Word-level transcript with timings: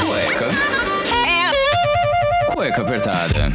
Cueca. 0.00 0.48
Cueca 2.46 2.82
apertada. 2.82 3.52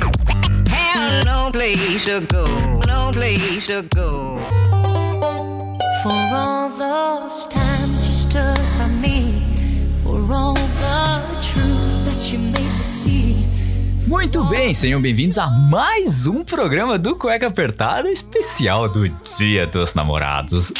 no 1.25 1.51
place 1.51 2.05
to 2.05 2.21
go, 2.21 2.45
no 2.85 3.11
place 3.11 3.65
to 3.65 3.81
go. 3.95 4.39
For 6.03 6.13
all 6.33 6.69
those 6.69 7.47
times 7.47 8.05
you 8.05 8.13
stood 8.13 8.61
by 8.77 8.87
me, 8.87 9.41
for 10.03 10.19
all 10.31 10.53
the 10.53 11.21
truth 11.41 12.05
that 12.05 12.31
you 12.31 12.39
made 12.39 12.61
me 12.61 12.83
see. 12.83 13.35
Muito 14.05 14.43
bem, 14.45 14.73
sejam 14.73 15.01
bem-vindos 15.01 15.37
a 15.37 15.49
mais 15.49 16.27
um 16.27 16.43
programa 16.43 16.97
do 16.99 17.15
Cueca 17.15 17.47
Apertada 17.47 18.09
especial 18.11 18.87
do 18.87 19.09
Dia 19.09 19.65
dos 19.65 19.95
Namorados. 19.95 20.71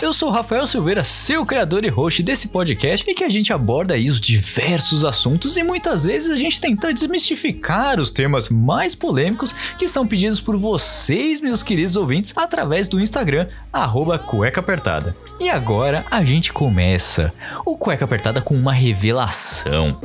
Eu 0.00 0.12
sou 0.12 0.30
Rafael 0.30 0.66
Silveira, 0.66 1.04
seu 1.04 1.46
criador 1.46 1.84
e 1.84 1.88
host 1.88 2.22
desse 2.22 2.48
podcast, 2.48 3.08
e 3.08 3.14
que 3.14 3.24
a 3.24 3.28
gente 3.28 3.52
aborda 3.52 3.94
aí 3.94 4.10
os 4.10 4.20
diversos 4.20 5.04
assuntos 5.04 5.56
e 5.56 5.62
muitas 5.62 6.04
vezes 6.04 6.30
a 6.30 6.36
gente 6.36 6.60
tenta 6.60 6.92
desmistificar 6.92 8.00
os 8.00 8.10
temas 8.10 8.48
mais 8.48 8.94
polêmicos 8.94 9.54
que 9.78 9.88
são 9.88 10.06
pedidos 10.06 10.40
por 10.40 10.56
vocês, 10.56 11.40
meus 11.40 11.62
queridos 11.62 11.96
ouvintes, 11.96 12.32
através 12.36 12.88
do 12.88 13.00
Instagram, 13.00 13.46
arroba 13.72 14.18
Cueca 14.18 14.60
Apertada. 14.60 15.16
E 15.40 15.48
agora 15.48 16.04
a 16.10 16.24
gente 16.24 16.52
começa 16.52 17.32
o 17.64 17.76
Cueca 17.76 18.04
Apertada 18.04 18.40
com 18.40 18.54
uma 18.54 18.72
revelação. 18.72 19.98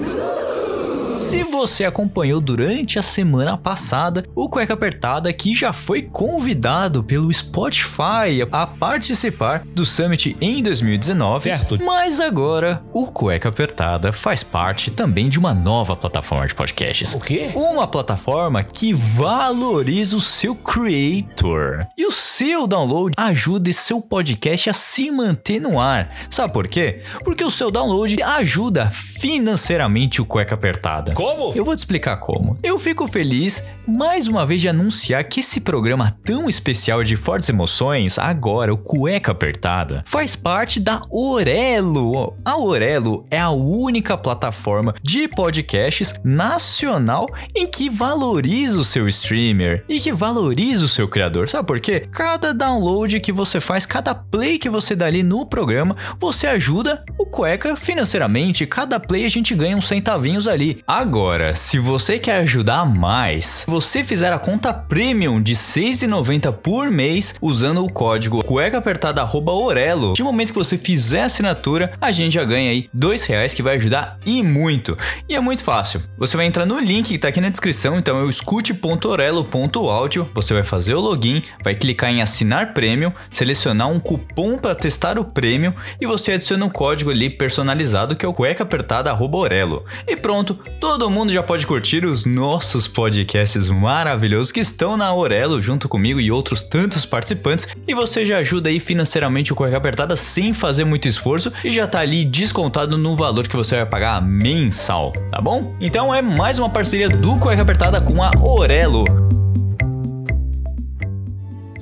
Se 1.20 1.44
você 1.44 1.84
acompanhou 1.84 2.39
durante 2.39 2.99
a 2.99 3.02
semana 3.02 3.58
passada, 3.58 4.23
o 4.35 4.48
Cueca 4.48 4.75
Apertada 4.75 5.34
que 5.34 5.53
já 5.53 5.73
foi 5.73 6.03
convidado 6.03 7.03
pelo 7.03 7.34
Spotify 7.34 8.48
a 8.52 8.67
participar 8.67 9.63
do 9.66 9.85
Summit 9.85 10.38
em 10.39 10.61
2019. 10.61 11.49
Certo. 11.49 11.80
Mas 11.83 12.19
agora, 12.19 12.83
o 12.94 13.08
Cueca 13.08 13.50
Apertada 13.50 14.14
faz 14.14 14.44
parte 14.44 14.91
também 14.91 15.28
de 15.28 15.39
uma 15.39 15.53
nova 15.53 15.95
plataforma 15.95 16.47
de 16.47 16.53
podcasts. 16.53 17.14
O 17.16 17.19
quê? 17.19 17.50
Uma 17.56 17.88
plataforma 17.88 18.63
que 18.63 18.94
valoriza 18.94 20.16
o 20.16 20.22
seu 20.22 20.56
creator. 20.56 21.88
E 21.97 22.06
o 22.06 22.11
seu 22.11 22.67
download 22.67 23.13
ajuda 23.17 23.69
esse 23.69 23.81
seu 23.81 24.02
podcast 24.02 24.69
a 24.69 24.73
se 24.73 25.09
manter 25.09 25.59
no 25.59 25.80
ar. 25.80 26.16
Sabe 26.30 26.53
por 26.53 26.67
quê? 26.67 27.02
Porque 27.23 27.44
o 27.44 27.52
seu 27.52 27.72
download 27.72 28.22
ajuda 28.22 28.91
financeiramente 28.91 30.22
o 30.22 30.25
Cueca 30.25 30.56
Apertada. 30.56 31.06
Como? 31.13 31.53
Eu 31.55 31.66
vou 31.66 31.75
te 31.75 31.80
explicar 31.80 32.17
como. 32.17 32.58
Eu 32.63 32.77
fico 32.80 33.08
feliz 33.08 33.63
mais 33.88 34.27
uma 34.27 34.45
vez 34.45 34.59
de 34.59 34.67
anunciar 34.67 35.23
que 35.23 35.39
esse 35.39 35.61
programa 35.61 36.13
tão 36.25 36.50
especial 36.50 37.03
de 37.03 37.16
fortes 37.16 37.47
emoções, 37.47 38.19
agora 38.19 38.73
o 38.73 38.77
Cueca 38.77 39.31
Apertada, 39.31 40.03
faz 40.05 40.35
parte 40.35 40.80
da 40.80 41.02
Orelo. 41.09 42.35
A 42.44 42.58
Orelo 42.58 43.23
é 43.31 43.39
a 43.39 43.50
única 43.50 44.17
plataforma 44.17 44.94
de 45.02 45.28
podcasts 45.30 46.13
nacional 46.23 47.28
em 47.55 47.66
que 47.66 47.89
valoriza 47.89 48.80
o 48.80 48.85
seu 48.85 49.08
streamer 49.08 49.85
e 49.88 50.02
que 50.02 50.11
valoriza 50.11 50.83
o 50.83 50.89
seu 50.89 51.08
criador. 51.08 51.47
Sabe 51.47 51.66
por 51.66 51.80
quê? 51.80 52.08
Cada 52.11 52.53
download 52.53 53.19
que 53.22 53.31
você 53.31 53.61
faz, 53.61 53.85
cada 53.85 54.13
play 54.13 54.59
que 54.59 54.69
você 54.69 54.95
dá 54.95 55.05
ali 55.05 55.23
no 55.23 55.45
programa, 55.45 55.95
você 56.19 56.47
ajuda 56.47 57.05
o 57.17 57.25
Cueca 57.25 57.75
financeiramente. 57.75 58.66
Cada 58.66 59.00
play 59.00 59.25
a 59.25 59.30
gente 59.30 59.55
ganha 59.55 59.78
uns 59.78 59.88
centavinhos 59.88 60.47
ali. 60.47 60.81
Agora, 61.00 61.53
se 61.53 61.78
você 61.78 62.17
quer 62.17 62.38
ajudar 62.38 62.84
mais, 62.84 63.64
você 63.67 64.03
fizer 64.03 64.34
a 64.34 64.40
conta 64.40 64.73
premium 64.73 65.40
de 65.40 65.53
R$ 65.53 65.59
6,90 65.59 66.52
por 66.52 66.90
mês 66.90 67.36
usando 67.40 67.86
o 67.86 67.92
código 67.92 68.44
cuecaApertada@orelo. 68.44 70.14
De 70.14 70.23
momento 70.23 70.52
que 70.52 70.58
você 70.58 70.75
fizer 70.75 71.22
a 71.22 71.25
assinatura, 71.25 71.94
a 72.02 72.12
gente 72.12 72.34
já 72.34 72.44
ganha 72.44 72.72
aí 72.72 72.90
dois 72.92 73.23
reais 73.28 73.53
que 73.53 73.62
vai 73.62 73.75
ajudar 73.75 74.18
e 74.25 74.42
muito. 74.42 74.98
E 75.30 75.36
é 75.36 75.40
muito 75.40 75.63
fácil. 75.63 76.02
Você 76.18 76.36
vai 76.36 76.47
entrar 76.47 76.66
no 76.66 76.80
link 76.80 77.09
que 77.09 77.19
tá 77.19 77.28
aqui 77.28 77.40
na 77.40 77.50
descrição, 77.50 78.00
então 78.00 78.18
é 78.18 78.24
o 78.24 78.30
escute.orelo.audio. 78.31 80.25
Você 80.34 80.56
vai 80.56 80.63
fazer 80.63 80.96
o 80.96 81.00
login, 81.00 81.44
vai 81.63 81.75
clicar 81.75 82.09
em 82.09 82.24
assinar 82.24 82.74
premium, 82.74 83.13
selecionar 83.30 83.88
um 83.88 84.00
cupom 84.00 84.57
para 84.57 84.74
testar 84.74 85.19
o 85.19 85.25
prêmio 85.25 85.75
e 86.02 86.07
você 86.07 86.31
adiciona 86.31 86.66
um 86.66 86.72
código 86.72 87.12
ali 87.12 87.30
personalizado 87.30 88.16
que 88.16 88.25
é 88.25 88.28
o 88.28 88.34
cuecaApertada@orelo. 88.34 89.86
E 90.07 90.18
pronto, 90.18 90.57
todo 90.88 91.09
mundo 91.09 91.34
já 91.34 91.44
pode 91.44 91.68
curtir 91.68 92.06
os 92.06 92.25
nossos 92.25 92.88
podcasts 92.88 93.68
maravilhosos 93.68 94.53
que 94.53 94.62
estão 94.62 94.96
na 94.96 95.14
Orelo 95.14 95.62
junto 95.62 95.90
comigo 95.90 96.18
e 96.18 96.31
outros 96.31 96.64
tantos 96.64 97.06
participantes. 97.06 97.68
E 97.86 97.94
você 97.94 98.25
já 98.25 98.38
ajuda 98.38 98.70
aí 98.70 98.80
financeiramente 98.80 99.52
o 99.52 99.56
Cueca 99.56 99.75
Apertada 99.75 100.16
sem 100.16 100.53
fazer 100.53 100.86
muito 100.86 101.06
esforço 101.06 101.52
e 101.62 101.74
já 101.74 101.86
tá 101.86 102.00
ali 102.00 102.24
descontado 102.24 102.98
no 102.98 103.18
valor 103.18 103.50
que 103.50 103.56
você 103.58 103.75
vai 103.75 103.86
pagar 103.86 104.22
mensal, 104.22 105.12
tá 105.30 105.42
bom? 105.42 105.75
Então 105.81 106.16
é 106.16 106.22
mais 106.22 106.58
uma 106.58 106.70
parceria 106.70 107.09
do 107.09 107.38
Cueca 107.38 107.64
Apertada 107.64 108.00
com 108.00 108.24
a 108.24 108.31
Orelo. 108.40 109.04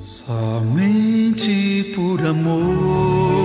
Somente 0.00 1.92
por 1.94 2.26
amor. 2.26 3.35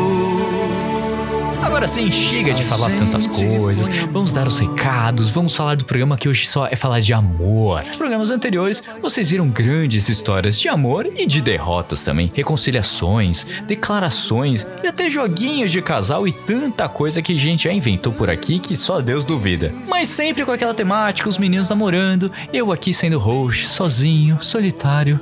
Agora 1.72 1.88
sim, 1.88 2.12
chega 2.12 2.54
de 2.54 2.66
falar 2.66 2.92
tantas 2.98 3.26
coisas. 3.26 3.88
Vamos 4.12 4.34
dar 4.34 4.46
os 4.46 4.60
recados, 4.60 5.30
vamos 5.30 5.56
falar 5.56 5.76
do 5.76 5.86
programa 5.86 6.18
que 6.18 6.28
hoje 6.28 6.46
só 6.46 6.68
é 6.68 6.76
falar 6.76 7.00
de 7.00 7.14
amor. 7.14 7.82
Nos 7.86 7.96
programas 7.96 8.30
anteriores, 8.30 8.84
vocês 9.02 9.30
viram 9.30 9.48
grandes 9.48 10.10
histórias 10.10 10.60
de 10.60 10.68
amor 10.68 11.08
e 11.18 11.26
de 11.26 11.42
derrotas 11.42 12.04
também, 12.04 12.30
reconciliações, 12.36 13.46
declarações 13.66 14.68
e 14.84 14.88
até 14.88 15.10
joguinhos 15.10 15.72
de 15.72 15.82
casal 15.82 16.28
e 16.28 16.34
tanta 16.34 16.90
coisa 16.90 17.22
que 17.22 17.34
a 17.34 17.40
gente 17.40 17.64
já 17.64 17.72
inventou 17.72 18.12
por 18.12 18.30
aqui 18.30 18.60
que 18.60 18.76
só 18.76 19.00
Deus 19.00 19.24
duvida. 19.24 19.74
Mas 19.88 20.10
sempre 20.10 20.44
com 20.44 20.52
aquela 20.52 20.74
temática, 20.74 21.30
os 21.30 21.38
meninos 21.38 21.70
namorando, 21.70 22.30
eu 22.52 22.74
aqui 22.74 22.94
sendo 22.94 23.18
host, 23.18 23.70
sozinho, 23.70 24.42
solitário, 24.42 25.22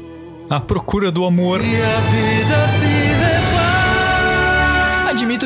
à 0.50 0.59
procura 0.59 1.12
do 1.12 1.26
amor. 1.26 1.62
E 1.62 1.80
a 1.80 2.00
vida 2.00 2.68
se 2.70 2.89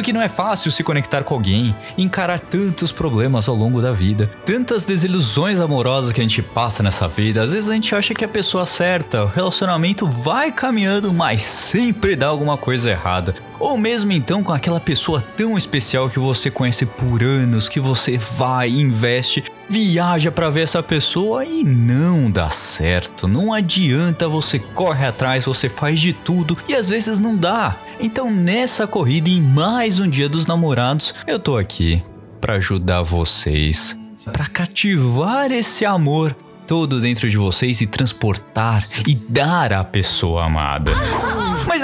que 0.04 0.14
não 0.14 0.22
é 0.22 0.30
fácil 0.30 0.72
se 0.72 0.84
conectar 0.84 1.24
com 1.24 1.34
alguém, 1.34 1.76
encarar 1.98 2.40
tantos 2.40 2.92
problemas 2.92 3.48
ao 3.48 3.56
longo 3.56 3.82
da 3.82 3.92
vida, 3.92 4.30
tantas 4.46 4.86
desilusões 4.86 5.60
amorosas 5.60 6.12
que 6.12 6.20
a 6.20 6.24
gente 6.24 6.42
passa 6.42 6.84
nessa 6.84 7.08
vida. 7.08 7.42
Às 7.42 7.54
vezes 7.54 7.70
a 7.70 7.74
gente 7.74 7.96
acha 7.96 8.14
que 8.14 8.26
a 8.26 8.28
pessoa 8.28 8.66
certa, 8.66 9.24
o 9.24 9.28
relacionamento 9.28 10.06
vai 10.06 10.52
caminhando, 10.52 11.14
mas 11.14 11.42
sempre 11.42 12.16
dá 12.16 12.28
alguma 12.28 12.58
coisa 12.58 12.92
errada. 12.92 13.34
Ou 13.60 13.78
mesmo 13.78 14.12
então 14.12 14.44
com 14.44 14.52
aquela 14.52 14.80
pessoa 14.80 15.22
tão 15.22 15.58
especial 15.58 16.10
que 16.10 16.20
você 16.20 16.52
conhece 16.52 16.86
por 16.86 17.24
anos, 17.24 17.70
que 17.70 17.80
você 17.80 18.18
vai, 18.18 18.70
investe, 18.70 19.44
viaja 19.74 20.32
pra 20.32 20.52
ver 20.52 20.62
essa 20.62 20.84
pessoa 20.84 21.44
e 21.44 21.64
não 21.64 22.30
dá 22.30 22.48
certo. 22.48 23.28
Não 23.28 23.52
adianta, 23.52 24.28
você 24.28 24.60
corre 24.60 25.04
atrás, 25.04 25.46
você 25.46 25.68
faz 25.68 26.00
de 26.00 26.14
tudo 26.14 26.56
e 26.68 26.76
às 26.76 26.90
vezes 26.90 27.20
não 27.20 27.36
dá. 27.36 27.76
Então 28.00 28.30
nessa 28.30 28.86
corrida 28.86 29.30
em 29.30 29.42
mais 29.42 30.00
um 30.00 30.08
dia 30.08 30.30
dos 30.30 30.46
namorados, 30.46 31.16
eu 31.26 31.40
tô 31.40 31.58
aqui 31.58 32.04
pra 32.40 32.58
ajudar 32.58 33.02
vocês, 33.02 33.98
pra 34.32 34.46
cativar 34.46 35.52
esse 35.52 35.84
amor 35.86 36.36
todo 36.68 37.02
dentro 37.02 37.28
de 37.28 37.36
vocês 37.36 37.82
e 37.82 37.88
transportar 37.88 38.88
e 39.08 39.16
dar 39.16 39.74
à 39.74 39.84
pessoa 39.84 40.46
amada. 40.46 40.92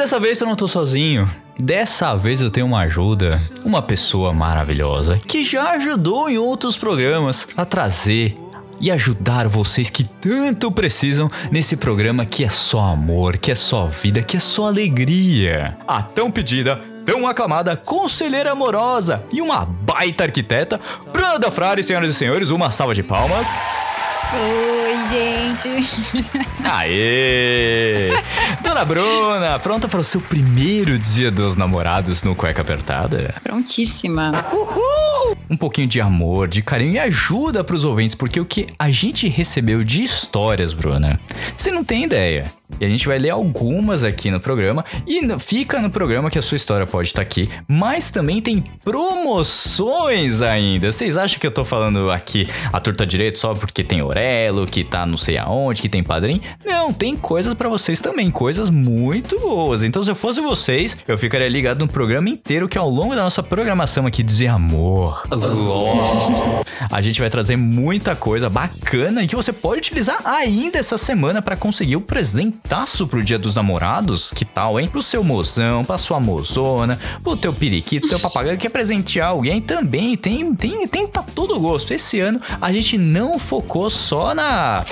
Dessa 0.10 0.20
vez 0.20 0.42
eu 0.42 0.48
não 0.48 0.56
tô 0.56 0.68
sozinho. 0.68 1.30
Dessa 1.60 2.16
vez 2.16 2.42
eu 2.42 2.50
tenho 2.50 2.66
uma 2.66 2.80
ajuda, 2.80 3.40
uma 3.64 3.80
pessoa 3.80 4.34
maravilhosa 4.34 5.22
que 5.28 5.44
já 5.44 5.74
ajudou 5.74 6.28
em 6.28 6.36
outros 6.36 6.76
programas 6.76 7.48
a 7.56 7.64
trazer 7.64 8.36
e 8.82 8.90
ajudar 8.90 9.48
vocês 9.48 9.92
que 9.92 10.04
tanto 10.04 10.72
precisam 10.72 11.30
nesse 11.52 11.78
programa 11.78 12.26
que 12.26 12.44
é 12.44 12.50
só 12.50 12.80
amor, 12.80 13.38
que 13.38 13.52
é 13.52 13.56
só 13.56 13.86
vida, 13.86 14.24
que 14.24 14.38
é 14.38 14.40
só 14.40 14.70
alegria. 14.70 15.78
A 15.88 16.02
tão 16.02 16.32
pedida, 16.32 16.82
tão 17.06 17.28
aclamada 17.28 17.78
conselheira 17.78 18.54
amorosa 18.54 19.24
e 19.32 19.44
uma 19.44 19.64
baita 19.64 20.24
arquiteta, 20.24 20.82
Branda 21.14 21.52
Frare, 21.52 21.84
senhoras 21.84 22.10
e 22.10 22.16
senhores, 22.16 22.50
uma 22.50 22.72
salva 22.72 22.96
de 22.96 23.04
palmas. 23.04 23.89
Oi, 24.32 24.94
gente. 25.10 25.90
Aê! 26.64 28.12
Dona 28.62 28.86
Bruna, 28.86 29.58
pronta 29.58 29.88
para 29.88 30.00
o 30.00 30.04
seu 30.04 30.22
primeiro 30.22 31.00
dia 31.00 31.32
dos 31.32 31.56
namorados 31.56 32.22
no 32.22 32.36
Cueca 32.36 32.62
Apertada? 32.62 33.34
Prontíssima. 33.42 34.32
Um 35.50 35.58
pouquinho 35.58 35.88
de 35.88 36.00
amor, 36.00 36.48
de 36.48 36.62
carinho 36.62 36.92
e 36.92 37.00
ajuda 37.00 37.64
pros 37.64 37.84
ouvintes, 37.84 38.14
porque 38.14 38.40
o 38.40 38.46
que 38.46 38.68
a 38.78 38.92
gente 38.92 39.28
recebeu 39.28 39.84
de 39.84 40.04
histórias, 40.04 40.74
Bruna, 40.74 41.20
você 41.58 41.72
não 41.72 41.84
tem 41.84 42.04
ideia. 42.04 42.46
E 42.80 42.86
a 42.86 42.88
gente 42.88 43.08
vai 43.08 43.18
ler 43.18 43.32
algumas 43.32 44.04
aqui 44.04 44.30
no 44.30 44.40
programa. 44.40 44.86
E 45.08 45.22
fica 45.40 45.80
no 45.80 45.90
programa 45.90 46.30
que 46.30 46.38
a 46.38 46.42
sua 46.42 46.56
história 46.56 46.86
pode 46.86 47.10
estar 47.10 47.22
aqui. 47.22 47.50
Mas 47.68 48.10
também 48.10 48.42
tem 48.42 48.64
promoções 48.84 50.42
ainda. 50.42 50.92
Vocês 50.92 51.18
acham 51.18 51.40
que 51.40 51.48
eu 51.48 51.52
tô 51.52 51.66
falando 51.66 52.12
aqui 52.12 52.48
a 52.72 52.80
torta 52.80 53.06
direito 53.06 53.40
só 53.40 53.54
porque 53.54 53.84
tem 53.84 54.02
Que 54.72 54.84
tá 54.84 55.06
não 55.06 55.18
sei 55.18 55.38
aonde, 55.38 55.82
que 55.82 55.90
tem 55.90 56.04
padrinho? 56.04 56.42
Não, 56.66 56.94
tem 56.94 57.16
coisas 57.16 57.54
pra 57.54 57.68
vocês 57.70 58.00
também. 58.00 58.30
Coisas 58.30 58.70
muito 58.70 59.40
boas. 59.40 59.84
Então, 59.84 60.04
se 60.04 60.12
eu 60.12 60.16
fosse 60.16 60.40
vocês, 60.42 60.98
eu 61.08 61.18
ficaria 61.18 61.48
ligado 61.48 61.80
no 61.80 61.88
programa 61.88 62.30
inteiro 62.30 62.70
que 62.70 62.78
ao 62.78 62.90
longo 62.90 63.16
da 63.16 63.24
nossa 63.24 63.42
programação 63.42 64.06
aqui 64.06 64.22
dizer 64.22 64.48
amor. 64.48 65.24
A 66.92 67.02
gente 67.02 67.20
vai 67.20 67.30
trazer 67.30 67.58
muita 67.58 68.16
coisa 68.16 68.50
bacana 68.50 69.24
e 69.24 69.28
que 69.28 69.36
você 69.36 69.52
pode 69.52 69.80
utilizar 69.80 70.20
ainda 70.26 70.78
essa 70.78 70.98
semana 70.98 71.42
pra 71.42 71.58
conseguir 71.58 71.96
o 71.96 72.02
presentaço 72.02 73.08
pro 73.08 73.24
Dia 73.24 73.38
dos 73.38 73.56
Namorados. 73.56 74.32
Que 74.34 74.46
tal, 74.46 74.80
hein? 74.80 74.88
Pro 74.88 75.02
seu 75.02 75.24
mozão, 75.24 75.84
pra 75.84 75.98
sua 75.98 76.20
mozona, 76.20 77.00
pro 77.24 77.36
teu 77.36 77.54
periquito, 77.54 78.08
teu 78.08 78.20
papagaio 78.20 78.58
que 78.58 78.64
quer 78.64 78.70
presentear 78.70 79.30
alguém 79.30 79.62
também. 79.62 80.16
Tem, 80.16 80.54
tem, 80.56 80.88
tem 80.88 81.08
pra 81.08 81.24
todo 81.24 81.60
gosto. 81.60 81.94
Esse 81.94 82.20
ano 82.20 82.40
a 82.62 82.72
gente 82.72 82.98
não 82.98 83.38
focou 83.38 83.90
só 84.10 84.34
na. 84.34 84.84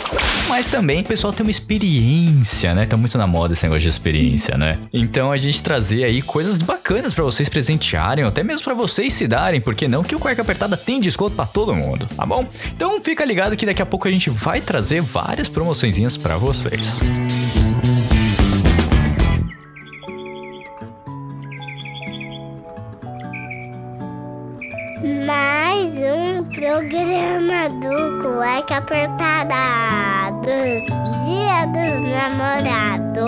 Mas 0.48 0.68
também 0.68 1.02
o 1.02 1.04
pessoal 1.04 1.34
tem 1.34 1.44
uma 1.44 1.50
experiência, 1.50 2.75
né? 2.75 2.86
Tá 2.86 2.96
muito 2.96 3.18
na 3.18 3.25
moda 3.25 3.54
esse 3.54 3.64
negócio 3.64 3.81
de 3.81 3.90
experiência, 3.90 4.56
né? 4.56 4.78
Então 4.94 5.31
a 5.31 5.38
gente 5.38 5.64
trazer 5.64 6.04
aí 6.04 6.22
coisas 6.22 6.62
bacanas 6.62 7.16
pra 7.16 7.24
vocês 7.24 7.50
presentearem, 7.50 8.24
até 8.24 8.44
mesmo 8.44 8.64
pra 8.64 8.75
vocês 8.75 9.12
se 9.12 9.28
darem, 9.28 9.60
porque 9.60 9.88
não 9.88 10.04
que 10.04 10.16
o 10.16 10.19
Cueca 10.19 10.44
Apertada 10.44 10.78
tem 10.78 11.00
desconto 11.00 11.36
pra 11.36 11.48
todo 11.48 11.74
mundo, 11.74 12.08
tá 12.16 12.28
bom? 12.28 12.46
Então 12.68 13.02
fica 13.02 13.25
ligado 13.25 13.56
que 13.56 13.66
daqui 13.66 13.81
a 13.81 13.88
pouco 13.88 14.08
a 14.08 14.12
gente 14.12 14.30
vai 14.30 14.62
trazer 14.62 15.02
várias 15.02 15.50
promoçõezinhas 15.50 16.16
pra 16.16 16.38
vocês. 16.38 17.02
Mais 25.79 25.94
um 26.00 26.44
programa 26.45 27.69
do 27.69 28.18
Cueca 28.19 28.77
Apertada 28.77 30.31
do 30.41 30.47
Dia 31.24 31.68
dos 31.68 32.01
Namorados. 32.09 33.27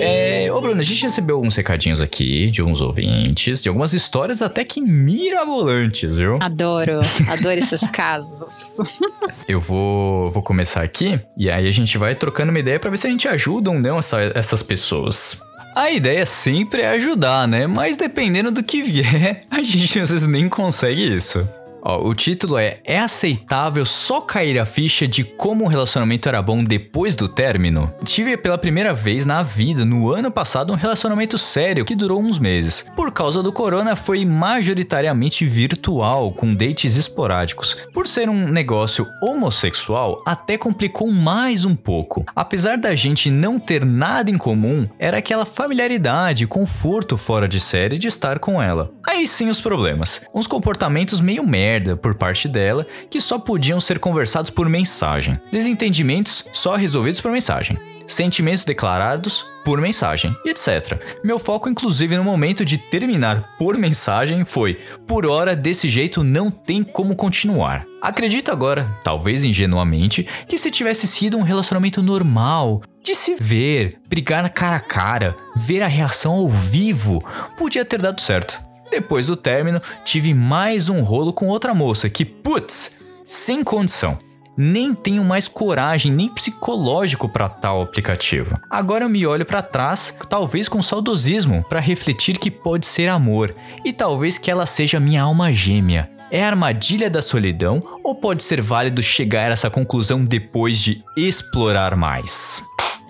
É, 0.00 0.50
ô 0.52 0.60
Bruno, 0.60 0.80
a 0.80 0.82
gente 0.82 1.00
recebeu 1.04 1.36
alguns 1.36 1.54
recadinhos 1.54 2.00
aqui 2.00 2.50
de 2.50 2.60
uns 2.60 2.80
ouvintes, 2.80 3.62
de 3.62 3.68
algumas 3.68 3.92
histórias 3.94 4.42
até 4.42 4.64
que 4.64 4.80
mirabolantes, 4.80 6.16
viu? 6.16 6.38
Adoro, 6.40 6.98
adoro 7.30 7.60
esses 7.60 7.86
casos. 7.86 8.78
Eu 9.46 9.60
vou, 9.60 10.28
vou 10.32 10.42
começar 10.42 10.82
aqui 10.82 11.20
e 11.36 11.48
aí 11.48 11.68
a 11.68 11.70
gente 11.70 11.96
vai 11.96 12.16
trocando 12.16 12.50
uma 12.50 12.58
ideia 12.58 12.80
pra 12.80 12.90
ver 12.90 12.96
se 12.96 13.06
a 13.06 13.10
gente 13.10 13.28
ajuda 13.28 13.70
ou 13.70 13.78
não 13.78 14.00
essa- 14.00 14.32
essas 14.34 14.60
pessoas. 14.62 15.40
A 15.74 15.90
ideia 15.90 16.26
sempre 16.26 16.82
é 16.82 16.88
ajudar, 16.90 17.48
né? 17.48 17.66
Mas 17.66 17.96
dependendo 17.96 18.50
do 18.50 18.62
que 18.62 18.82
vier, 18.82 19.40
a 19.50 19.62
gente 19.62 19.98
às 19.98 20.10
vezes 20.10 20.28
nem 20.28 20.48
consegue 20.48 21.02
isso. 21.02 21.48
Ó, 21.84 22.08
o 22.08 22.14
título 22.14 22.56
é 22.56 22.78
É 22.84 23.00
aceitável 23.00 23.84
só 23.84 24.20
cair 24.20 24.56
a 24.58 24.64
ficha 24.64 25.06
de 25.08 25.24
como 25.24 25.64
um 25.64 25.68
relacionamento 25.68 26.28
era 26.28 26.40
bom 26.40 26.62
depois 26.62 27.16
do 27.16 27.28
término? 27.28 27.92
Tive 28.04 28.36
pela 28.36 28.56
primeira 28.56 28.94
vez 28.94 29.26
na 29.26 29.42
vida, 29.42 29.84
no 29.84 30.08
ano 30.10 30.30
passado, 30.30 30.72
um 30.72 30.76
relacionamento 30.76 31.36
sério 31.36 31.84
que 31.84 31.96
durou 31.96 32.22
uns 32.22 32.38
meses. 32.38 32.86
Por 32.94 33.10
causa 33.12 33.42
do 33.42 33.52
corona, 33.52 33.96
foi 33.96 34.24
majoritariamente 34.24 35.44
virtual, 35.44 36.30
com 36.30 36.54
dates 36.54 36.96
esporádicos. 36.96 37.76
Por 37.92 38.06
ser 38.06 38.28
um 38.28 38.46
negócio 38.46 39.06
homossexual, 39.20 40.22
até 40.24 40.56
complicou 40.56 41.10
mais 41.10 41.64
um 41.64 41.74
pouco. 41.74 42.24
Apesar 42.36 42.78
da 42.78 42.94
gente 42.94 43.28
não 43.28 43.58
ter 43.58 43.84
nada 43.84 44.30
em 44.30 44.36
comum, 44.36 44.88
era 45.00 45.18
aquela 45.18 45.44
familiaridade 45.44 46.46
conforto 46.46 47.16
fora 47.16 47.48
de 47.48 47.58
série 47.58 47.98
de 47.98 48.06
estar 48.06 48.38
com 48.38 48.62
ela. 48.62 48.92
Aí 49.04 49.26
sim 49.26 49.48
os 49.48 49.60
problemas. 49.60 50.22
Uns 50.32 50.46
comportamentos 50.46 51.20
meio 51.20 51.44
merda 51.44 51.71
por 52.00 52.14
parte 52.14 52.48
dela, 52.48 52.84
que 53.10 53.20
só 53.20 53.38
podiam 53.38 53.80
ser 53.80 53.98
conversados 53.98 54.50
por 54.50 54.68
mensagem. 54.68 55.40
Desentendimentos 55.50 56.44
só 56.52 56.76
resolvidos 56.76 57.20
por 57.20 57.30
mensagem. 57.30 57.78
Sentimentos 58.06 58.64
declarados 58.64 59.46
por 59.64 59.80
mensagem, 59.80 60.36
etc. 60.44 61.00
Meu 61.24 61.38
foco, 61.38 61.68
inclusive, 61.68 62.16
no 62.16 62.24
momento 62.24 62.64
de 62.64 62.76
terminar 62.76 63.56
por 63.58 63.78
mensagem 63.78 64.44
foi: 64.44 64.78
por 65.06 65.24
hora, 65.24 65.54
desse 65.54 65.88
jeito 65.88 66.22
não 66.24 66.50
tem 66.50 66.82
como 66.82 67.16
continuar. 67.16 67.86
Acredito 68.00 68.50
agora, 68.50 68.98
talvez 69.04 69.44
ingenuamente, 69.44 70.26
que 70.48 70.58
se 70.58 70.70
tivesse 70.70 71.06
sido 71.06 71.38
um 71.38 71.42
relacionamento 71.42 72.02
normal, 72.02 72.82
de 73.02 73.14
se 73.14 73.36
ver, 73.36 73.98
brigar 74.08 74.48
cara 74.52 74.76
a 74.76 74.80
cara, 74.80 75.36
ver 75.56 75.82
a 75.82 75.88
reação 75.88 76.32
ao 76.34 76.48
vivo, 76.48 77.22
podia 77.56 77.84
ter 77.84 78.00
dado 78.00 78.20
certo. 78.20 78.71
Depois 78.92 79.24
do 79.24 79.34
término, 79.34 79.80
tive 80.04 80.34
mais 80.34 80.90
um 80.90 81.00
rolo 81.00 81.32
com 81.32 81.46
outra 81.48 81.74
moça 81.74 82.10
que, 82.10 82.26
putz, 82.26 82.98
sem 83.24 83.64
condição. 83.64 84.18
Nem 84.54 84.92
tenho 84.92 85.24
mais 85.24 85.48
coragem 85.48 86.12
nem 86.12 86.28
psicológico 86.28 87.26
para 87.26 87.48
tal 87.48 87.80
aplicativo. 87.80 88.60
Agora 88.68 89.06
eu 89.06 89.08
me 89.08 89.26
olho 89.26 89.46
para 89.46 89.62
trás, 89.62 90.14
talvez 90.28 90.68
com 90.68 90.82
saudosismo, 90.82 91.64
para 91.70 91.80
refletir 91.80 92.36
que 92.36 92.50
pode 92.50 92.86
ser 92.86 93.08
amor 93.08 93.56
e 93.82 93.94
talvez 93.94 94.36
que 94.36 94.50
ela 94.50 94.66
seja 94.66 95.00
minha 95.00 95.22
alma 95.22 95.50
gêmea. 95.50 96.10
É 96.30 96.44
a 96.44 96.48
armadilha 96.48 97.08
da 97.08 97.22
solidão 97.22 97.82
ou 98.04 98.14
pode 98.14 98.42
ser 98.42 98.60
válido 98.60 99.02
chegar 99.02 99.48
a 99.48 99.54
essa 99.54 99.70
conclusão 99.70 100.22
depois 100.22 100.78
de 100.78 101.02
explorar 101.16 101.96
mais? 101.96 102.62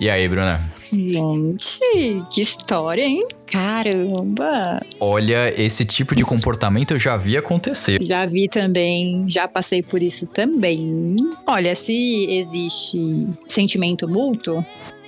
E 0.03 0.11
aí, 0.11 0.29
Bruna? 0.29 0.61
Gente, 0.93 1.79
que 2.33 2.41
história, 2.41 3.05
hein? 3.05 3.23
Caramba! 3.47 4.85
Olha, 4.99 5.55
esse 5.57 5.85
tipo 5.85 6.17
de 6.17 6.25
comportamento 6.25 6.91
eu 6.91 6.99
já 6.99 7.17
vi 7.17 7.37
acontecer. 7.37 8.03
Já 8.03 8.27
vi 8.27 8.49
também, 8.49 9.25
já 9.29 9.47
passei 9.47 9.81
por 9.81 10.03
isso 10.03 10.27
também. 10.27 11.15
Olha, 11.47 11.77
se 11.77 12.27
existe 12.29 13.29
sentimento 13.47 14.09
mútuo, 14.09 14.67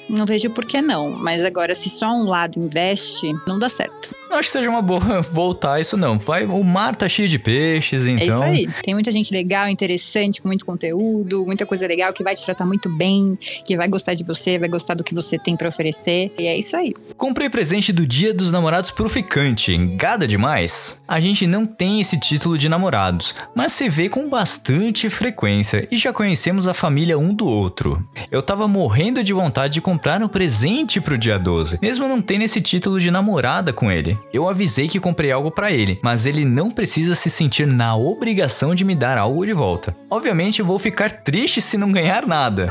não 0.09 0.27
vejo 0.27 0.51
por 0.51 0.65
que 0.65 0.81
não. 0.81 1.11
Mas 1.11 1.45
agora, 1.45 1.75
se 1.75 1.89
só 1.89 2.15
um 2.15 2.25
lado 2.25 2.59
investe, 2.59 3.33
não 3.47 3.59
dá 3.59 3.69
certo. 3.69 4.15
Não 4.29 4.39
acho 4.39 4.49
que 4.49 4.53
seja 4.53 4.69
uma 4.69 4.83
boa 4.83 5.23
voltar 5.31 5.81
isso 5.81 5.97
não. 5.97 6.19
Vai, 6.19 6.45
o 6.45 6.65
mar 6.65 6.97
tá 6.97 7.09
cheio 7.09 7.29
de 7.29 7.39
peixes, 7.39 8.07
então. 8.07 8.45
É 8.45 8.53
isso 8.55 8.69
aí. 8.69 8.83
Tem 8.83 8.95
muita 8.95 9.13
gente 9.13 9.33
legal, 9.33 9.69
interessante, 9.69 10.43
com 10.43 10.49
muito 10.49 10.67
conteúdo, 10.67 11.47
muita 11.47 11.65
coisa 11.65 11.87
legal 11.87 12.13
que 12.13 12.25
vai 12.25 12.35
te 12.35 12.45
tratar 12.45 12.67
muito 12.67 12.89
bem, 12.89 13.39
que 13.65 13.77
vai 13.77 13.89
gostar 13.89 14.15
de 14.15 14.25
você, 14.25 14.59
vai 14.59 14.69
gostar 14.69 14.95
do 14.95 15.05
que 15.05 15.15
você 15.15 15.39
tem 15.39 15.57
pra 15.57 15.69
oferecer. 15.69 16.33
E 16.39 16.47
é 16.47 16.59
isso 16.59 16.77
aí. 16.77 16.93
Comprei 17.17 17.49
presente 17.49 17.93
do 17.93 18.07
Dia 18.07 18.35
dos 18.35 18.51
Namorados 18.51 18.91
pro 18.91 19.09
ficante. 19.09 19.73
Engada 19.73 20.27
demais? 20.27 21.01
A 21.07 21.21
gente 21.21 21.47
não 21.47 21.67
tem 21.67 22.01
esse 22.01 22.19
título 22.19 22.59
de 22.59 22.69
namorados, 22.69 23.35
mas 23.55 23.73
se 23.73 23.89
vê 23.89 24.09
com 24.09 24.29
bastante 24.29 25.09
frequência 25.09 25.87
e 25.91 25.97
já 25.97 26.13
conhecemos 26.13 26.67
a 26.67 26.75
família 26.75 27.19
um 27.19 27.33
do 27.33 27.47
outro. 27.47 28.05
Eu 28.31 28.43
tava 28.43 28.67
morrendo 28.67 29.23
de 29.23 29.33
vontade 29.33 29.75
de 29.75 29.81
comprar 29.81 29.94
um 30.23 30.29
presente 30.29 31.01
pro 31.01 31.19
dia 31.19 31.39
12, 31.39 31.79
mesmo 31.81 32.09
não 32.09 32.21
tendo 32.21 32.43
esse 32.43 32.61
título 32.61 33.01
de 33.01 33.11
namorada 33.11 33.73
com 33.73 33.91
ele. 33.91 34.19
Eu 34.33 34.49
avisei 34.49 34.89
que 34.89 35.01
comprei 35.01 35.31
algo 35.31 35.51
pra 35.51 35.71
ele, 35.71 35.99
mas 36.03 36.27
ele 36.27 36.45
não 36.45 36.71
precisa 36.71 37.15
se 37.15 37.31
sentir 37.31 37.67
na 37.67 37.97
obrigação 37.97 38.75
de 38.75 38.85
me 38.85 38.95
dar 38.95 39.19
algo 39.19 39.45
de 39.45 39.53
volta. 39.53 39.97
Obviamente 40.11 40.61
eu 40.61 40.67
vou 40.67 40.79
ficar 40.79 41.11
triste 41.11 41.61
se 41.61 41.77
não 41.77 41.93
ganhar 41.93 42.27
nada. 42.27 42.69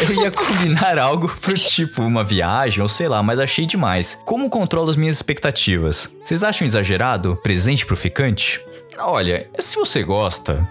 Eu 0.00 0.22
ia 0.22 0.30
combinar 0.30 0.98
algo 0.98 1.28
pro 1.40 1.54
tipo 1.54 2.02
uma 2.02 2.24
viagem 2.24 2.82
ou 2.82 2.88
sei 2.88 3.08
lá, 3.08 3.22
mas 3.22 3.38
achei 3.38 3.66
demais. 3.66 4.18
Como 4.24 4.48
controlo 4.48 4.90
as 4.90 4.96
minhas 4.96 5.16
expectativas? 5.16 6.16
Vocês 6.24 6.42
acham 6.42 6.66
exagerado 6.66 7.38
presente 7.42 7.84
pro 7.84 7.96
ficante? 7.96 8.60
Olha, 8.98 9.48
se 9.58 9.76
você 9.76 10.02
gosta, 10.02 10.66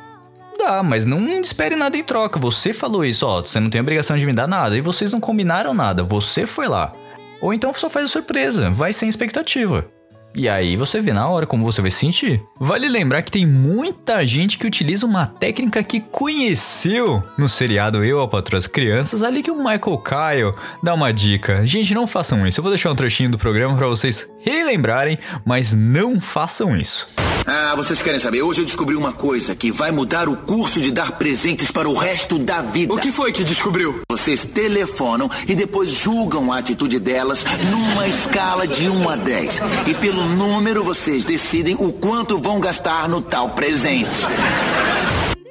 mas 0.84 1.06
não 1.06 1.28
espere 1.42 1.76
nada 1.76 1.98
em 1.98 2.04
troca. 2.04 2.40
Você 2.40 2.74
falou 2.74 3.04
isso, 3.04 3.26
ó, 3.26 3.42
você 3.42 3.60
não 3.60 3.70
tem 3.70 3.82
obrigação 3.82 4.18
de 4.18 4.26
me 4.26 4.34
dar 4.34 4.48
nada 4.48 4.78
e 4.78 4.82
vocês 4.82 5.12
não 5.12 5.20
combinaram 5.20 5.74
nada, 5.74 6.04
você 6.04 6.46
foi 6.46 6.68
lá. 6.68 6.94
Ou 7.42 7.54
então 7.54 7.74
só 7.74 7.90
faz 7.90 8.06
a 8.06 8.10
surpresa, 8.10 8.70
vai 8.70 8.94
sem 8.94 9.10
expectativa. 9.10 9.90
E 10.36 10.48
aí 10.48 10.76
você 10.76 11.02
vê 11.02 11.12
na 11.12 11.28
hora 11.28 11.48
como 11.48 11.64
você 11.64 11.82
vai 11.82 11.90
se 11.90 11.98
sentir. 11.98 12.44
Vale 12.60 12.88
lembrar 12.88 13.24
que 13.24 13.32
tem 13.32 13.46
muita 13.46 14.26
gente 14.26 14.60
que 14.60 14.68
utiliza 14.68 15.06
uma 15.06 15.26
técnica 15.26 15.82
que 15.84 16.00
conheceu 16.00 17.24
no 17.38 17.50
seriado 17.50 18.04
Eu, 18.04 18.22
a 18.22 18.30
as 18.56 18.68
Crianças, 18.68 19.24
ali 19.24 19.42
que 19.42 19.50
o 19.50 19.58
Michael 19.58 19.98
Kyle 19.98 20.54
dá 20.84 20.94
uma 20.94 21.12
dica. 21.12 21.66
Gente, 21.66 21.96
não 21.96 22.06
façam 22.06 22.46
isso. 22.46 22.60
Eu 22.60 22.64
vou 22.64 22.72
deixar 22.72 22.92
um 22.92 22.96
trechinho 22.96 23.32
do 23.32 23.38
programa 23.38 23.76
para 23.76 23.88
vocês 23.88 24.32
relembrarem, 24.40 25.18
mas 25.44 25.74
não 25.74 26.22
façam 26.22 26.78
isso. 26.78 27.10
Ah, 27.52 27.74
vocês 27.76 28.00
querem 28.00 28.20
saber? 28.20 28.44
Hoje 28.44 28.62
eu 28.62 28.66
descobri 28.66 28.96
uma 28.96 29.12
coisa 29.12 29.56
que 29.56 29.72
vai 29.72 29.90
mudar 29.90 30.30
o 30.30 30.38
curso 30.38 30.80
de 30.80 30.92
dar 30.92 31.14
presentes 31.14 31.72
para 31.72 31.90
o 31.90 31.96
resto 31.96 32.38
da 32.38 32.62
vida. 32.62 32.94
O 32.94 33.00
que 33.00 33.12
foi 33.12 33.32
que 33.32 33.44
descobriu? 33.44 34.02
Vocês 34.08 34.46
telefonam 34.46 35.32
e 35.48 35.56
depois 35.56 35.90
julgam 35.90 36.54
a 36.54 36.60
atitude 36.60 37.00
delas 37.00 37.44
numa 37.72 38.08
escala 38.08 38.68
de 38.68 38.88
1 38.88 39.10
a 39.10 39.16
10. 39.16 39.62
E 39.88 39.96
pelo 39.96 40.28
número 40.28 40.84
vocês 40.84 41.26
decidem 41.26 41.76
o 41.80 41.92
quanto 41.92 42.38
vão 42.38 42.60
gastar 42.60 43.10
no 43.10 43.20
tal 43.20 43.50
presente. 43.50 44.28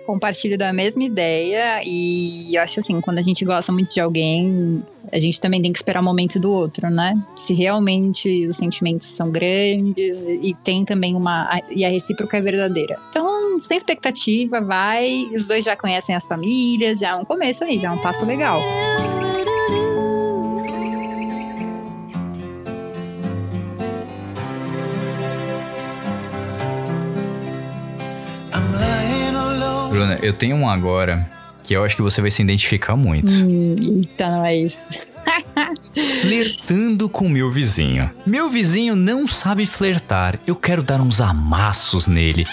Compartilho 0.08 0.56
da 0.56 0.72
mesma 0.72 1.04
ideia 1.04 1.82
e 1.84 2.56
eu 2.56 2.62
acho 2.62 2.80
assim, 2.80 2.98
quando 2.98 3.18
a 3.18 3.22
gente 3.22 3.44
gosta 3.44 3.70
muito 3.70 3.92
de 3.92 4.00
alguém, 4.00 4.82
a 5.12 5.20
gente 5.20 5.38
também 5.38 5.60
tem 5.60 5.70
que 5.70 5.78
esperar 5.78 6.00
o 6.00 6.02
momento 6.04 6.40
do 6.40 6.50
outro, 6.50 6.88
né? 6.88 7.14
Se 7.36 7.52
realmente 7.52 8.46
os 8.46 8.56
sentimentos 8.56 9.06
são 9.08 9.30
grandes 9.30 10.26
e 10.26 10.56
tem 10.64 10.82
também 10.82 11.14
uma. 11.14 11.60
e 11.70 11.84
a 11.84 11.90
recíproca 11.90 12.38
é 12.38 12.40
verdadeira. 12.40 12.98
Então, 13.10 13.60
sem 13.60 13.76
expectativa, 13.76 14.62
vai. 14.62 15.28
Os 15.34 15.46
dois 15.46 15.62
já 15.62 15.76
conhecem 15.76 16.14
as 16.14 16.26
famílias, 16.26 17.00
já 17.00 17.10
é 17.10 17.14
um 17.14 17.24
começo 17.24 17.64
aí, 17.64 17.78
já 17.78 17.88
é 17.88 17.90
um 17.90 17.98
passo 17.98 18.24
legal. 18.24 18.62
Bruna, 29.98 30.16
eu 30.22 30.32
tenho 30.32 30.54
um 30.54 30.70
agora 30.70 31.28
que 31.64 31.74
eu 31.74 31.82
acho 31.82 31.96
que 31.96 32.02
você 32.02 32.20
vai 32.20 32.30
se 32.30 32.40
identificar 32.40 32.94
muito. 32.94 33.32
Hum, 33.32 33.74
eita, 33.82 34.30
nós. 34.30 35.04
Flertando 36.20 37.08
com 37.08 37.28
meu 37.28 37.50
vizinho. 37.50 38.10
Meu 38.26 38.50
vizinho 38.50 38.94
não 38.94 39.26
sabe 39.26 39.66
flertar. 39.66 40.38
Eu 40.46 40.56
quero 40.56 40.82
dar 40.82 41.00
uns 41.00 41.20
amassos 41.20 42.06
nele 42.06 42.44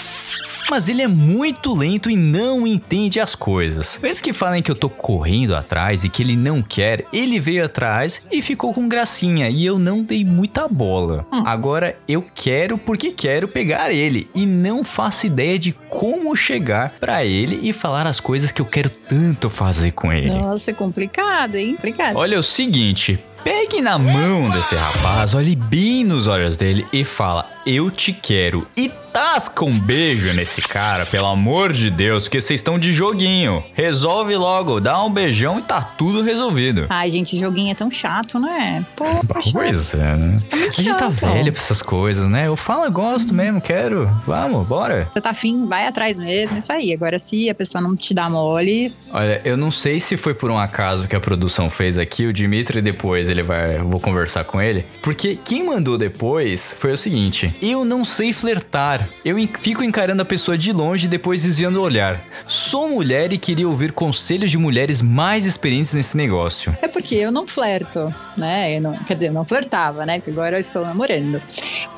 mas 0.70 0.88
ele 0.88 1.02
é 1.02 1.08
muito 1.08 1.74
lento 1.74 2.10
e 2.10 2.16
não 2.16 2.66
entende 2.66 3.20
as 3.20 3.34
coisas. 3.34 4.00
Antes 4.02 4.20
que 4.20 4.32
falem 4.32 4.62
que 4.62 4.70
eu 4.70 4.74
tô 4.74 4.88
correndo 4.88 5.54
atrás 5.54 6.04
e 6.04 6.08
que 6.08 6.22
ele 6.22 6.36
não 6.36 6.62
quer, 6.62 7.04
ele 7.12 7.38
veio 7.38 7.64
atrás 7.64 8.26
e 8.30 8.42
ficou 8.42 8.72
com 8.74 8.88
gracinha 8.88 9.48
e 9.48 9.64
eu 9.64 9.78
não 9.78 10.02
dei 10.02 10.24
muita 10.24 10.68
bola. 10.68 11.26
Hum. 11.32 11.42
Agora 11.46 11.96
eu 12.08 12.24
quero 12.34 12.78
porque 12.78 13.12
quero 13.12 13.48
pegar 13.48 13.90
ele 13.90 14.28
e 14.34 14.44
não 14.44 14.82
faço 14.82 15.26
ideia 15.26 15.58
de 15.58 15.72
como 15.88 16.34
chegar 16.34 16.94
para 17.00 17.24
ele 17.24 17.60
e 17.62 17.72
falar 17.72 18.06
as 18.06 18.20
coisas 18.20 18.50
que 18.50 18.60
eu 18.60 18.66
quero 18.66 18.90
tanto 18.90 19.48
fazer 19.48 19.92
com 19.92 20.12
ele. 20.12 20.30
Nossa, 20.30 20.70
é 20.70 20.74
complicado, 20.74 21.54
hein? 21.56 21.74
Complicado. 21.74 22.16
Olha 22.16 22.36
é 22.36 22.38
o 22.38 22.42
seguinte, 22.42 23.18
Pegue 23.46 23.80
na 23.80 23.96
mão 23.96 24.50
desse 24.50 24.74
rapaz, 24.74 25.32
olhe 25.32 25.54
bem 25.54 26.02
nos 26.02 26.26
olhos 26.26 26.56
dele 26.56 26.84
e 26.92 27.04
fala: 27.04 27.48
Eu 27.66 27.90
te 27.90 28.12
quero. 28.12 28.64
E 28.76 28.88
tasca 29.16 29.64
um 29.64 29.72
beijo 29.72 30.34
nesse 30.34 30.60
cara, 30.60 31.06
pelo 31.06 31.26
amor 31.26 31.72
de 31.72 31.88
Deus, 31.90 32.24
porque 32.24 32.38
vocês 32.38 32.60
estão 32.60 32.78
de 32.78 32.92
joguinho. 32.92 33.64
Resolve 33.72 34.36
logo, 34.36 34.78
dá 34.78 35.02
um 35.02 35.10
beijão 35.10 35.58
e 35.58 35.62
tá 35.62 35.80
tudo 35.80 36.22
resolvido. 36.22 36.84
Ai, 36.90 37.10
gente, 37.10 37.36
joguinho 37.38 37.70
é 37.70 37.74
tão 37.74 37.90
chato, 37.90 38.38
né? 38.38 38.84
Poxa. 39.26 39.50
Pois 39.54 39.94
é, 39.94 40.16
né? 40.16 40.36
É 40.52 40.68
a 40.68 40.70
gente 40.70 40.94
tá 40.98 41.08
velho 41.08 41.50
pra 41.50 41.62
essas 41.62 41.80
coisas, 41.80 42.28
né? 42.28 42.46
Eu 42.46 42.56
falo, 42.56 42.84
eu 42.84 42.92
gosto 42.92 43.32
mesmo, 43.32 43.58
quero. 43.58 44.08
Vamos, 44.26 44.66
bora. 44.66 45.08
Você 45.14 45.20
tá 45.22 45.30
afim, 45.30 45.66
vai 45.66 45.86
atrás 45.86 46.18
mesmo, 46.18 46.58
isso 46.58 46.70
aí. 46.70 46.92
Agora, 46.92 47.18
se 47.18 47.48
a 47.48 47.54
pessoa 47.54 47.80
não 47.80 47.96
te 47.96 48.12
dá 48.12 48.28
mole. 48.28 48.92
Olha, 49.12 49.40
eu 49.46 49.56
não 49.56 49.70
sei 49.70 49.98
se 49.98 50.18
foi 50.18 50.34
por 50.34 50.50
um 50.50 50.58
acaso 50.58 51.08
que 51.08 51.16
a 51.16 51.20
produção 51.20 51.70
fez 51.70 51.96
aqui, 51.96 52.26
o 52.26 52.34
Dimitri 52.34 52.82
depois 52.82 53.30
ele 53.30 53.42
vai. 53.42 53.78
Eu 53.78 53.88
vou 53.88 53.98
conversar 53.98 54.44
com 54.44 54.60
ele. 54.60 54.84
Porque 55.02 55.36
quem 55.36 55.64
mandou 55.64 55.96
depois 55.96 56.76
foi 56.78 56.92
o 56.92 56.98
seguinte: 56.98 57.55
Eu 57.60 57.84
não 57.84 58.04
sei 58.04 58.32
flertar. 58.32 59.08
Eu 59.24 59.36
fico 59.58 59.82
encarando 59.82 60.22
a 60.22 60.24
pessoa 60.24 60.58
de 60.58 60.72
longe 60.72 61.06
e 61.06 61.08
depois 61.08 61.42
desviando 61.42 61.80
o 61.80 61.82
olhar. 61.82 62.20
Sou 62.46 62.88
mulher 62.88 63.32
e 63.32 63.38
queria 63.38 63.68
ouvir 63.68 63.92
conselhos 63.92 64.50
de 64.50 64.58
mulheres 64.58 65.00
mais 65.00 65.46
experientes 65.46 65.94
nesse 65.94 66.16
negócio. 66.16 66.76
É 66.82 66.88
porque 66.88 67.14
eu 67.14 67.32
não 67.32 67.46
flerto, 67.46 68.14
né? 68.36 68.78
Não, 68.80 68.92
quer 69.04 69.14
dizer, 69.14 69.28
eu 69.28 69.32
não 69.32 69.44
flertava, 69.44 70.04
né? 70.04 70.18
Porque 70.18 70.30
agora 70.30 70.56
eu 70.56 70.60
estou 70.60 70.84
namorando. 70.84 71.40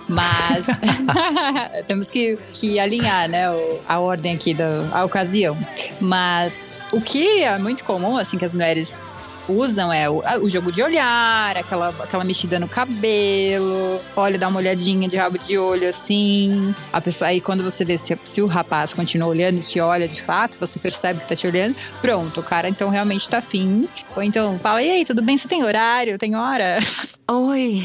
Mas 0.09 0.67
temos 1.87 2.11
que, 2.11 2.37
que 2.55 2.79
alinhar, 2.79 3.29
né? 3.29 3.45
A 3.87 3.99
ordem 3.99 4.35
aqui 4.35 4.55
da 4.55 5.05
ocasião. 5.05 5.59
Mas 6.01 6.65
o 6.93 7.01
que 7.01 7.43
é 7.43 7.59
muito 7.59 7.85
comum, 7.85 8.17
assim, 8.17 8.39
que 8.39 8.45
as 8.45 8.55
mulheres 8.55 9.03
usam 9.49 9.93
é 9.93 10.09
o, 10.09 10.23
o, 10.43 10.49
jogo 10.49 10.71
de 10.71 10.83
olhar, 10.83 11.57
aquela, 11.57 11.89
aquela 11.89 12.25
mexida 12.25 12.61
no 12.61 12.69
cabelo, 12.69 14.01
olha, 14.15 14.39
dá 14.39 14.49
uma 14.49 14.59
olhadinha 14.59 15.09
de 15.09 15.17
rabo 15.17 15.39
de 15.39 15.59
olho 15.59 15.89
assim. 15.89 16.75
A 16.93 17.01
pessoa 17.01 17.29
aí, 17.29 17.41
quando 17.41 17.63
você 17.63 17.85
vê 17.85 17.97
se, 17.97 18.19
se 18.25 18.43
o 18.43 18.47
rapaz 18.47 18.95
continua 18.95 19.29
olhando, 19.29 19.61
te 19.61 19.81
olha 19.81 20.07
de 20.07 20.21
fato, 20.21 20.59
você 20.59 20.79
percebe 20.79 21.21
que 21.21 21.27
tá 21.27 21.37
te 21.37 21.47
olhando, 21.47 21.77
pronto, 22.01 22.41
o 22.41 22.43
cara 22.43 22.69
então 22.69 22.91
realmente 22.91 23.29
tá 23.29 23.39
afim. 23.39 23.89
Ou 24.15 24.23
então 24.23 24.59
fala: 24.59 24.83
e 24.83 24.91
aí, 24.91 25.05
tudo 25.05 25.23
bem? 25.23 25.37
Você 25.37 25.49
tem 25.49 25.65
horário? 25.65 26.19
Tem 26.19 26.37
hora? 26.37 26.79
Oi, 27.31 27.85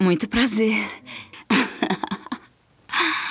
muito 0.00 0.28
prazer. 0.28 0.74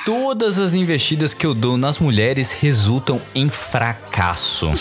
Todas 0.05 0.59
as 0.59 0.73
investidas 0.73 1.33
que 1.33 1.45
eu 1.45 1.53
dou 1.53 1.77
nas 1.77 1.97
mulheres 1.99 2.51
resultam 2.51 3.21
em 3.33 3.49
fracasso. 3.49 4.71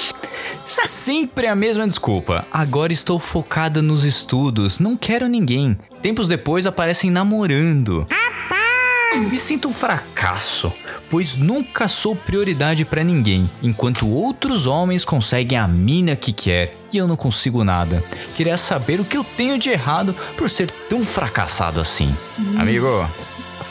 Sempre 0.65 1.47
a 1.47 1.55
mesma 1.55 1.87
desculpa. 1.87 2.45
Agora 2.51 2.93
estou 2.93 3.19
focada 3.19 3.81
nos 3.81 4.05
estudos, 4.05 4.81
não 4.81 4.97
quero 4.97 5.29
ninguém. 5.29 5.79
Tempos 6.03 6.27
depois 6.27 6.67
aparecem 6.67 7.11
namorando. 7.11 8.07
Me 9.31 9.39
sinto 9.39 9.69
um 9.69 9.73
fracasso, 9.75 10.73
pois 11.11 11.37
nunca 11.37 11.87
sou 11.87 12.17
prioridade 12.17 12.85
para 12.85 13.05
ninguém, 13.05 13.49
enquanto 13.63 14.09
outros 14.09 14.67
homens 14.67 15.05
conseguem 15.05 15.59
a 15.59 15.69
mina 15.69 16.17
que 16.17 16.33
quer 16.33 16.75
e 16.93 16.97
eu 16.99 17.07
não 17.07 17.17
consigo 17.17 17.63
nada. 17.63 18.03
Queria 18.37 18.57
saber 18.57 19.01
o 19.01 19.05
que 19.05 19.17
eu 19.17 19.25
tenho 19.25 19.59
de 19.59 19.71
errado 19.71 20.15
por 20.37 20.49
ser 20.51 20.71
tão 20.89 21.05
fracassado 21.05 21.81
assim. 21.81 22.15
Hum. 22.39 22.59
Amigo, 22.59 23.09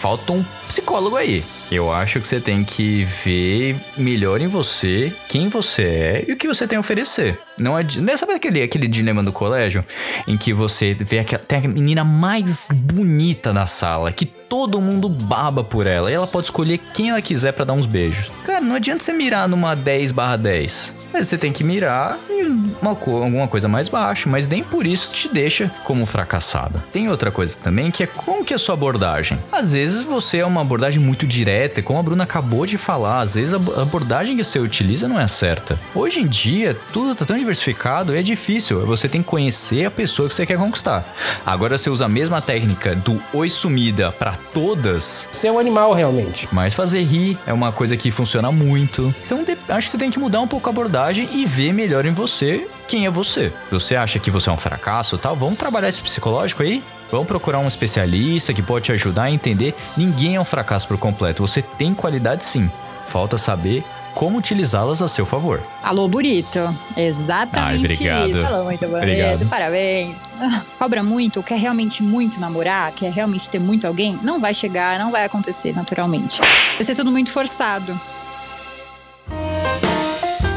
falta 0.01 0.34
um 0.34 0.43
psicólogo 0.67 1.15
aí. 1.15 1.43
Eu 1.71 1.89
acho 1.89 2.19
que 2.19 2.27
você 2.27 2.41
tem 2.41 2.65
que 2.65 3.05
ver 3.05 3.79
melhor 3.97 4.41
em 4.41 4.47
você, 4.47 5.13
quem 5.29 5.47
você 5.47 5.83
é 5.83 6.25
e 6.27 6.33
o 6.33 6.37
que 6.37 6.45
você 6.45 6.67
tem 6.67 6.75
a 6.75 6.81
oferecer. 6.81 7.39
Não 7.57 7.79
é, 7.79 7.83
né, 8.01 8.17
sabe 8.17 8.33
aquele, 8.33 8.61
aquele 8.61 8.89
dilema 8.89 9.23
do 9.23 9.31
colégio 9.31 9.85
em 10.27 10.35
que 10.35 10.51
você 10.51 10.93
vê 10.99 11.19
aquela, 11.19 11.41
tem 11.41 11.59
a 11.59 11.67
menina 11.69 12.03
mais 12.03 12.67
bonita 12.73 13.53
na 13.53 13.65
sala, 13.65 14.11
que 14.11 14.25
todo 14.25 14.81
mundo 14.81 15.07
baba 15.07 15.63
por 15.63 15.87
ela, 15.87 16.11
e 16.11 16.13
ela 16.13 16.27
pode 16.27 16.47
escolher 16.47 16.77
quem 16.93 17.11
ela 17.11 17.21
quiser 17.21 17.53
para 17.53 17.63
dar 17.63 17.73
uns 17.73 17.85
beijos. 17.85 18.29
Cara, 18.43 18.59
não 18.59 18.75
adianta 18.75 19.01
você 19.01 19.13
mirar 19.13 19.47
numa 19.47 19.73
10 19.75 20.11
barra 20.11 20.35
10. 20.35 20.97
Você 21.13 21.37
tem 21.37 21.51
que 21.51 21.63
mirar 21.63 22.19
em 22.29 22.73
uma, 22.81 22.91
alguma 22.91 23.47
coisa 23.47 23.67
mais 23.67 23.87
baixa, 23.87 24.29
mas 24.29 24.47
nem 24.47 24.63
por 24.63 24.85
isso 24.85 25.11
te 25.11 25.29
deixa 25.29 25.71
como 25.83 26.05
fracassada. 26.05 26.83
Tem 26.91 27.09
outra 27.09 27.31
coisa 27.31 27.57
também 27.61 27.91
que 27.91 28.03
é 28.03 28.07
como 28.07 28.43
que 28.43 28.53
é 28.53 28.55
a 28.55 28.59
sua 28.59 28.73
abordagem. 28.73 29.39
Às 29.51 29.73
vezes 29.73 30.01
você 30.01 30.39
é 30.39 30.45
uma 30.45 30.61
abordagem 30.61 31.01
muito 31.01 31.27
direta, 31.27 31.60
como 31.83 31.99
a 31.99 32.03
Bruna 32.03 32.23
acabou 32.23 32.65
de 32.65 32.77
falar, 32.77 33.21
às 33.21 33.35
vezes 33.35 33.53
a 33.53 33.57
abordagem 33.81 34.35
que 34.35 34.43
você 34.43 34.59
utiliza 34.59 35.07
não 35.07 35.19
é 35.19 35.27
certa. 35.27 35.79
Hoje 35.93 36.19
em 36.19 36.27
dia, 36.27 36.77
tudo 36.91 37.15
tá 37.15 37.25
tão 37.25 37.37
diversificado, 37.37 38.15
é 38.15 38.21
difícil. 38.21 38.85
Você 38.85 39.07
tem 39.07 39.21
que 39.21 39.27
conhecer 39.27 39.85
a 39.85 39.91
pessoa 39.91 40.27
que 40.27 40.33
você 40.33 40.45
quer 40.45 40.57
conquistar. 40.57 41.05
Agora 41.45 41.77
você 41.77 41.89
usa 41.89 42.05
a 42.05 42.09
mesma 42.09 42.41
técnica 42.41 42.95
do 42.95 43.21
oi 43.33 43.49
sumida 43.49 44.11
para 44.11 44.33
todas. 44.53 45.29
Você 45.31 45.47
é 45.47 45.51
um 45.51 45.59
animal 45.59 45.93
realmente. 45.93 46.47
Mas 46.51 46.73
fazer 46.73 47.03
rir 47.03 47.37
é 47.45 47.53
uma 47.53 47.71
coisa 47.71 47.97
que 47.97 48.11
funciona 48.11 48.51
muito. 48.51 49.13
Então 49.25 49.43
acho 49.69 49.87
que 49.87 49.91
você 49.91 49.97
tem 49.97 50.11
que 50.11 50.19
mudar 50.19 50.41
um 50.41 50.47
pouco 50.47 50.69
a 50.69 50.71
abordagem 50.71 51.27
e 51.33 51.45
ver 51.45 51.73
melhor 51.73 52.05
em 52.05 52.11
você 52.11 52.67
quem 52.87 53.05
é 53.05 53.09
você. 53.09 53.53
Você 53.69 53.95
acha 53.95 54.19
que 54.19 54.29
você 54.29 54.49
é 54.49 54.51
um 54.51 54.57
fracasso, 54.57 55.17
tal? 55.17 55.35
Vamos 55.35 55.57
trabalhar 55.57 55.87
esse 55.87 56.01
psicológico 56.01 56.61
aí? 56.63 56.83
Vamos 57.11 57.27
procurar 57.27 57.59
um 57.59 57.67
especialista 57.67 58.53
que 58.53 58.61
pode 58.61 58.85
te 58.85 58.91
ajudar 58.93 59.23
a 59.23 59.31
entender. 59.31 59.75
Ninguém 59.97 60.35
é 60.35 60.41
um 60.41 60.45
fracasso 60.45 60.87
por 60.87 60.97
completo. 60.97 61.45
Você 61.45 61.61
tem 61.61 61.93
qualidade 61.93 62.43
sim. 62.43 62.71
Falta 63.05 63.37
saber 63.37 63.83
como 64.13 64.37
utilizá-las 64.37 65.01
a 65.01 65.07
seu 65.07 65.25
favor. 65.25 65.61
Alô, 65.83 66.07
bonito. 66.07 66.59
Exatamente 66.95 67.69
Ai, 67.69 67.77
obrigado. 67.77 68.29
isso. 68.29 68.45
Alô, 68.45 68.63
muito 68.65 68.85
bonito. 68.85 69.03
Obrigado. 69.03 69.45
Parabéns. 69.47 70.29
Cobra 70.79 71.03
muito, 71.03 71.43
quer 71.43 71.57
realmente 71.57 72.01
muito 72.01 72.39
namorar, 72.39 72.91
quer 72.91 73.11
realmente 73.11 73.49
ter 73.49 73.59
muito 73.59 73.85
alguém, 73.87 74.19
não 74.21 74.39
vai 74.39 74.53
chegar, 74.53 74.97
não 74.99 75.11
vai 75.11 75.25
acontecer 75.25 75.73
naturalmente. 75.73 76.39
Vai 76.75 76.83
ser 76.83 76.95
tudo 76.95 77.11
muito 77.11 77.31
forçado. 77.31 77.99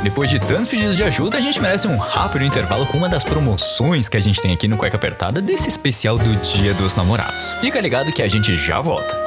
Depois 0.04 0.28
de 0.28 0.38
tantos 0.38 0.68
pedidos 0.68 0.98
de 0.98 1.02
ajuda, 1.02 1.38
a 1.38 1.40
gente 1.40 1.58
merece 1.62 1.88
um 1.88 1.96
rápido 1.96 2.44
intervalo 2.44 2.86
com 2.86 2.98
uma 2.98 3.08
das 3.08 3.24
promoções 3.24 4.06
que 4.06 4.18
a 4.18 4.20
gente 4.20 4.38
tem 4.38 4.52
aqui 4.52 4.68
no 4.68 4.76
Cueca 4.76 4.98
Apertada 4.98 5.40
desse 5.40 5.70
especial 5.70 6.18
do 6.18 6.36
Dia 6.42 6.74
dos 6.74 6.94
Namorados. 6.94 7.52
Fica 7.54 7.80
ligado 7.80 8.12
que 8.12 8.20
a 8.20 8.28
gente 8.28 8.54
já 8.54 8.82
volta. 8.82 9.23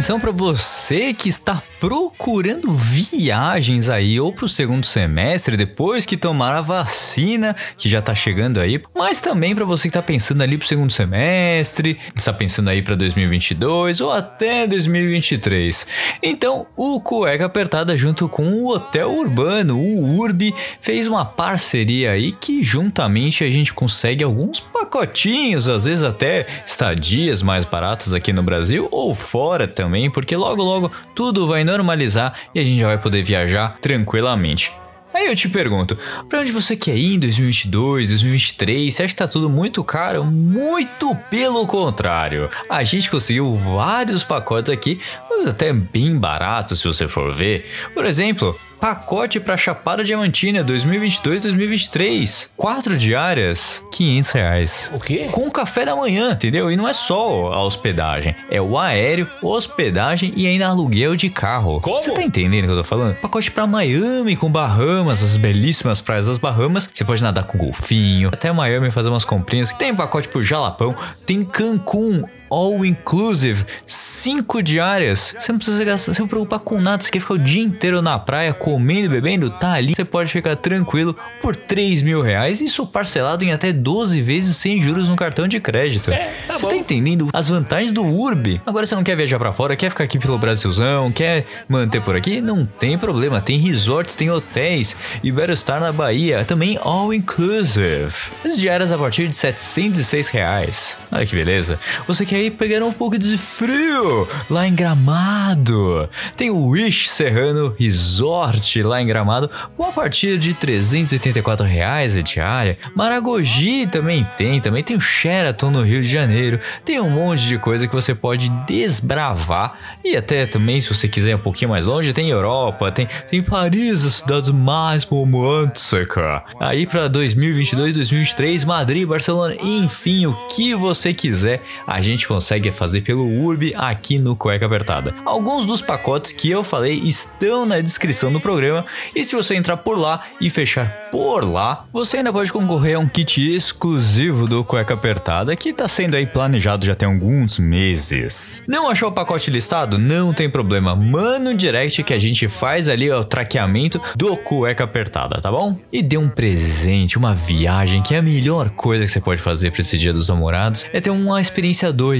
Atenção 0.00 0.18
para 0.18 0.32
você 0.32 1.12
que 1.12 1.28
está 1.28 1.62
procurando 1.80 2.72
viagens 2.72 3.88
aí 3.88 4.20
ou 4.20 4.30
pro 4.30 4.46
segundo 4.46 4.84
semestre 4.84 5.56
depois 5.56 6.04
que 6.04 6.16
tomar 6.16 6.54
a 6.54 6.60
vacina, 6.60 7.56
que 7.76 7.88
já 7.88 8.02
tá 8.02 8.14
chegando 8.14 8.60
aí, 8.60 8.80
mas 8.94 9.18
também 9.18 9.54
para 9.54 9.64
você 9.64 9.88
que 9.88 9.94
tá 9.94 10.02
pensando 10.02 10.42
ali 10.42 10.58
pro 10.58 10.68
segundo 10.68 10.92
semestre, 10.92 11.98
está 12.14 12.34
pensando 12.34 12.68
aí 12.68 12.82
para 12.82 12.94
2022 12.94 14.02
ou 14.02 14.12
até 14.12 14.66
2023. 14.66 15.86
Então, 16.22 16.66
o 16.76 17.00
Cueca 17.00 17.46
Apertada 17.46 17.96
junto 17.96 18.28
com 18.28 18.46
o 18.46 18.74
Hotel 18.74 19.10
Urbano, 19.10 19.78
o 19.78 20.18
Urb, 20.18 20.54
fez 20.82 21.06
uma 21.06 21.24
parceria 21.24 22.12
aí 22.12 22.30
que 22.30 22.62
juntamente 22.62 23.42
a 23.42 23.50
gente 23.50 23.72
consegue 23.72 24.22
alguns 24.22 24.60
pacotinhos, 24.60 25.66
às 25.66 25.86
vezes 25.86 26.04
até 26.04 26.46
estadias 26.64 27.40
mais 27.40 27.64
baratas 27.64 28.12
aqui 28.12 28.34
no 28.34 28.42
Brasil 28.42 28.86
ou 28.92 29.14
fora 29.14 29.66
também, 29.66 29.89
porque 30.10 30.36
logo 30.36 30.62
logo 30.62 30.90
tudo 31.14 31.46
vai 31.46 31.64
normalizar 31.64 32.34
e 32.54 32.60
a 32.60 32.64
gente 32.64 32.78
já 32.78 32.86
vai 32.86 32.98
poder 32.98 33.22
viajar 33.22 33.78
tranquilamente. 33.80 34.72
Aí 35.12 35.26
eu 35.26 35.34
te 35.34 35.48
pergunto, 35.48 35.98
para 36.28 36.40
onde 36.40 36.52
você 36.52 36.76
quer 36.76 36.96
ir 36.96 37.16
em 37.16 37.18
2022, 37.18 38.10
2023? 38.10 38.94
Você 38.94 39.02
acha 39.02 39.12
que 39.12 39.18
tá 39.18 39.26
tudo 39.26 39.50
muito 39.50 39.82
caro? 39.82 40.24
Muito 40.24 41.16
pelo 41.28 41.66
contrário. 41.66 42.48
A 42.68 42.84
gente 42.84 43.10
conseguiu 43.10 43.56
vários 43.56 44.22
pacotes 44.22 44.72
aqui, 44.72 45.00
mas 45.28 45.48
até 45.48 45.72
bem 45.72 46.16
baratos 46.16 46.80
se 46.80 46.86
você 46.86 47.08
for 47.08 47.34
ver. 47.34 47.64
Por 47.92 48.06
exemplo, 48.06 48.58
Pacote 48.80 49.38
para 49.38 49.58
Chapada 49.58 50.02
Diamantina 50.02 50.64
2022-2023. 50.64 52.52
Quatro 52.56 52.96
diárias, 52.96 53.86
500 53.92 54.30
reais. 54.30 54.90
O 54.94 54.98
quê? 54.98 55.28
Com 55.30 55.50
café 55.50 55.84
da 55.84 55.94
manhã, 55.94 56.32
entendeu? 56.32 56.70
E 56.70 56.76
não 56.76 56.88
é 56.88 56.94
só 56.94 57.52
a 57.52 57.62
hospedagem, 57.62 58.34
é 58.50 58.58
o 58.58 58.78
aéreo, 58.78 59.28
hospedagem 59.42 60.32
e 60.34 60.46
ainda 60.46 60.66
aluguel 60.66 61.14
de 61.14 61.28
carro. 61.28 61.78
Como? 61.82 62.02
Você 62.02 62.10
tá 62.10 62.22
entendendo 62.22 62.64
o 62.64 62.66
que 62.68 62.72
eu 62.72 62.78
tô 62.78 62.84
falando? 62.84 63.16
Pacote 63.16 63.50
para 63.50 63.66
Miami 63.66 64.34
com 64.34 64.50
Bahamas, 64.50 65.22
as 65.22 65.36
belíssimas 65.36 66.00
praias 66.00 66.24
das 66.24 66.38
Bahamas. 66.38 66.88
Você 66.90 67.04
pode 67.04 67.22
nadar 67.22 67.44
com 67.44 67.58
golfinho, 67.58 68.30
até 68.32 68.50
Miami 68.50 68.90
fazer 68.90 69.10
umas 69.10 69.26
comprinhas. 69.26 69.74
Tem 69.74 69.94
pacote 69.94 70.26
pro 70.26 70.42
Jalapão, 70.42 70.96
tem 71.26 71.42
Cancún, 71.42 72.24
all 72.50 72.84
inclusive, 72.84 73.64
cinco 73.86 74.62
diárias. 74.62 75.34
Você 75.38 75.52
não 75.52 75.58
precisa 75.58 75.84
gastar, 75.84 76.14
se 76.14 76.26
preocupar 76.26 76.58
com 76.58 76.80
nada. 76.80 77.02
Você 77.02 77.10
quer 77.10 77.20
ficar 77.20 77.34
o 77.34 77.38
dia 77.38 77.62
inteiro 77.62 78.02
na 78.02 78.18
praia 78.18 78.52
comendo, 78.52 79.08
bebendo, 79.08 79.48
tá 79.50 79.72
ali. 79.72 79.94
Você 79.94 80.04
pode 80.04 80.30
ficar 80.30 80.56
tranquilo 80.56 81.16
por 81.40 81.54
3 81.54 82.02
mil 82.02 82.20
reais. 82.20 82.60
Isso 82.60 82.86
parcelado 82.86 83.44
em 83.44 83.52
até 83.52 83.72
12 83.72 84.20
vezes 84.20 84.56
sem 84.56 84.80
juros 84.80 85.08
no 85.08 85.16
cartão 85.16 85.46
de 85.46 85.60
crédito. 85.60 86.10
É, 86.10 86.32
tá 86.46 86.56
você 86.56 86.62
bom. 86.62 86.68
tá 86.68 86.76
entendendo 86.76 87.28
as 87.32 87.48
vantagens 87.48 87.92
do 87.92 88.04
Urb? 88.04 88.60
Agora 88.66 88.84
você 88.84 88.94
não 88.94 89.04
quer 89.04 89.16
viajar 89.16 89.38
pra 89.38 89.52
fora, 89.52 89.76
quer 89.76 89.90
ficar 89.90 90.04
aqui 90.04 90.18
pelo 90.18 90.38
Brasilzão, 90.38 91.12
quer 91.12 91.46
manter 91.68 92.02
por 92.02 92.16
aqui? 92.16 92.40
Não 92.40 92.66
tem 92.66 92.98
problema. 92.98 93.40
Tem 93.40 93.58
resorts, 93.58 94.14
tem 94.14 94.30
hotéis. 94.30 94.96
Iberostar 95.22 95.80
na 95.80 95.92
Bahia, 95.92 96.44
também 96.44 96.78
all 96.82 97.12
inclusive. 97.14 98.12
As 98.44 98.58
diárias 98.58 98.92
a 98.92 98.98
partir 98.98 99.28
de 99.28 99.36
706 99.36 100.28
reais. 100.28 100.98
Olha 101.12 101.24
que 101.24 101.34
beleza. 101.34 101.78
Você 102.06 102.26
quer 102.26 102.39
ir 102.40 102.52
pegar 102.52 102.82
um 102.84 102.92
pouco 102.92 103.18
de 103.18 103.36
frio 103.36 104.26
lá 104.48 104.66
em 104.66 104.74
Gramado? 104.74 106.08
Tem 106.36 106.50
o 106.50 106.68
Wish 106.68 107.08
Serrano 107.08 107.74
Resort 107.78 108.82
lá 108.82 109.00
em 109.00 109.06
Gramado 109.06 109.50
com 109.76 109.84
a 109.84 109.92
partir 109.92 110.38
de 110.38 110.54
384 110.54 111.66
reais 111.66 112.16
a 112.16 112.20
diária. 112.20 112.78
Maragogi 112.94 113.86
também 113.86 114.26
tem, 114.36 114.60
também 114.60 114.82
tem 114.82 114.96
o 114.96 115.00
Sheraton 115.00 115.70
no 115.70 115.82
Rio 115.82 116.02
de 116.02 116.08
Janeiro. 116.08 116.58
Tem 116.84 117.00
um 117.00 117.10
monte 117.10 117.46
de 117.46 117.58
coisa 117.58 117.86
que 117.86 117.94
você 117.94 118.14
pode 118.14 118.48
desbravar 118.66 119.98
e 120.04 120.16
até 120.16 120.46
também 120.46 120.80
se 120.80 120.88
você 120.88 121.08
quiser 121.08 121.36
um 121.36 121.40
pouquinho 121.40 121.70
mais 121.70 121.84
longe 121.86 122.12
tem 122.12 122.30
Europa, 122.30 122.90
tem 122.90 123.06
tem 123.28 123.42
Paris, 123.42 124.04
as 124.04 124.14
cidades 124.14 124.50
mais 124.50 125.04
românticas. 125.04 126.42
Aí 126.58 126.86
para 126.86 127.08
2022, 127.08 127.94
2023, 127.94 128.64
Madrid, 128.64 129.06
Barcelona, 129.06 129.56
enfim, 129.60 130.26
o 130.26 130.34
que 130.48 130.74
você 130.74 131.12
quiser, 131.12 131.62
a 131.86 132.00
gente 132.00 132.26
consegue 132.30 132.70
fazer 132.70 133.00
pelo 133.00 133.26
Urb 133.26 133.74
aqui 133.76 134.16
no 134.16 134.36
Cueca 134.36 134.64
Apertada. 134.64 135.12
Alguns 135.26 135.66
dos 135.66 135.82
pacotes 135.82 136.30
que 136.30 136.48
eu 136.48 136.62
falei 136.62 136.94
estão 137.00 137.66
na 137.66 137.80
descrição 137.80 138.32
do 138.32 138.40
programa 138.40 138.86
e 139.16 139.24
se 139.24 139.34
você 139.34 139.56
entrar 139.56 139.78
por 139.78 139.98
lá 139.98 140.24
e 140.40 140.48
fechar 140.48 141.10
por 141.10 141.44
lá, 141.44 141.86
você 141.92 142.18
ainda 142.18 142.32
pode 142.32 142.52
concorrer 142.52 142.96
a 142.96 143.00
um 143.00 143.08
kit 143.08 143.40
exclusivo 143.52 144.46
do 144.46 144.62
Cueca 144.62 144.94
Apertada 144.94 145.56
que 145.56 145.72
tá 145.72 145.88
sendo 145.88 146.14
aí 146.14 146.24
planejado 146.24 146.86
já 146.86 146.94
tem 146.94 147.08
alguns 147.08 147.58
meses. 147.58 148.62
Não 148.64 148.88
achou 148.88 149.08
o 149.08 149.12
pacote 149.12 149.50
listado? 149.50 149.98
Não 149.98 150.32
tem 150.32 150.48
problema, 150.48 150.94
manda 150.94 151.50
um 151.50 151.56
direct 151.56 152.04
que 152.04 152.14
a 152.14 152.18
gente 152.20 152.46
faz 152.46 152.88
ali 152.88 153.10
o 153.10 153.24
traqueamento 153.24 154.00
do 154.14 154.36
Cueca 154.36 154.84
Apertada, 154.84 155.40
tá 155.40 155.50
bom? 155.50 155.76
E 155.92 156.00
dê 156.00 156.16
um 156.16 156.28
presente, 156.28 157.18
uma 157.18 157.34
viagem, 157.34 158.00
que 158.00 158.14
é 158.14 158.18
a 158.18 158.22
melhor 158.22 158.70
coisa 158.70 159.04
que 159.04 159.10
você 159.10 159.20
pode 159.20 159.40
fazer 159.40 159.72
para 159.72 159.80
esse 159.80 159.98
Dia 159.98 160.12
dos 160.12 160.28
Namorados 160.28 160.86
é 160.92 161.00
ter 161.00 161.10
uma 161.10 161.40
experiência 161.40 161.92
2. 161.92 162.19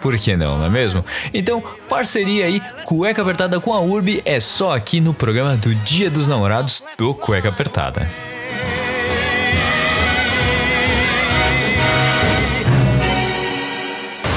Por 0.00 0.18
que 0.18 0.36
não, 0.36 0.58
não 0.58 0.66
é 0.66 0.68
mesmo? 0.68 1.04
Então, 1.32 1.62
parceria 1.88 2.46
aí, 2.46 2.60
Cueca 2.84 3.22
Apertada 3.22 3.60
com 3.60 3.72
a 3.72 3.80
Urb 3.80 4.20
é 4.24 4.40
só 4.40 4.74
aqui 4.74 5.00
no 5.00 5.14
programa 5.14 5.56
do 5.56 5.72
Dia 5.76 6.10
dos 6.10 6.28
Namorados 6.28 6.82
do 6.98 7.14
Cueca 7.14 7.50
Apertada. 7.50 8.10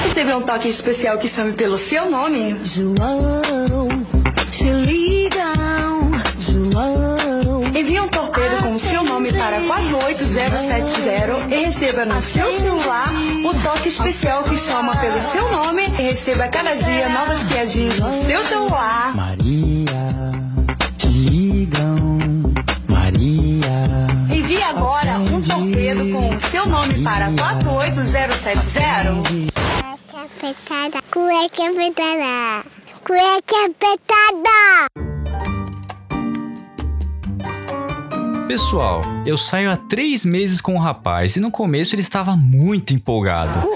Recebeu 0.04 0.38
um 0.38 0.42
toque 0.42 0.68
especial 0.68 1.18
que 1.18 1.28
chame 1.28 1.52
pelo 1.52 1.78
seu 1.78 2.08
nome? 2.08 2.56
João, 2.64 3.88
te 4.50 4.70
ligam, 4.70 6.10
João. 6.38 7.05
Para 9.46 9.60
48070 9.60 11.54
e 11.54 11.66
receba 11.66 12.04
no 12.04 12.20
seu 12.20 12.52
celular 12.58 13.12
o 13.44 13.54
toque 13.62 13.90
especial 13.90 14.42
que 14.42 14.58
chama 14.58 14.96
pelo 14.96 15.20
seu 15.20 15.48
nome 15.52 15.84
e 15.84 16.02
receba 16.02 16.48
cada 16.48 16.74
dia 16.74 17.08
novas 17.10 17.44
piadinhas 17.44 18.00
no 18.00 18.12
seu 18.24 18.44
celular. 18.44 19.14
Maria, 19.14 20.08
te 20.98 21.06
ligam, 21.06 21.96
Maria. 22.88 23.84
Envie 24.34 24.60
agora 24.64 25.20
um 25.20 25.40
torpedo 25.40 26.10
com 26.10 26.28
o 26.28 26.40
seu 26.50 26.66
nome 26.66 27.04
para 27.04 27.30
48070 27.30 29.46
Cueca 29.86 30.22
apertada, 30.24 31.00
cueca 31.12 31.70
apertada, 31.70 32.64
cueca 33.04 33.66
apertada. 33.66 35.05
Pessoal, 38.46 39.02
eu 39.26 39.36
saio 39.36 39.72
há 39.72 39.76
três 39.76 40.24
meses 40.24 40.60
com 40.60 40.76
o 40.76 40.78
rapaz 40.78 41.34
e 41.34 41.40
no 41.40 41.50
começo 41.50 41.96
ele 41.96 42.02
estava 42.02 42.36
muito 42.36 42.94
empolgado. 42.94 43.68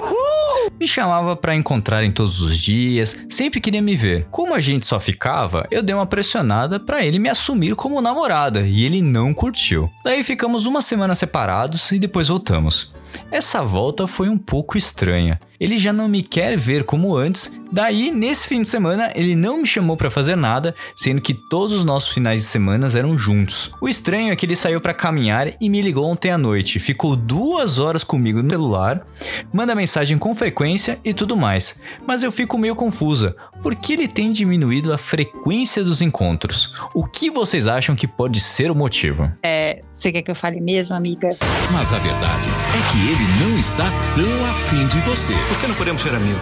Me 0.78 0.87
chamava 0.87 1.35
pra 1.35 1.56
encontrar 1.56 2.04
em 2.04 2.12
todos 2.12 2.40
os 2.40 2.56
dias, 2.56 3.16
sempre 3.28 3.61
queria 3.61 3.83
me 3.83 3.96
ver. 3.96 4.28
Como 4.30 4.54
a 4.54 4.61
gente 4.61 4.87
só 4.87 5.00
ficava, 5.00 5.66
eu 5.72 5.83
dei 5.83 5.92
uma 5.92 6.06
pressionada 6.06 6.78
pra 6.78 7.04
ele 7.04 7.18
me 7.18 7.28
assumir 7.28 7.74
como 7.74 8.00
namorada 8.00 8.61
e 8.61 8.85
ele 8.85 9.02
não 9.02 9.35
curtiu. 9.35 9.90
Daí 10.04 10.22
ficamos 10.22 10.66
uma 10.66 10.80
semana 10.80 11.16
separados 11.16 11.90
e 11.90 11.98
depois 11.98 12.28
voltamos. 12.28 12.94
Essa 13.31 13.62
volta 13.62 14.07
foi 14.07 14.29
um 14.29 14.37
pouco 14.38 14.77
estranha. 14.77 15.38
Ele 15.61 15.79
já 15.79 15.92
não 15.92 16.09
me 16.09 16.23
quer 16.23 16.57
ver 16.57 16.85
como 16.85 17.14
antes, 17.14 17.53
daí 17.70 18.11
nesse 18.11 18.49
fim 18.49 18.62
de 18.62 18.68
semana 18.68 19.12
ele 19.14 19.37
não 19.37 19.59
me 19.59 19.66
chamou 19.66 19.94
pra 19.94 20.11
fazer 20.11 20.35
nada, 20.35 20.75
sendo 20.96 21.20
que 21.20 21.35
todos 21.35 21.77
os 21.77 21.85
nossos 21.85 22.14
finais 22.14 22.40
de 22.40 22.46
semana 22.46 22.88
eram 22.96 23.16
juntos. 23.18 23.70
O 23.79 23.87
estranho 23.87 24.33
é 24.33 24.37
que 24.37 24.46
ele 24.46 24.57
saiu 24.57 24.81
pra 24.81 24.94
caminhar 24.94 25.53
e 25.61 25.68
me 25.68 25.83
ligou 25.83 26.07
ontem 26.07 26.31
à 26.31 26.38
noite, 26.38 26.81
ficou 26.81 27.14
duas 27.14 27.79
horas 27.79 28.03
comigo 28.03 28.42
no 28.42 28.49
celular, 28.49 29.07
manda 29.53 29.75
mensagem 29.75 30.16
com 30.16 30.35
frequência 30.35 30.99
e 31.05 31.12
tudo 31.12 31.37
mais. 31.37 31.79
Mas 32.07 32.23
eu 32.23 32.33
fico 32.33 32.57
meio 32.57 32.75
confusa, 32.75 33.37
porque 33.62 33.92
ele 33.92 34.09
tem 34.09 34.33
diminuído 34.33 34.92
a 34.92 34.99
frequência 34.99 35.83
dos 35.85 36.01
encontros. 36.01 36.75
O 36.94 37.05
que 37.05 37.31
vocês 37.31 37.66
acham 37.66 37.94
que 37.94 38.07
pode 38.07 38.40
ser 38.40 38.70
o 38.70 38.75
motivo? 38.75 39.31
É, 39.42 39.83
você 39.92 40.12
quer 40.12 40.23
que 40.23 40.31
eu 40.31 40.35
fale 40.35 40.61
mesmo, 40.61 40.94
amiga? 40.94 41.29
Mas 41.73 41.92
a 41.92 41.99
verdade 41.99 42.49
é 42.49 42.92
que 42.92 42.99
ele 43.09 43.51
não 43.51 43.59
está 43.59 43.90
tão 44.14 44.51
afim 44.51 44.87
de 44.87 44.99
você. 45.01 45.33
Por 45.49 45.61
que 45.61 45.66
não 45.66 45.75
podemos 45.75 46.03
ser 46.03 46.14
amigos? 46.14 46.40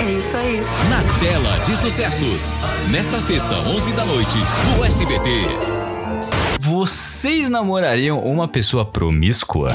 É 0.00 0.12
isso 0.12 0.36
aí. 0.36 0.60
Na 0.88 1.02
tela 1.20 1.58
de 1.64 1.76
sucessos, 1.76 2.54
nesta 2.90 3.20
sexta, 3.20 3.54
11 3.54 3.92
da 3.92 4.04
noite, 4.04 4.36
no 4.76 4.84
SBT. 4.84 5.28
Vocês 6.60 7.48
namorariam 7.48 8.18
uma 8.20 8.46
pessoa 8.46 8.84
promíscua? 8.84 9.70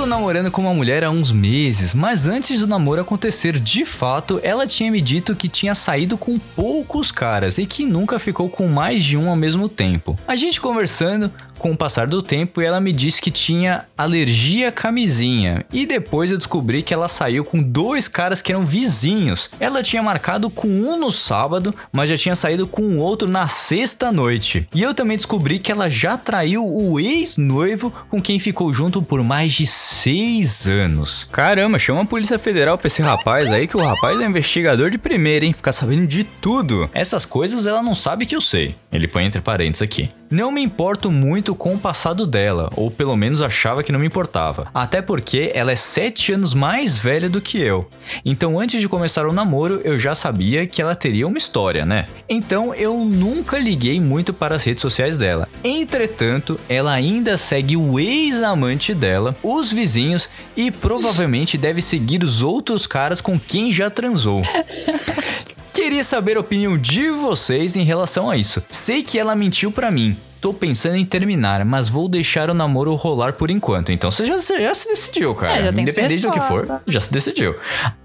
Tô 0.00 0.06
namorando 0.06 0.50
com 0.50 0.62
uma 0.62 0.72
mulher 0.72 1.04
há 1.04 1.10
uns 1.10 1.30
meses, 1.30 1.92
mas 1.92 2.26
antes 2.26 2.60
do 2.60 2.66
namoro 2.66 3.02
acontecer 3.02 3.58
de 3.58 3.84
fato, 3.84 4.40
ela 4.42 4.66
tinha 4.66 4.90
me 4.90 4.98
dito 4.98 5.36
que 5.36 5.46
tinha 5.46 5.74
saído 5.74 6.16
com 6.16 6.38
poucos 6.38 7.12
caras 7.12 7.58
e 7.58 7.66
que 7.66 7.84
nunca 7.84 8.18
ficou 8.18 8.48
com 8.48 8.66
mais 8.66 9.04
de 9.04 9.18
um 9.18 9.28
ao 9.28 9.36
mesmo 9.36 9.68
tempo. 9.68 10.18
A 10.26 10.34
gente 10.36 10.58
conversando, 10.58 11.30
com 11.60 11.72
o 11.72 11.76
passar 11.76 12.06
do 12.06 12.22
tempo, 12.22 12.60
ela 12.60 12.80
me 12.80 12.90
disse 12.90 13.20
que 13.20 13.30
tinha 13.30 13.84
alergia 13.96 14.70
à 14.70 14.72
camisinha. 14.72 15.64
E 15.70 15.84
depois 15.84 16.30
eu 16.30 16.38
descobri 16.38 16.82
que 16.82 16.94
ela 16.94 17.06
saiu 17.06 17.44
com 17.44 17.62
dois 17.62 18.08
caras 18.08 18.40
que 18.40 18.50
eram 18.50 18.64
vizinhos. 18.64 19.50
Ela 19.60 19.82
tinha 19.82 20.02
marcado 20.02 20.48
com 20.48 20.66
um 20.66 20.98
no 20.98 21.12
sábado, 21.12 21.74
mas 21.92 22.08
já 22.08 22.16
tinha 22.16 22.34
saído 22.34 22.66
com 22.66 22.82
o 22.82 22.98
outro 22.98 23.28
na 23.28 23.46
sexta 23.46 24.10
noite. 24.10 24.66
E 24.74 24.82
eu 24.82 24.94
também 24.94 25.18
descobri 25.18 25.58
que 25.58 25.70
ela 25.70 25.90
já 25.90 26.16
traiu 26.16 26.66
o 26.66 26.98
ex-noivo 26.98 27.92
com 28.08 28.22
quem 28.22 28.38
ficou 28.38 28.72
junto 28.72 29.02
por 29.02 29.22
mais 29.22 29.52
de 29.52 29.66
seis 29.66 30.66
anos. 30.66 31.28
Caramba, 31.30 31.78
chama 31.78 32.00
a 32.00 32.06
Polícia 32.06 32.38
Federal 32.38 32.78
pra 32.78 32.86
esse 32.86 33.02
rapaz 33.02 33.52
aí, 33.52 33.66
que 33.66 33.76
o 33.76 33.84
rapaz 33.84 34.18
é 34.18 34.24
investigador 34.24 34.90
de 34.90 34.96
primeira, 34.96 35.44
hein? 35.44 35.52
Ficar 35.52 35.72
sabendo 35.72 36.06
de 36.06 36.24
tudo. 36.24 36.88
Essas 36.94 37.26
coisas 37.26 37.66
ela 37.66 37.82
não 37.82 37.94
sabe 37.94 38.24
que 38.24 38.34
eu 38.34 38.40
sei. 38.40 38.74
Ele 38.90 39.06
põe 39.06 39.24
entre 39.24 39.42
parênteses 39.42 39.82
aqui. 39.82 40.10
Não 40.30 40.52
me 40.52 40.62
importo 40.62 41.10
muito 41.10 41.49
com 41.54 41.74
o 41.74 41.78
passado 41.78 42.26
dela, 42.26 42.70
ou 42.76 42.90
pelo 42.90 43.16
menos 43.16 43.42
achava 43.42 43.82
que 43.82 43.92
não 43.92 44.00
me 44.00 44.06
importava. 44.06 44.68
Até 44.72 45.02
porque 45.02 45.50
ela 45.54 45.72
é 45.72 45.76
7 45.76 46.32
anos 46.32 46.54
mais 46.54 46.96
velha 46.96 47.28
do 47.28 47.40
que 47.40 47.58
eu. 47.58 47.88
Então 48.24 48.58
antes 48.58 48.80
de 48.80 48.88
começar 48.88 49.26
o 49.26 49.32
namoro, 49.32 49.80
eu 49.84 49.98
já 49.98 50.14
sabia 50.14 50.66
que 50.66 50.80
ela 50.80 50.94
teria 50.94 51.26
uma 51.26 51.38
história, 51.38 51.84
né? 51.84 52.06
Então 52.28 52.74
eu 52.74 52.98
nunca 52.98 53.58
liguei 53.58 54.00
muito 54.00 54.32
para 54.32 54.56
as 54.56 54.64
redes 54.64 54.82
sociais 54.82 55.18
dela. 55.18 55.48
Entretanto, 55.62 56.58
ela 56.68 56.92
ainda 56.92 57.36
segue 57.36 57.76
o 57.76 57.98
ex-amante 57.98 58.94
dela, 58.94 59.36
os 59.42 59.70
vizinhos 59.70 60.28
e 60.56 60.70
provavelmente 60.70 61.56
deve 61.56 61.82
seguir 61.82 62.22
os 62.22 62.42
outros 62.42 62.86
caras 62.86 63.20
com 63.20 63.38
quem 63.38 63.72
já 63.72 63.90
transou. 63.90 64.42
Queria 65.72 66.04
saber 66.04 66.36
a 66.36 66.40
opinião 66.40 66.76
de 66.76 67.10
vocês 67.10 67.76
em 67.76 67.84
relação 67.84 68.28
a 68.28 68.36
isso. 68.36 68.62
Sei 68.68 69.02
que 69.02 69.18
ela 69.18 69.34
mentiu 69.34 69.72
pra 69.72 69.90
mim. 69.90 70.16
Tô 70.40 70.54
pensando 70.54 70.96
em 70.96 71.04
terminar, 71.04 71.64
mas 71.66 71.88
vou 71.88 72.08
deixar 72.08 72.48
o 72.48 72.54
namoro 72.54 72.94
rolar 72.94 73.34
por 73.34 73.50
enquanto. 73.50 73.92
Então 73.92 74.10
você 74.10 74.26
já, 74.26 74.38
já 74.38 74.74
se 74.74 74.88
decidiu, 74.88 75.34
cara. 75.34 75.66
É, 75.66 75.68
Independente 75.68 76.22
do 76.22 76.30
que 76.30 76.40
for, 76.40 76.80
já 76.86 76.98
se 77.00 77.12
decidiu. 77.12 77.54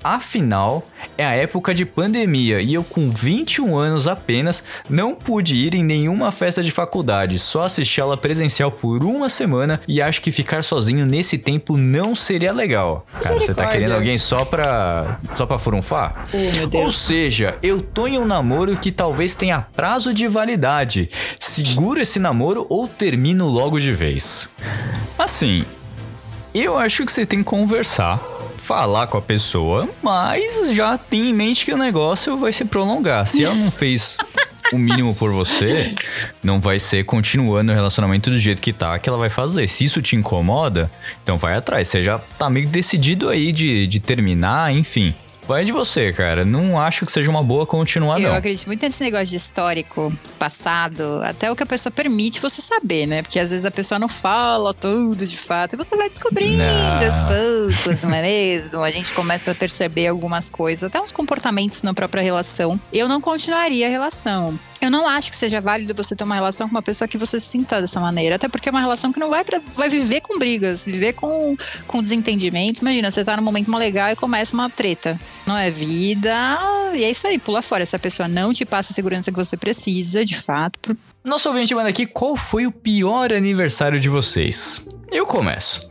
Afinal, 0.03 0.85
é 1.17 1.25
a 1.25 1.33
época 1.33 1.73
de 1.73 1.85
pandemia 1.85 2.61
e 2.61 2.73
eu, 2.73 2.83
com 2.83 3.09
21 3.09 3.77
anos 3.77 4.05
apenas, 4.05 4.63
não 4.89 5.15
pude 5.15 5.55
ir 5.55 5.73
em 5.75 5.83
nenhuma 5.83 6.31
festa 6.31 6.61
de 6.61 6.71
faculdade, 6.71 7.39
só 7.39 7.63
assisti 7.63 8.01
aula 8.01 8.17
presencial 8.17 8.69
por 8.69 9.03
uma 9.03 9.29
semana 9.29 9.79
e 9.87 10.01
acho 10.01 10.21
que 10.21 10.31
ficar 10.31 10.63
sozinho 10.63 11.05
nesse 11.05 11.37
tempo 11.37 11.77
não 11.77 12.13
seria 12.13 12.51
legal. 12.51 13.05
Cara, 13.21 13.35
você 13.35 13.53
tá 13.53 13.67
querendo 13.67 13.93
alguém 13.93 14.17
só 14.17 14.43
pra. 14.43 15.19
só 15.35 15.45
pra 15.45 15.57
furunfar? 15.57 16.25
Oh. 16.73 16.77
Ou 16.79 16.91
seja, 16.91 17.57
eu 17.63 17.81
tô 17.81 18.07
em 18.07 18.19
um 18.19 18.25
namoro 18.25 18.75
que 18.75 18.91
talvez 18.91 19.33
tenha 19.33 19.61
prazo 19.61 20.13
de 20.13 20.27
validade. 20.27 21.09
Seguro 21.39 22.01
esse 22.01 22.19
namoro 22.25 22.65
ou 22.69 22.87
termino 22.87 23.47
logo 23.47 23.79
de 23.79 23.91
vez? 23.91 24.49
Assim, 25.17 25.63
eu 26.55 26.75
acho 26.75 27.05
que 27.05 27.11
você 27.11 27.23
tem 27.23 27.39
que 27.39 27.45
conversar, 27.45 28.19
falar 28.57 29.05
com 29.05 29.17
a 29.17 29.21
pessoa, 29.21 29.87
mas 30.01 30.71
já 30.73 30.97
tem 30.97 31.29
em 31.29 31.33
mente 31.33 31.63
que 31.63 31.71
o 31.71 31.77
negócio 31.77 32.35
vai 32.35 32.51
se 32.51 32.65
prolongar. 32.65 33.27
Se 33.27 33.43
ela 33.43 33.53
não 33.53 33.69
fez 33.69 34.17
o 34.73 34.77
mínimo 34.77 35.13
por 35.13 35.31
você, 35.31 35.93
não 36.41 36.59
vai 36.59 36.79
ser 36.79 37.05
continuando 37.05 37.71
o 37.71 37.75
relacionamento 37.75 38.31
do 38.31 38.39
jeito 38.39 38.59
que 38.59 38.73
tá 38.73 38.97
que 38.97 39.07
ela 39.07 39.19
vai 39.19 39.29
fazer. 39.29 39.67
Se 39.67 39.83
isso 39.83 40.01
te 40.01 40.15
incomoda, 40.15 40.87
então 41.21 41.37
vai 41.37 41.55
atrás. 41.55 41.87
Você 41.87 42.01
já 42.01 42.17
tá 42.17 42.49
meio 42.49 42.67
decidido 42.67 43.29
aí 43.29 43.51
de, 43.51 43.85
de 43.85 43.99
terminar, 43.99 44.73
enfim. 44.73 45.13
Vai 45.47 45.63
de 45.63 45.71
você, 45.71 46.11
cara. 46.11 46.43
Não 46.43 46.79
acho 46.79 47.05
que 47.05 47.11
seja 47.11 47.29
uma 47.29 47.43
boa 47.43 47.65
continuar, 47.67 48.19
Eu 48.19 48.29
não. 48.29 48.35
acredito 48.35 48.65
muito 48.65 48.81
nesse 48.81 49.01
negócio 49.03 49.27
de 49.27 49.35
histórico, 49.37 50.11
passado, 50.39 51.19
até 51.23 51.51
o 51.51 51.55
que 51.55 51.61
a 51.61 51.65
pessoa 51.67 51.91
permite 51.91 52.41
você 52.41 52.61
saber, 52.61 53.05
né? 53.05 53.21
Porque 53.21 53.37
às 53.39 53.51
vezes 53.51 53.63
a 53.63 53.69
pessoa 53.71 53.99
não 53.99 54.07
fala 54.09 54.73
tudo 54.73 55.25
de 55.25 55.37
fato 55.37 55.73
e 55.73 55.77
você 55.77 55.95
vai 55.95 56.09
descobrindo 56.09 56.63
Não. 56.63 56.95
aos 56.95 57.75
poucos, 57.83 58.01
não 58.03 58.15
é 58.15 58.21
mesmo? 58.23 58.81
A 58.83 58.89
gente 58.89 59.11
começa 59.11 59.51
a 59.51 59.55
perceber 59.55 60.07
algumas 60.07 60.49
coisas, 60.49 60.83
até 60.83 60.99
uns 60.99 61.11
comportamentos 61.11 61.83
na 61.83 61.93
própria 61.93 62.23
relação. 62.23 62.79
Eu 62.91 63.07
não 63.07 63.21
continuaria 63.21 63.85
a 63.85 63.89
relação. 63.89 64.59
Eu 64.81 64.91
não 64.91 65.07
acho 65.07 65.31
que 65.31 65.37
seja 65.37 65.61
válido 65.61 65.95
você 65.95 66.15
ter 66.15 66.23
uma 66.23 66.35
relação 66.35 66.67
com 66.67 66.75
uma 66.75 66.81
pessoa 66.81 67.07
que 67.07 67.17
você 67.17 67.39
se 67.39 67.47
sinta 67.47 67.81
dessa 67.81 67.99
maneira. 67.99 68.35
Até 68.35 68.47
porque 68.47 68.69
é 68.69 68.71
uma 68.71 68.81
relação 68.81 69.11
que 69.11 69.19
não 69.19 69.29
vai 69.29 69.43
pra, 69.43 69.59
vai 69.75 69.89
viver 69.89 70.21
com 70.21 70.37
brigas, 70.37 70.83
viver 70.85 71.13
com, 71.13 71.55
com 71.87 72.03
desentendimento. 72.03 72.81
Imagina, 72.81 73.09
você 73.09 73.23
tá 73.23 73.35
num 73.37 73.41
momento 73.43 73.71
mó 73.71 73.77
legal 73.77 74.11
e 74.11 74.15
começa 74.15 74.53
uma 74.53 74.69
treta. 74.69 75.19
Não 75.45 75.57
é 75.57 75.69
vida. 75.69 76.33
E 76.93 77.03
é 77.03 77.11
isso 77.11 77.27
aí, 77.27 77.37
pula 77.37 77.61
fora. 77.61 77.83
Essa 77.83 77.99
pessoa 77.99 78.27
não 78.27 78.53
te 78.53 78.65
passa 78.65 78.91
a 78.91 78.95
segurança 78.95 79.31
que 79.31 79.37
você 79.37 79.55
precisa, 79.57 80.23
de 80.25 80.37
fato. 80.39 80.79
pro- 80.79 80.97
Nosso 81.23 81.49
ouvinte 81.49 81.73
manda 81.75 81.89
aqui 81.89 82.05
qual 82.05 82.35
foi 82.35 82.65
o 82.65 82.71
pior 82.71 83.31
aniversário 83.33 83.99
de 83.99 84.09
vocês. 84.09 84.87
Eu 85.11 85.25
começo. 85.25 85.87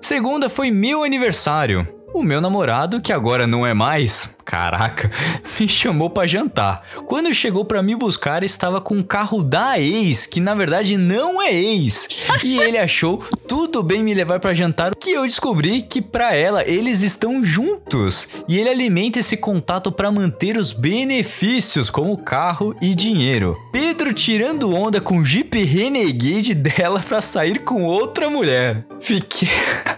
Segunda 0.00 0.48
foi 0.48 0.70
meu 0.70 1.02
aniversário. 1.04 1.86
O 2.16 2.22
meu 2.22 2.40
namorado, 2.40 2.98
que 2.98 3.12
agora 3.12 3.46
não 3.46 3.66
é 3.66 3.74
mais, 3.74 4.36
caraca, 4.42 5.10
me 5.60 5.68
chamou 5.68 6.08
pra 6.08 6.26
jantar. 6.26 6.82
Quando 7.04 7.34
chegou 7.34 7.62
pra 7.62 7.82
me 7.82 7.94
buscar, 7.94 8.42
estava 8.42 8.80
com 8.80 8.98
o 8.98 9.04
carro 9.04 9.44
da 9.44 9.78
ex, 9.78 10.24
que 10.24 10.40
na 10.40 10.54
verdade 10.54 10.96
não 10.96 11.42
é 11.42 11.52
ex. 11.52 12.08
E 12.42 12.56
ele 12.56 12.78
achou 12.78 13.18
tudo 13.46 13.82
bem 13.82 14.02
me 14.02 14.14
levar 14.14 14.40
pra 14.40 14.54
jantar, 14.54 14.94
que 14.94 15.10
eu 15.10 15.24
descobri 15.24 15.82
que 15.82 16.00
pra 16.00 16.34
ela 16.34 16.66
eles 16.66 17.02
estão 17.02 17.44
juntos. 17.44 18.30
E 18.48 18.58
ele 18.58 18.70
alimenta 18.70 19.18
esse 19.18 19.36
contato 19.36 19.92
pra 19.92 20.10
manter 20.10 20.56
os 20.56 20.72
benefícios, 20.72 21.90
como 21.90 22.16
carro 22.16 22.74
e 22.80 22.94
dinheiro. 22.94 23.58
Pedro 23.70 24.14
tirando 24.14 24.74
onda 24.74 25.02
com 25.02 25.18
o 25.18 25.24
Jeep 25.24 25.62
Renegade 25.62 26.54
dela 26.54 26.98
pra 27.06 27.20
sair 27.20 27.58
com 27.58 27.84
outra 27.84 28.30
mulher. 28.30 28.86
Fiquei. 29.02 29.50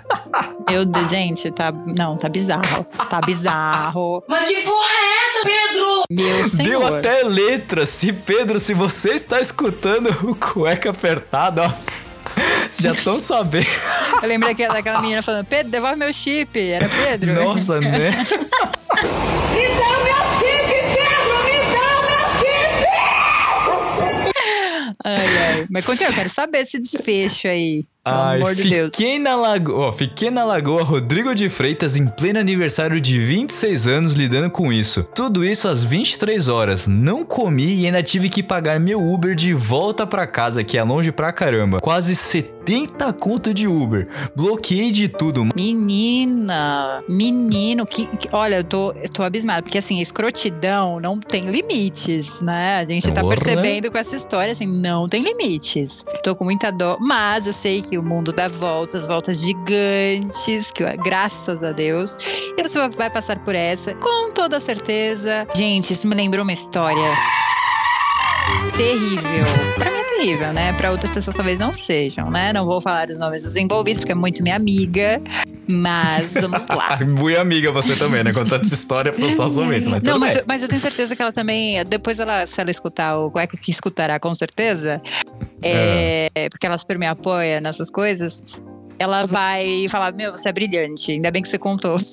Meu 0.70 0.84
Deus, 0.84 1.10
gente, 1.10 1.50
tá. 1.50 1.72
Não, 1.72 2.16
tá 2.16 2.28
bizarro. 2.28 2.84
Tá 3.08 3.20
bizarro. 3.20 4.22
Mas 4.28 4.48
que 4.48 4.62
porra 4.62 4.86
é 4.86 5.26
essa, 5.26 5.46
Pedro? 5.46 6.02
Meu 6.10 6.48
senhor. 6.48 6.68
Deu 6.68 6.96
até 6.96 7.22
letra. 7.24 7.86
Se 7.86 8.12
Pedro, 8.12 8.60
se 8.60 8.74
você 8.74 9.10
está 9.10 9.40
escutando 9.40 10.08
o 10.28 10.34
cueca 10.34 10.90
apertado, 10.90 11.62
nossa, 11.62 11.90
já 12.78 12.92
estão 12.92 13.18
sabendo. 13.18 13.66
Eu 14.22 14.28
lembrei 14.28 14.52
daquela, 14.52 14.74
daquela 14.74 15.00
menina 15.00 15.22
falando: 15.22 15.46
Pedro, 15.46 15.70
devolve 15.70 15.96
meu 15.96 16.12
chip. 16.12 16.58
Era 16.60 16.88
Pedro? 16.88 17.34
Nossa, 17.34 17.80
né? 17.80 18.10
Me 19.52 19.68
dá 19.68 19.98
o 19.98 20.04
meu 20.04 20.22
chip, 20.38 20.66
Pedro! 20.94 21.44
Me 21.44 21.58
dá 21.72 21.86
o 21.98 22.02
meu 22.04 22.20
chip! 22.38 22.86
Ai, 25.04 25.38
ai. 25.38 25.66
Mas 25.70 25.84
continua, 25.84 26.10
eu 26.10 26.14
quero 26.14 26.28
saber 26.28 26.58
esse 26.58 26.78
desfecho 26.80 27.48
aí. 27.48 27.84
Pelo 28.08 28.20
Ai, 28.22 28.36
amor 28.40 28.54
de 28.54 28.64
Deus. 28.64 28.90
fiquei 28.94 29.18
na 29.18 29.34
lagoa, 29.36 29.88
ó, 29.88 29.92
fiquei 29.92 30.30
na 30.30 30.44
lagoa 30.44 30.82
Rodrigo 30.82 31.34
de 31.34 31.48
Freitas 31.48 31.96
em 31.96 32.06
pleno 32.06 32.38
aniversário 32.38 33.00
de 33.00 33.18
26 33.18 33.86
anos 33.86 34.12
lidando 34.12 34.50
com 34.50 34.72
isso. 34.72 35.04
Tudo 35.14 35.44
isso 35.44 35.68
às 35.68 35.82
23 35.84 36.48
horas. 36.48 36.86
Não 36.86 37.24
comi 37.24 37.80
e 37.82 37.86
ainda 37.86 38.02
tive 38.02 38.28
que 38.28 38.42
pagar 38.42 38.78
meu 38.80 39.00
Uber 39.00 39.34
de 39.34 39.52
volta 39.52 40.06
pra 40.06 40.26
casa, 40.26 40.62
que 40.64 40.78
é 40.78 40.82
longe 40.82 41.12
pra 41.12 41.32
caramba. 41.32 41.78
Quase 41.80 42.14
70 42.16 43.12
conto 43.14 43.52
de 43.52 43.66
Uber. 43.66 44.08
Bloqueei 44.34 44.90
de 44.90 45.08
tudo. 45.08 45.44
Menina, 45.54 47.02
menino, 47.08 47.84
que, 47.86 48.06
que- 48.06 48.28
olha, 48.32 48.56
eu 48.56 48.64
tô, 48.64 48.92
eu 48.92 49.08
tô 49.08 49.22
abismada, 49.22 49.62
porque 49.62 49.78
assim, 49.78 50.00
escrotidão 50.00 51.00
não 51.00 51.18
tem 51.18 51.44
limites, 51.44 52.40
né? 52.40 52.78
A 52.78 52.84
gente 52.84 53.10
tá 53.12 53.20
Porra. 53.20 53.36
percebendo 53.36 53.90
com 53.90 53.98
essa 53.98 54.16
história, 54.16 54.52
assim, 54.52 54.66
não 54.66 55.08
tem 55.08 55.22
limites. 55.22 56.04
Tô 56.22 56.34
com 56.34 56.44
muita 56.44 56.70
dor, 56.70 56.98
mas 57.00 57.46
eu 57.46 57.52
sei 57.52 57.82
que 57.82 57.97
o 57.98 58.02
mundo 58.02 58.32
dá 58.32 58.48
voltas, 58.48 59.06
voltas 59.06 59.40
gigantes, 59.40 60.70
que 60.72 60.84
graças 61.02 61.62
a 61.62 61.72
Deus, 61.72 62.16
e 62.56 62.62
você 62.62 62.88
vai- 62.88 63.08
passar 63.10 63.38
por 63.40 63.54
essa, 63.54 63.94
com 63.94 64.30
toda 64.30 64.60
certeza. 64.60 65.46
Gente, 65.54 65.92
isso 65.92 66.06
me 66.06 66.14
lembrou 66.14 66.42
uma 66.44 66.52
história 66.52 67.16
terrível. 68.76 69.46
Pra 69.76 69.90
mim 69.90 69.98
é 69.98 70.04
terrível, 70.04 70.52
né? 70.52 70.72
Pra 70.74 70.90
outras 70.90 71.10
pessoas 71.12 71.36
talvez 71.36 71.58
não 71.58 71.72
sejam, 71.72 72.30
né? 72.30 72.52
Não 72.52 72.64
vou 72.66 72.80
falar 72.80 73.08
os 73.08 73.18
nomes 73.18 73.42
dos 73.42 73.56
envolvidos, 73.56 74.00
porque 74.00 74.12
é 74.12 74.14
muito 74.14 74.42
minha 74.42 74.56
amiga. 74.56 75.20
Mas 75.70 76.32
vamos 76.32 76.66
lá. 76.68 76.98
Muito 77.04 77.38
amiga 77.38 77.70
você 77.70 77.94
também, 77.94 78.24
né? 78.24 78.32
Contando 78.32 78.64
essa 78.64 78.72
história 78.74 79.12
pros 79.12 79.34
nossos 79.34 79.58
ouvintes, 79.58 79.86
mas 79.86 80.00
Não, 80.02 80.18
mas, 80.18 80.36
eu- 80.36 80.42
mas 80.48 80.62
eu 80.62 80.68
tenho 80.68 80.80
certeza 80.80 81.14
que 81.14 81.20
ela 81.20 81.30
também. 81.30 81.84
Depois 81.84 82.18
ela, 82.18 82.46
se 82.46 82.58
ela 82.58 82.70
escutar 82.70 83.18
o 83.18 83.30
Cueca 83.30 83.54
que 83.54 83.70
escutará, 83.70 84.18
com 84.18 84.34
certeza. 84.34 85.02
é, 85.62 86.30
Porque 86.50 86.66
ela 86.66 86.78
super 86.78 86.98
me 86.98 87.06
apoia 87.06 87.60
nessas 87.60 87.90
coisas. 87.90 88.42
Ela 88.98 89.26
vai 89.26 89.86
falar: 89.90 90.10
Meu, 90.14 90.30
você 90.34 90.48
é 90.48 90.52
brilhante. 90.54 91.12
Ainda 91.12 91.30
bem 91.30 91.42
que 91.42 91.48
você 91.50 91.58
contou. 91.58 91.98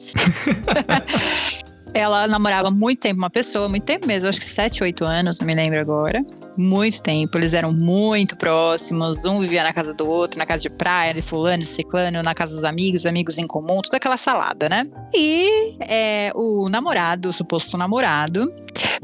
ela 1.95 2.27
namorava 2.27 2.69
muito 2.69 2.99
tempo 2.99 3.17
uma 3.17 3.29
pessoa, 3.29 3.69
muito 3.69 3.83
tempo 3.83 4.05
mesmo, 4.05 4.27
acho 4.27 4.39
que 4.39 4.49
7, 4.49 4.83
8 4.83 5.05
anos, 5.05 5.39
não 5.39 5.47
me 5.47 5.55
lembro 5.55 5.79
agora. 5.79 6.21
muito 6.57 7.01
tempo. 7.01 7.37
Eles 7.37 7.53
eram 7.53 7.71
muito 7.71 8.35
próximos. 8.35 9.25
Um 9.25 9.39
vivia 9.39 9.63
na 9.63 9.73
casa 9.73 9.93
do 9.93 10.05
outro, 10.07 10.37
na 10.37 10.45
casa 10.45 10.63
de 10.63 10.69
praia, 10.69 11.13
de 11.13 11.21
fulano, 11.21 11.65
ciclano, 11.65 12.21
na 12.21 12.33
casa 12.33 12.53
dos 12.53 12.63
amigos, 12.63 13.05
amigos 13.05 13.37
em 13.37 13.47
comum, 13.47 13.81
toda 13.81 13.97
aquela 13.97 14.17
salada, 14.17 14.67
né? 14.69 14.85
E 15.13 15.77
é, 15.81 16.31
o 16.35 16.67
namorado, 16.69 17.29
o 17.29 17.33
suposto 17.33 17.77
namorado, 17.77 18.53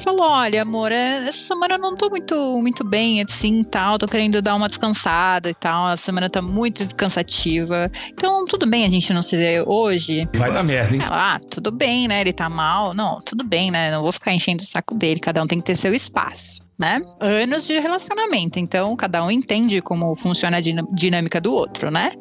falou: 0.01 0.21
Olha, 0.29 0.61
amor, 0.61 0.91
é, 0.91 1.27
essa 1.27 1.43
semana 1.43 1.75
eu 1.75 1.79
não 1.79 1.95
tô 1.95 2.09
muito, 2.09 2.35
muito 2.61 2.83
bem, 2.83 3.21
assim, 3.21 3.63
tal. 3.63 3.97
Tô 3.97 4.07
querendo 4.07 4.41
dar 4.41 4.55
uma 4.55 4.67
descansada 4.67 5.49
e 5.49 5.53
tal. 5.53 5.87
A 5.87 5.97
semana 5.97 6.29
tá 6.29 6.41
muito 6.41 6.95
cansativa. 6.95 7.91
Então, 8.09 8.45
tudo 8.45 8.65
bem 8.65 8.85
a 8.85 8.89
gente 8.89 9.13
não 9.13 9.21
se 9.23 9.37
ver 9.37 9.63
hoje. 9.67 10.27
Vai 10.33 10.51
dar 10.51 10.63
merda, 10.63 10.95
hein? 10.95 11.01
Ela, 11.01 11.35
ah, 11.35 11.39
tudo 11.39 11.71
bem, 11.71 12.07
né? 12.07 12.21
Ele 12.21 12.33
tá 12.33 12.49
mal. 12.49 12.93
Não, 12.93 13.21
tudo 13.21 13.43
bem, 13.43 13.71
né? 13.71 13.91
Não 13.91 14.01
vou 14.01 14.11
ficar 14.11 14.33
enchendo 14.33 14.63
o 14.63 14.65
saco 14.65 14.95
dele. 14.95 15.19
Cada 15.19 15.41
um 15.43 15.47
tem 15.47 15.59
que 15.59 15.65
ter 15.65 15.75
seu 15.75 15.93
espaço. 15.93 16.61
Né? 16.79 16.99
Anos 17.19 17.67
de 17.67 17.77
relacionamento, 17.79 18.57
então 18.57 18.95
cada 18.95 19.23
um 19.23 19.29
entende 19.29 19.83
como 19.83 20.15
funciona 20.15 20.57
a 20.57 20.59
din- 20.59 20.83
dinâmica 20.91 21.39
do 21.39 21.53
outro, 21.53 21.91
né? 21.91 22.11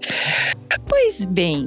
Pois 0.87 1.25
bem, 1.25 1.67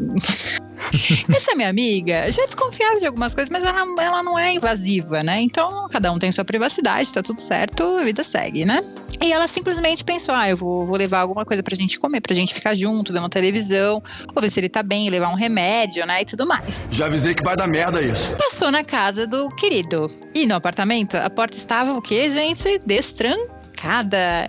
essa 1.35 1.55
minha 1.55 1.69
amiga 1.69 2.31
já 2.31 2.45
desconfiava 2.45 2.99
de 2.99 3.05
algumas 3.05 3.33
coisas, 3.33 3.49
mas 3.49 3.63
ela, 3.63 3.81
ela 4.01 4.23
não 4.23 4.37
é 4.37 4.53
invasiva, 4.53 5.23
né? 5.23 5.41
Então 5.41 5.85
cada 5.89 6.11
um 6.11 6.19
tem 6.19 6.31
sua 6.31 6.45
privacidade, 6.45 7.11
tá 7.11 7.21
tudo 7.21 7.39
certo, 7.39 7.97
a 7.97 8.03
vida 8.03 8.23
segue, 8.23 8.65
né? 8.65 8.83
E 9.21 9.31
ela 9.31 9.47
simplesmente 9.47 10.03
pensou: 10.03 10.33
ah, 10.33 10.49
eu 10.49 10.57
vou, 10.57 10.85
vou 10.85 10.97
levar 10.97 11.19
alguma 11.19 11.45
coisa 11.45 11.63
pra 11.63 11.75
gente 11.75 11.99
comer, 11.99 12.21
pra 12.21 12.35
gente 12.35 12.53
ficar 12.53 12.75
junto, 12.75 13.13
ver 13.13 13.19
uma 13.19 13.29
televisão, 13.29 14.01
ou 14.35 14.41
ver 14.41 14.49
se 14.49 14.59
ele 14.59 14.69
tá 14.69 14.83
bem, 14.83 15.09
levar 15.09 15.29
um 15.29 15.35
remédio, 15.35 16.05
né? 16.05 16.21
E 16.21 16.25
tudo 16.25 16.45
mais. 16.45 16.91
Já 16.93 17.05
avisei 17.05 17.33
que 17.33 17.43
vai 17.43 17.55
dar 17.55 17.67
merda 17.67 18.01
isso. 18.01 18.31
Passou 18.35 18.71
na 18.71 18.83
casa 18.83 19.25
do 19.25 19.49
querido. 19.49 20.13
E 20.35 20.45
no 20.45 20.55
apartamento, 20.55 21.15
a 21.15 21.29
porta 21.29 21.57
estava 21.57 21.95
o 21.95 22.01
quê, 22.01 22.29
gente? 22.29 22.79
Destrancada. 22.85 23.62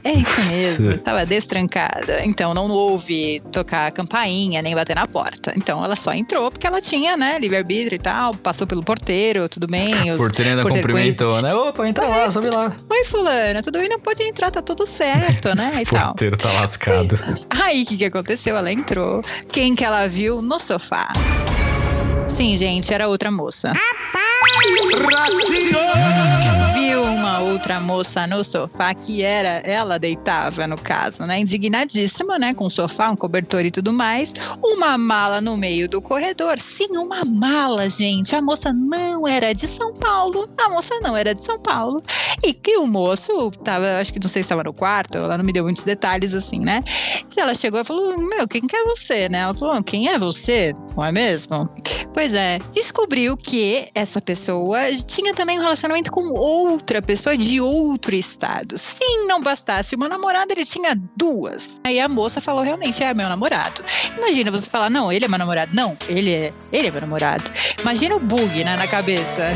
É 0.05 0.13
isso 0.13 0.41
mesmo, 0.49 0.91
estava 0.93 1.25
destrancada. 1.27 2.25
Então 2.25 2.55
não 2.55 2.71
houve 2.71 3.41
tocar 3.53 3.89
a 3.89 3.91
campainha, 3.91 4.63
nem 4.63 4.75
bater 4.75 4.95
na 4.95 5.07
porta. 5.07 5.53
Então 5.57 5.85
ela 5.85 5.97
só 5.97 6.13
entrou 6.13 6.51
porque 6.51 6.67
ela 6.67 6.81
tinha, 6.81 7.17
né, 7.17 7.39
livre-arbítrio 7.39 7.97
e 7.97 7.99
tal. 7.99 8.35
Passou 8.35 8.67
pelo 8.67 8.83
porteiro, 8.83 9.49
tudo 9.49 9.67
bem. 9.67 9.95
O 10.15 10.17
porteiro 10.17 10.51
ainda 10.51 10.63
cumprimentou, 10.63 11.43
né? 11.43 11.55
Opa, 11.55 11.89
entra 11.89 12.07
lá, 12.07 12.31
sobe 12.31 12.49
lá. 12.51 12.73
Oi, 12.89 13.05
fulana, 13.05 13.63
tudo 13.63 13.79
bem? 13.79 13.89
Não 13.89 13.99
pode 13.99 14.23
entrar, 14.23 14.51
tá 14.51 14.63
tudo 14.63 14.87
certo, 14.87 15.49
né? 15.57 15.73
E 15.81 15.83
O 15.83 15.87
tal. 15.87 16.07
porteiro 16.09 16.37
tá 16.37 16.53
lascado. 16.53 17.19
Aí, 17.51 17.83
o 17.83 17.87
que, 17.87 17.97
que 17.97 18.05
aconteceu? 18.05 18.57
Ela 18.57 18.71
entrou. 18.71 19.23
Quem 19.51 19.75
que 19.75 19.85
ela 19.85 20.07
viu 20.07 20.41
no 20.41 20.59
sofá? 20.59 21.09
Sim, 22.29 22.57
gente, 22.57 22.93
era 22.93 23.09
outra 23.09 23.31
moça. 23.31 23.73
Viu 25.65 25.79
uma 25.79 26.75
outra 27.65 27.81
moça 27.81 28.27
no 28.27 28.45
sofá 28.45 28.93
que 28.93 29.23
era 29.23 29.63
ela 29.65 29.99
deitava 29.99 30.67
no 30.67 30.77
caso, 30.77 31.25
né? 31.25 31.39
Indignadíssima, 31.39 32.39
né? 32.39 32.53
Com 32.53 32.69
sofá, 32.69 33.09
um 33.09 33.17
cobertor 33.17 33.65
e 33.65 33.71
tudo 33.71 33.91
mais. 33.91 34.35
Uma 34.63 34.99
mala 34.99 35.41
no 35.41 35.57
meio 35.57 35.89
do 35.89 36.03
corredor. 36.03 36.61
Sim, 36.61 36.89
uma 36.99 37.25
mala, 37.25 37.89
gente. 37.89 38.37
A 38.37 38.43
moça 38.43 38.71
não 38.71 39.27
era 39.27 39.55
de 39.55 39.67
São 39.67 39.95
Paulo. 39.95 40.47
A 40.59 40.69
moça 40.69 41.01
não 41.01 41.17
era 41.17 41.35
de 41.35 41.43
São 41.43 41.59
Paulo. 41.59 42.03
E 42.43 42.53
que 42.53 42.77
o 42.77 42.87
moço 42.87 43.51
tava, 43.63 43.99
acho 43.99 44.13
que 44.13 44.21
não 44.21 44.29
sei 44.29 44.43
se 44.43 44.47
estava 44.47 44.63
no 44.63 44.75
quarto, 44.75 45.17
ela 45.17 45.39
não 45.39 45.45
me 45.45 45.53
deu 45.53 45.65
muitos 45.65 45.85
detalhes 45.85 46.35
assim, 46.35 46.59
né? 46.59 46.85
E 47.35 47.41
ela 47.41 47.55
chegou 47.55 47.81
e 47.81 47.85
falou: 47.85 48.19
Meu, 48.19 48.47
quem 48.47 48.67
que 48.67 48.77
é 48.77 48.85
você, 48.85 49.27
né? 49.31 49.39
Ela 49.39 49.55
falou: 49.55 49.83
Quem 49.83 50.09
é 50.09 50.19
você? 50.19 50.75
Não 50.95 51.03
é 51.03 51.11
mesmo? 51.11 51.71
Pois 52.15 52.33
é, 52.33 52.61
descobriu 52.73 53.37
que 53.37 53.89
essa 53.93 54.21
pessoa 54.21 54.79
tinha 55.05 55.35
também 55.35 55.59
um 55.59 55.63
relacionamento 55.63 56.13
com 56.13 56.29
outra 56.31 57.03
pessoa 57.03 57.37
de 57.37 57.54
outro 57.61 58.15
estado. 58.15 58.77
Sim, 58.79 59.27
não 59.27 59.41
bastasse 59.41 59.95
uma 59.95 60.09
namorada, 60.09 60.53
ele 60.53 60.65
tinha 60.65 60.95
duas. 61.17 61.81
Aí 61.85 62.01
a 62.01 62.09
moça 62.09 62.41
falou: 62.41 62.63
realmente 62.63 63.03
é 63.03 63.13
meu 63.15 63.29
namorado. 63.29 63.83
Imagina 64.17 64.51
você 64.51 64.69
falar: 64.69 64.91
não, 64.91 65.13
ele 65.13 65.25
é 65.25 65.29
meu 65.29 65.39
namorado. 65.39 65.75
Não, 65.75 65.97
ele 66.09 66.33
é, 66.33 66.53
ele 66.73 66.89
é 66.89 66.91
meu 66.91 67.01
namorado. 67.01 67.51
Imagina 67.81 68.17
o 68.17 68.21
bug, 68.21 68.65
né, 68.65 68.77
na 68.77 68.87
cabeça. 68.87 69.53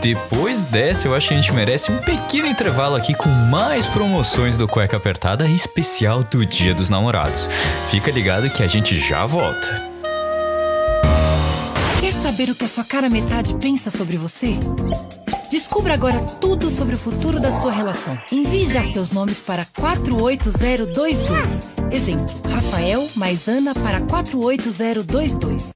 Depois 0.00 0.64
dessa, 0.64 1.06
eu 1.06 1.14
acho 1.14 1.28
que 1.28 1.34
a 1.34 1.36
gente 1.36 1.52
merece 1.52 1.92
um 1.92 1.98
pequeno 1.98 2.48
intervalo 2.48 2.96
aqui 2.96 3.12
com 3.12 3.28
mais 3.28 3.84
promoções 3.84 4.56
do 4.56 4.66
Cueca 4.66 4.96
Apertada 4.96 5.46
especial 5.46 6.24
do 6.24 6.46
Dia 6.46 6.74
dos 6.74 6.88
Namorados. 6.88 7.48
Fica 7.90 8.10
ligado 8.10 8.48
que 8.48 8.62
a 8.62 8.66
gente 8.66 8.98
já 8.98 9.26
volta. 9.26 9.90
Quer 12.00 12.14
saber 12.14 12.48
o 12.48 12.54
que 12.54 12.64
a 12.64 12.68
sua 12.68 12.82
cara 12.82 13.10
metade 13.10 13.54
pensa 13.56 13.90
sobre 13.90 14.16
você? 14.16 14.56
Descubra 15.50 15.92
agora 15.92 16.18
tudo 16.40 16.70
sobre 16.70 16.94
o 16.94 16.98
futuro 16.98 17.38
da 17.38 17.52
sua 17.52 17.70
relação. 17.70 18.18
Envie 18.32 18.66
já 18.66 18.82
seus 18.82 19.10
nomes 19.10 19.42
para 19.42 19.66
48022. 19.76 21.48
Exemplo: 21.90 22.34
Rafael 22.50 23.06
mais 23.16 23.46
Ana 23.48 23.74
para 23.74 24.00
48022. 24.00 25.72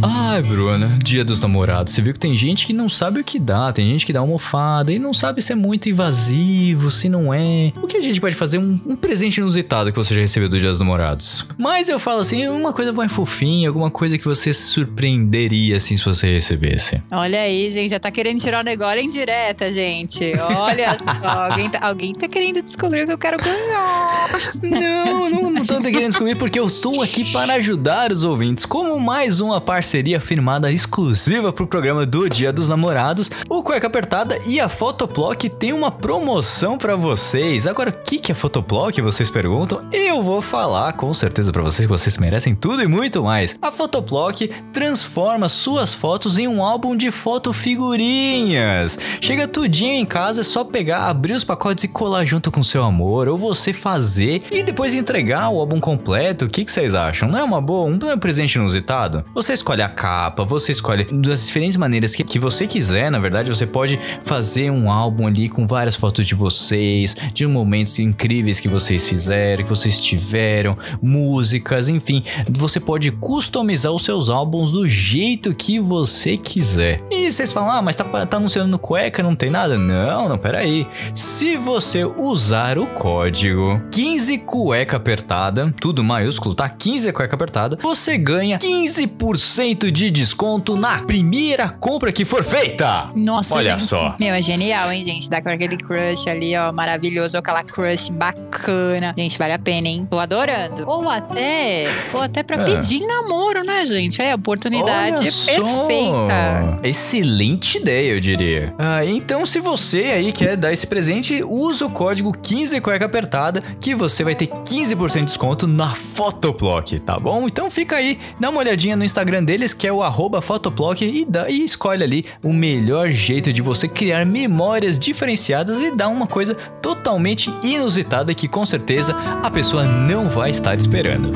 Ai, 0.00 0.42
Bruna, 0.42 0.86
dia 1.02 1.24
dos 1.24 1.42
namorados. 1.42 1.92
Você 1.92 2.00
viu 2.00 2.12
que 2.12 2.20
tem 2.20 2.36
gente 2.36 2.64
que 2.66 2.72
não 2.72 2.88
sabe 2.88 3.20
o 3.20 3.24
que 3.24 3.38
dá, 3.38 3.72
tem 3.72 3.90
gente 3.90 4.06
que 4.06 4.12
dá 4.12 4.20
almofada 4.20 4.92
e 4.92 4.98
não 4.98 5.12
sabe 5.12 5.42
se 5.42 5.52
é 5.52 5.56
muito 5.56 5.88
invasivo, 5.88 6.90
se 6.90 7.08
não 7.08 7.34
é. 7.34 7.72
O 7.82 7.86
que 7.86 7.96
a 7.96 8.00
gente 8.00 8.20
pode 8.20 8.36
fazer? 8.36 8.58
Um, 8.58 8.78
um 8.86 8.94
presente 8.94 9.38
inusitado 9.38 9.90
que 9.90 9.96
você 9.96 10.14
já 10.14 10.20
recebeu 10.20 10.48
do 10.48 10.58
dia 10.58 10.68
dos 10.68 10.78
namorados. 10.78 11.46
Mas 11.58 11.88
eu 11.88 11.98
falo 11.98 12.20
assim, 12.20 12.46
uma 12.46 12.72
coisa 12.72 12.92
mais 12.92 13.10
fofinha, 13.10 13.68
alguma 13.68 13.90
coisa 13.90 14.16
que 14.16 14.24
você 14.24 14.52
se 14.52 14.62
surpreenderia 14.68 15.76
assim 15.76 15.96
se 15.96 16.04
você 16.04 16.32
recebesse. 16.32 17.02
Olha 17.10 17.40
aí, 17.40 17.70
gente, 17.70 17.90
já 17.90 17.98
tá 17.98 18.10
querendo 18.10 18.40
tirar 18.40 18.60
o 18.60 18.64
negócio 18.64 19.00
em 19.00 19.08
direta, 19.08 19.72
gente. 19.72 20.32
Olha 20.56 20.96
só, 20.98 21.28
alguém 21.50 21.70
tá, 21.70 21.78
alguém 21.82 22.12
tá 22.12 22.28
querendo 22.28 22.62
descobrir 22.62 23.02
o 23.02 23.06
que 23.06 23.12
eu 23.12 23.18
quero 23.18 23.38
ganhar. 23.38 24.28
Não, 24.62 25.28
não, 25.30 25.50
não 25.50 25.66
tô 25.66 25.80
querendo 25.80 26.08
descobrir 26.08 26.36
porque 26.36 26.60
eu 26.60 26.66
estou 26.66 27.02
aqui 27.02 27.32
para 27.32 27.54
ajudar 27.54 28.12
os 28.12 28.22
ouvintes. 28.22 28.64
Como 28.64 29.00
mais 29.00 29.40
uma 29.40 29.60
parceria 29.78 30.20
firmada 30.20 30.72
exclusiva 30.72 31.52
pro 31.52 31.64
programa 31.64 32.04
do 32.04 32.28
Dia 32.28 32.52
dos 32.52 32.68
Namorados, 32.68 33.30
o 33.48 33.62
Cueca 33.62 33.86
Apertada 33.86 34.36
e 34.44 34.58
a 34.58 34.68
Photoplock 34.68 35.48
tem 35.50 35.72
uma 35.72 35.88
promoção 35.88 36.76
para 36.76 36.96
vocês. 36.96 37.64
Agora, 37.64 37.90
o 37.90 37.92
que 37.92 38.32
é 38.32 38.34
Photoplock, 38.34 39.00
vocês 39.00 39.30
perguntam? 39.30 39.80
Eu 39.92 40.20
vou 40.20 40.42
falar 40.42 40.94
com 40.94 41.14
certeza 41.14 41.52
para 41.52 41.62
vocês 41.62 41.86
que 41.86 41.92
vocês 41.92 42.18
merecem 42.18 42.56
tudo 42.56 42.82
e 42.82 42.88
muito 42.88 43.22
mais. 43.22 43.56
A 43.62 43.70
Photoplock 43.70 44.50
transforma 44.72 45.48
suas 45.48 45.94
fotos 45.94 46.38
em 46.38 46.48
um 46.48 46.60
álbum 46.60 46.96
de 46.96 47.12
foto 47.12 47.52
figurinhas. 47.52 48.98
Chega 49.20 49.46
tudinho 49.46 49.94
em 49.94 50.04
casa, 50.04 50.40
é 50.40 50.44
só 50.44 50.64
pegar, 50.64 51.06
abrir 51.06 51.34
os 51.34 51.44
pacotes 51.44 51.84
e 51.84 51.88
colar 51.88 52.24
junto 52.24 52.50
com 52.50 52.64
seu 52.64 52.82
amor, 52.82 53.28
ou 53.28 53.38
você 53.38 53.72
fazer 53.72 54.42
e 54.50 54.64
depois 54.64 54.92
entregar 54.92 55.50
o 55.50 55.60
álbum 55.60 55.78
completo. 55.78 56.46
O 56.46 56.48
que, 56.48 56.64
que 56.64 56.72
vocês 56.72 56.96
acham? 56.96 57.28
Não 57.28 57.38
é 57.38 57.44
uma 57.44 57.60
boa? 57.60 57.88
Um 57.88 58.18
presente 58.18 58.56
inusitado? 58.56 59.24
Você 59.32 59.52
escolhe 59.68 59.82
a 59.82 59.88
capa, 59.88 60.44
você 60.46 60.72
escolhe 60.72 61.04
das 61.04 61.46
diferentes 61.46 61.76
maneiras 61.76 62.14
que, 62.14 62.24
que 62.24 62.38
você 62.38 62.66
quiser, 62.66 63.10
na 63.10 63.18
verdade, 63.18 63.50
você 63.50 63.66
pode 63.66 64.00
fazer 64.24 64.70
um 64.70 64.90
álbum 64.90 65.26
ali 65.26 65.46
com 65.46 65.66
várias 65.66 65.94
fotos 65.94 66.26
de 66.26 66.34
vocês, 66.34 67.14
de 67.34 67.46
momentos 67.46 67.98
incríveis 67.98 68.60
que 68.60 68.68
vocês 68.68 69.06
fizeram, 69.06 69.64
que 69.64 69.68
vocês 69.68 70.00
tiveram, 70.00 70.74
músicas, 71.02 71.90
enfim. 71.90 72.24
Você 72.50 72.80
pode 72.80 73.10
customizar 73.10 73.92
os 73.92 74.06
seus 74.06 74.30
álbuns 74.30 74.70
do 74.70 74.88
jeito 74.88 75.54
que 75.54 75.78
você 75.78 76.38
quiser. 76.38 77.02
E 77.10 77.30
vocês 77.30 77.52
falam, 77.52 77.70
ah, 77.70 77.82
mas 77.82 77.94
tá, 77.94 78.04
tá 78.04 78.38
anunciando 78.38 78.78
cueca, 78.78 79.22
não 79.22 79.36
tem 79.36 79.50
nada? 79.50 79.76
Não, 79.76 80.30
não, 80.30 80.38
peraí. 80.38 80.86
Se 81.14 81.58
você 81.58 82.06
usar 82.06 82.78
o 82.78 82.86
código 82.86 83.82
15 83.90 84.38
cueca 84.38 84.96
apertada, 84.96 85.74
tudo 85.78 86.02
maiúsculo, 86.02 86.54
tá? 86.54 86.70
15 86.70 87.12
cueca 87.12 87.36
apertada, 87.36 87.78
você 87.82 88.16
ganha 88.16 88.58
15% 88.58 89.57
de 89.68 90.08
desconto 90.08 90.76
na 90.76 90.98
primeira 91.02 91.68
compra 91.68 92.12
que 92.12 92.24
for 92.24 92.44
feita. 92.44 93.10
Nossa, 93.16 93.56
Olha 93.56 93.72
gente. 93.72 93.82
só. 93.88 94.14
Meu, 94.20 94.32
é 94.32 94.40
genial, 94.40 94.92
hein, 94.92 95.04
gente? 95.04 95.28
Dá 95.28 95.40
pra 95.42 95.54
aquele 95.54 95.76
crush 95.76 96.28
ali, 96.28 96.56
ó, 96.56 96.72
maravilhoso, 96.72 97.36
aquela 97.36 97.64
crush 97.64 98.08
bacana. 98.10 99.12
Gente, 99.18 99.36
vale 99.36 99.52
a 99.54 99.58
pena, 99.58 99.88
hein? 99.88 100.06
Tô 100.08 100.16
adorando. 100.20 100.84
Ou 100.86 101.08
até, 101.10 101.86
ou 102.14 102.22
até 102.22 102.44
pra 102.44 102.62
É. 102.62 102.64
pedir 102.64 103.00
namoro, 103.04 103.64
né, 103.64 103.84
gente? 103.84 104.22
É 104.22 104.30
a 104.30 104.36
oportunidade 104.36 105.18
Olha 105.18 105.30
só. 105.32 105.52
perfeita. 105.52 106.78
Excelente 106.84 107.78
ideia, 107.78 108.12
eu 108.12 108.20
diria. 108.20 108.72
Ah, 108.78 109.04
então, 109.04 109.44
se 109.44 109.58
você 109.58 110.02
aí 110.04 110.30
quer 110.30 110.56
dar 110.56 110.72
esse 110.72 110.86
presente, 110.86 111.42
usa 111.44 111.84
o 111.84 111.90
código 111.90 112.32
15 112.32 112.80
cueca 112.80 113.06
apertada 113.06 113.60
que 113.80 113.92
você 113.92 114.22
vai 114.22 114.36
ter 114.36 114.46
15% 114.46 115.18
de 115.20 115.24
desconto 115.26 115.66
na 115.66 115.88
Photoplock, 115.88 117.00
tá 117.00 117.18
bom? 117.18 117.46
Então 117.46 117.68
fica 117.68 117.96
aí, 117.96 118.18
dá 118.38 118.50
uma 118.50 118.60
olhadinha 118.60 118.94
no 118.96 119.04
Instagram 119.04 119.42
deles 119.48 119.72
que 119.72 119.86
é 119.86 119.92
o 119.92 120.02
arroba 120.02 120.42
Fotoplock 120.42 121.02
e, 121.02 121.26
e 121.48 121.64
escolhe 121.64 122.04
ali 122.04 122.26
o 122.44 122.52
melhor 122.52 123.08
jeito 123.08 123.50
de 123.50 123.62
você 123.62 123.88
criar 123.88 124.26
memórias 124.26 124.98
diferenciadas 124.98 125.80
e 125.80 125.90
dar 125.90 126.08
uma 126.08 126.26
coisa 126.26 126.54
totalmente 126.82 127.50
inusitada 127.62 128.34
que 128.34 128.46
com 128.46 128.66
certeza 128.66 129.16
a 129.42 129.50
pessoa 129.50 129.84
não 129.84 130.28
vai 130.28 130.50
estar 130.50 130.76
esperando. 130.76 131.32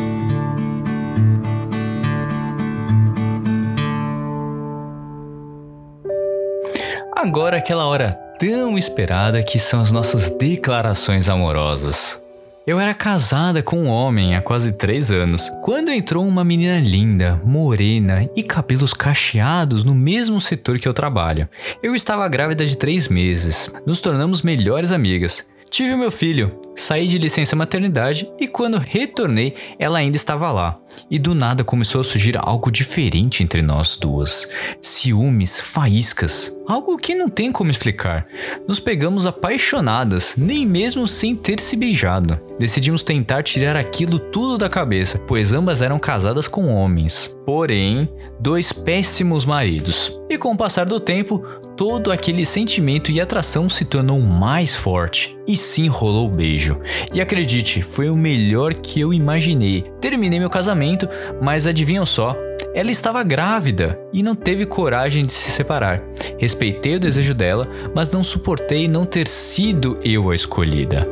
Agora 7.17 7.57
aquela 7.57 7.87
hora 7.87 8.13
tão 8.39 8.77
esperada 8.77 9.43
que 9.43 9.59
são 9.59 9.81
as 9.81 9.91
nossas 9.91 10.29
declarações 10.29 11.31
amorosas. 11.31 12.22
Eu 12.65 12.79
era 12.79 12.95
casada 12.95 13.61
com 13.61 13.77
um 13.77 13.89
homem 13.89 14.37
há 14.37 14.41
quase 14.41 14.71
três 14.71 15.11
anos, 15.11 15.51
quando 15.63 15.91
entrou 15.91 16.25
uma 16.25 16.45
menina 16.45 16.79
linda, 16.79 17.41
morena 17.45 18.31
e 18.37 18.43
cabelos 18.45 18.95
cacheados 18.95 19.83
no 19.83 19.97
mesmo 19.97 20.41
setor 20.41 20.79
que 20.79 20.87
eu 20.87 20.95
trabalho. 20.95 21.49
Eu 21.83 21.93
estava 21.93 22.29
grávida 22.29 22.65
de 22.65 22.77
três 22.77 23.09
meses, 23.09 23.69
nos 23.85 24.01
tornamos 24.01 24.43
melhores 24.43 24.93
amigas. 24.93 25.45
Tive 25.73 25.97
meu 25.97 26.11
filho, 26.11 26.61
saí 26.77 27.09
de 27.09 27.17
licença 27.17 27.57
maternidade 27.57 28.31
e 28.39 28.47
quando 28.47 28.77
retornei, 28.77 29.55
ela 29.79 30.01
ainda 30.01 30.19
estava 30.19 30.53
lá. 30.53 30.79
E 31.11 31.19
do 31.19 31.35
nada 31.35 31.65
começou 31.65 32.03
a 32.03 32.05
surgir 32.05 32.37
algo 32.37 32.71
diferente 32.71 33.43
entre 33.43 33.63
nós 33.63 33.97
duas. 33.97 34.47
Ciúmes, 34.83 35.59
faíscas, 35.59 36.55
algo 36.69 36.99
que 36.99 37.15
não 37.15 37.27
tem 37.27 37.51
como 37.51 37.71
explicar. 37.71 38.27
Nos 38.69 38.79
pegamos 38.79 39.25
apaixonadas, 39.25 40.35
nem 40.37 40.67
mesmo 40.67 41.09
sem 41.09 41.35
ter 41.35 41.59
se 41.59 41.75
beijado. 41.75 42.39
Decidimos 42.59 43.03
tentar 43.03 43.43
tirar 43.43 43.75
aquilo 43.75 44.19
tudo 44.19 44.59
da 44.59 44.69
cabeça, 44.69 45.19
pois 45.19 45.55
ambas 45.55 45.81
eram 45.81 45.99
casadas 45.99 46.47
com 46.47 46.67
homens. 46.67 47.35
Porém, 47.47 48.09
dois 48.39 48.73
péssimos 48.73 49.47
maridos. 49.47 50.13
E 50.29 50.37
com 50.37 50.53
o 50.53 50.57
passar 50.57 50.87
do 50.87 51.01
tempo, 51.01 51.43
todo 51.77 52.13
aquele 52.13 52.45
sentimento 52.45 53.11
e 53.11 53.21
atração 53.21 53.69
se 53.69 53.85
tornou 53.85 54.21
mais 54.21 54.75
forte. 54.75 55.37
E 55.47 55.57
sim 55.57 55.89
rolou 55.89 56.27
o 56.27 56.31
beijo. 56.31 56.79
E 57.13 57.21
acredite, 57.21 57.83
foi 57.83 58.09
o 58.09 58.17
melhor 58.17 58.75
que 58.75 59.01
eu 59.01 59.13
imaginei. 59.13 59.85
Terminei 60.01 60.39
meu 60.39 60.51
casamento, 60.51 61.09
mas 61.41 61.67
adivinham 61.67 62.07
só? 62.07 62.37
Ela 62.75 62.91
estava 62.91 63.23
grávida 63.23 63.97
e 64.13 64.23
não 64.23 64.35
teve 64.35 64.65
coragem 64.65 65.27
de 65.27 65.33
se 65.33 65.51
separar. 65.51 66.03
Respeitei 66.39 66.97
o 66.97 67.01
desejo 67.01 67.35
dela, 67.35 67.69
mas 67.95 68.11
não 68.11 68.23
suportei 68.23 68.89
não 68.89 69.05
ter 69.05 69.29
sido 69.29 69.99
eu 70.03 70.31
a 70.31 70.35
escolhida. 70.35 71.07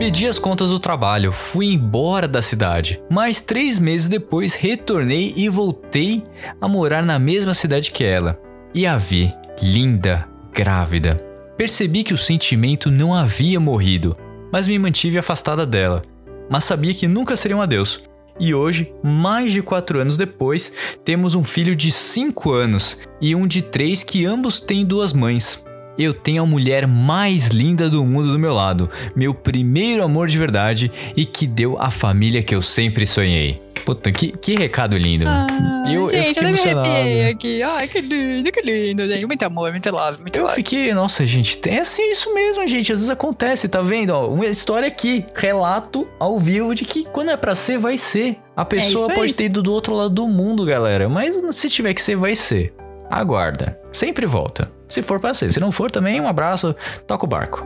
Pedi 0.00 0.26
as 0.26 0.38
contas 0.38 0.70
do 0.70 0.78
trabalho, 0.78 1.30
fui 1.30 1.74
embora 1.74 2.26
da 2.26 2.40
cidade, 2.40 3.02
mas 3.10 3.42
três 3.42 3.78
meses 3.78 4.08
depois 4.08 4.54
retornei 4.54 5.34
e 5.36 5.46
voltei 5.46 6.24
a 6.58 6.66
morar 6.66 7.02
na 7.02 7.18
mesma 7.18 7.52
cidade 7.52 7.90
que 7.90 8.02
ela. 8.02 8.40
E 8.72 8.86
a 8.86 8.96
vi, 8.96 9.30
linda, 9.60 10.26
grávida. 10.54 11.18
Percebi 11.54 12.02
que 12.02 12.14
o 12.14 12.18
sentimento 12.18 12.90
não 12.90 13.14
havia 13.14 13.60
morrido, 13.60 14.16
mas 14.50 14.66
me 14.66 14.78
mantive 14.78 15.18
afastada 15.18 15.66
dela. 15.66 16.00
Mas 16.48 16.64
sabia 16.64 16.94
que 16.94 17.06
nunca 17.06 17.36
seria 17.36 17.58
um 17.58 17.60
adeus. 17.60 18.00
E 18.40 18.54
hoje, 18.54 18.94
mais 19.04 19.52
de 19.52 19.60
quatro 19.60 20.00
anos 20.00 20.16
depois, 20.16 20.72
temos 21.04 21.34
um 21.34 21.44
filho 21.44 21.76
de 21.76 21.92
cinco 21.92 22.52
anos 22.52 22.96
e 23.20 23.34
um 23.34 23.46
de 23.46 23.60
três 23.60 24.02
que 24.02 24.24
ambos 24.24 24.60
têm 24.60 24.82
duas 24.82 25.12
mães. 25.12 25.62
Eu 26.00 26.14
tenho 26.14 26.42
a 26.42 26.46
mulher 26.46 26.86
mais 26.86 27.48
linda 27.48 27.90
do 27.90 28.06
mundo 28.06 28.32
do 28.32 28.38
meu 28.38 28.54
lado, 28.54 28.88
meu 29.14 29.34
primeiro 29.34 30.02
amor 30.02 30.28
de 30.28 30.38
verdade 30.38 30.90
e 31.14 31.26
que 31.26 31.46
deu 31.46 31.78
a 31.78 31.90
família 31.90 32.42
que 32.42 32.54
eu 32.54 32.62
sempre 32.62 33.06
sonhei. 33.06 33.60
Puta, 33.84 34.10
que, 34.10 34.32
que 34.32 34.54
recado 34.54 34.96
lindo. 34.96 35.26
Ah, 35.28 35.46
eu, 35.92 36.08
gente, 36.08 36.38
eu 36.38 36.44
eu, 36.44 36.52
me 36.52 36.60
arrepiei 36.60 37.28
aqui. 37.28 37.62
Ai, 37.62 37.86
que 37.86 38.00
lindo, 38.00 38.50
que 38.50 38.62
lindo, 38.62 39.06
gente. 39.06 39.26
Muito 39.26 39.42
amor, 39.42 39.70
muito 39.70 39.90
love, 39.90 40.22
muito 40.22 40.38
Eu 40.38 40.44
love. 40.44 40.56
fiquei, 40.56 40.94
nossa, 40.94 41.26
gente, 41.26 41.58
tem 41.58 41.78
assim 41.78 42.10
isso 42.10 42.32
mesmo, 42.32 42.66
gente. 42.66 42.90
Às 42.92 43.00
vezes 43.00 43.10
acontece, 43.10 43.68
tá 43.68 43.82
vendo? 43.82 44.10
Ó, 44.10 44.28
uma 44.28 44.46
história 44.46 44.88
aqui, 44.88 45.26
relato 45.34 46.08
ao 46.18 46.38
vivo 46.38 46.74
de 46.74 46.86
que 46.86 47.04
quando 47.04 47.30
é 47.30 47.36
pra 47.36 47.54
ser, 47.54 47.78
vai 47.78 47.98
ser. 47.98 48.38
A 48.56 48.64
pessoa 48.64 49.02
isso 49.02 49.10
aí. 49.10 49.16
pode 49.16 49.34
ter 49.34 49.44
ido 49.44 49.62
do 49.62 49.70
outro 49.70 49.94
lado 49.94 50.10
do 50.10 50.26
mundo, 50.28 50.64
galera. 50.64 51.10
Mas 51.10 51.38
se 51.54 51.68
tiver 51.68 51.92
que 51.92 52.00
ser, 52.00 52.16
vai 52.16 52.34
ser. 52.34 52.72
Aguarda. 53.10 53.76
Sempre 53.92 54.24
volta. 54.24 54.79
Se 54.90 55.02
for 55.02 55.20
pra 55.20 55.32
ser. 55.32 55.52
Se 55.52 55.60
não 55.60 55.70
for 55.70 55.90
também, 55.90 56.20
um 56.20 56.26
abraço, 56.26 56.74
toca 57.06 57.24
o 57.24 57.28
barco. 57.28 57.64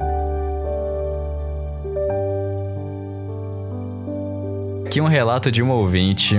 Aqui 4.87 5.00
um 5.00 5.08
relato 5.08 5.50
de 5.50 5.62
uma 5.62 5.74
ouvinte. 5.74 6.37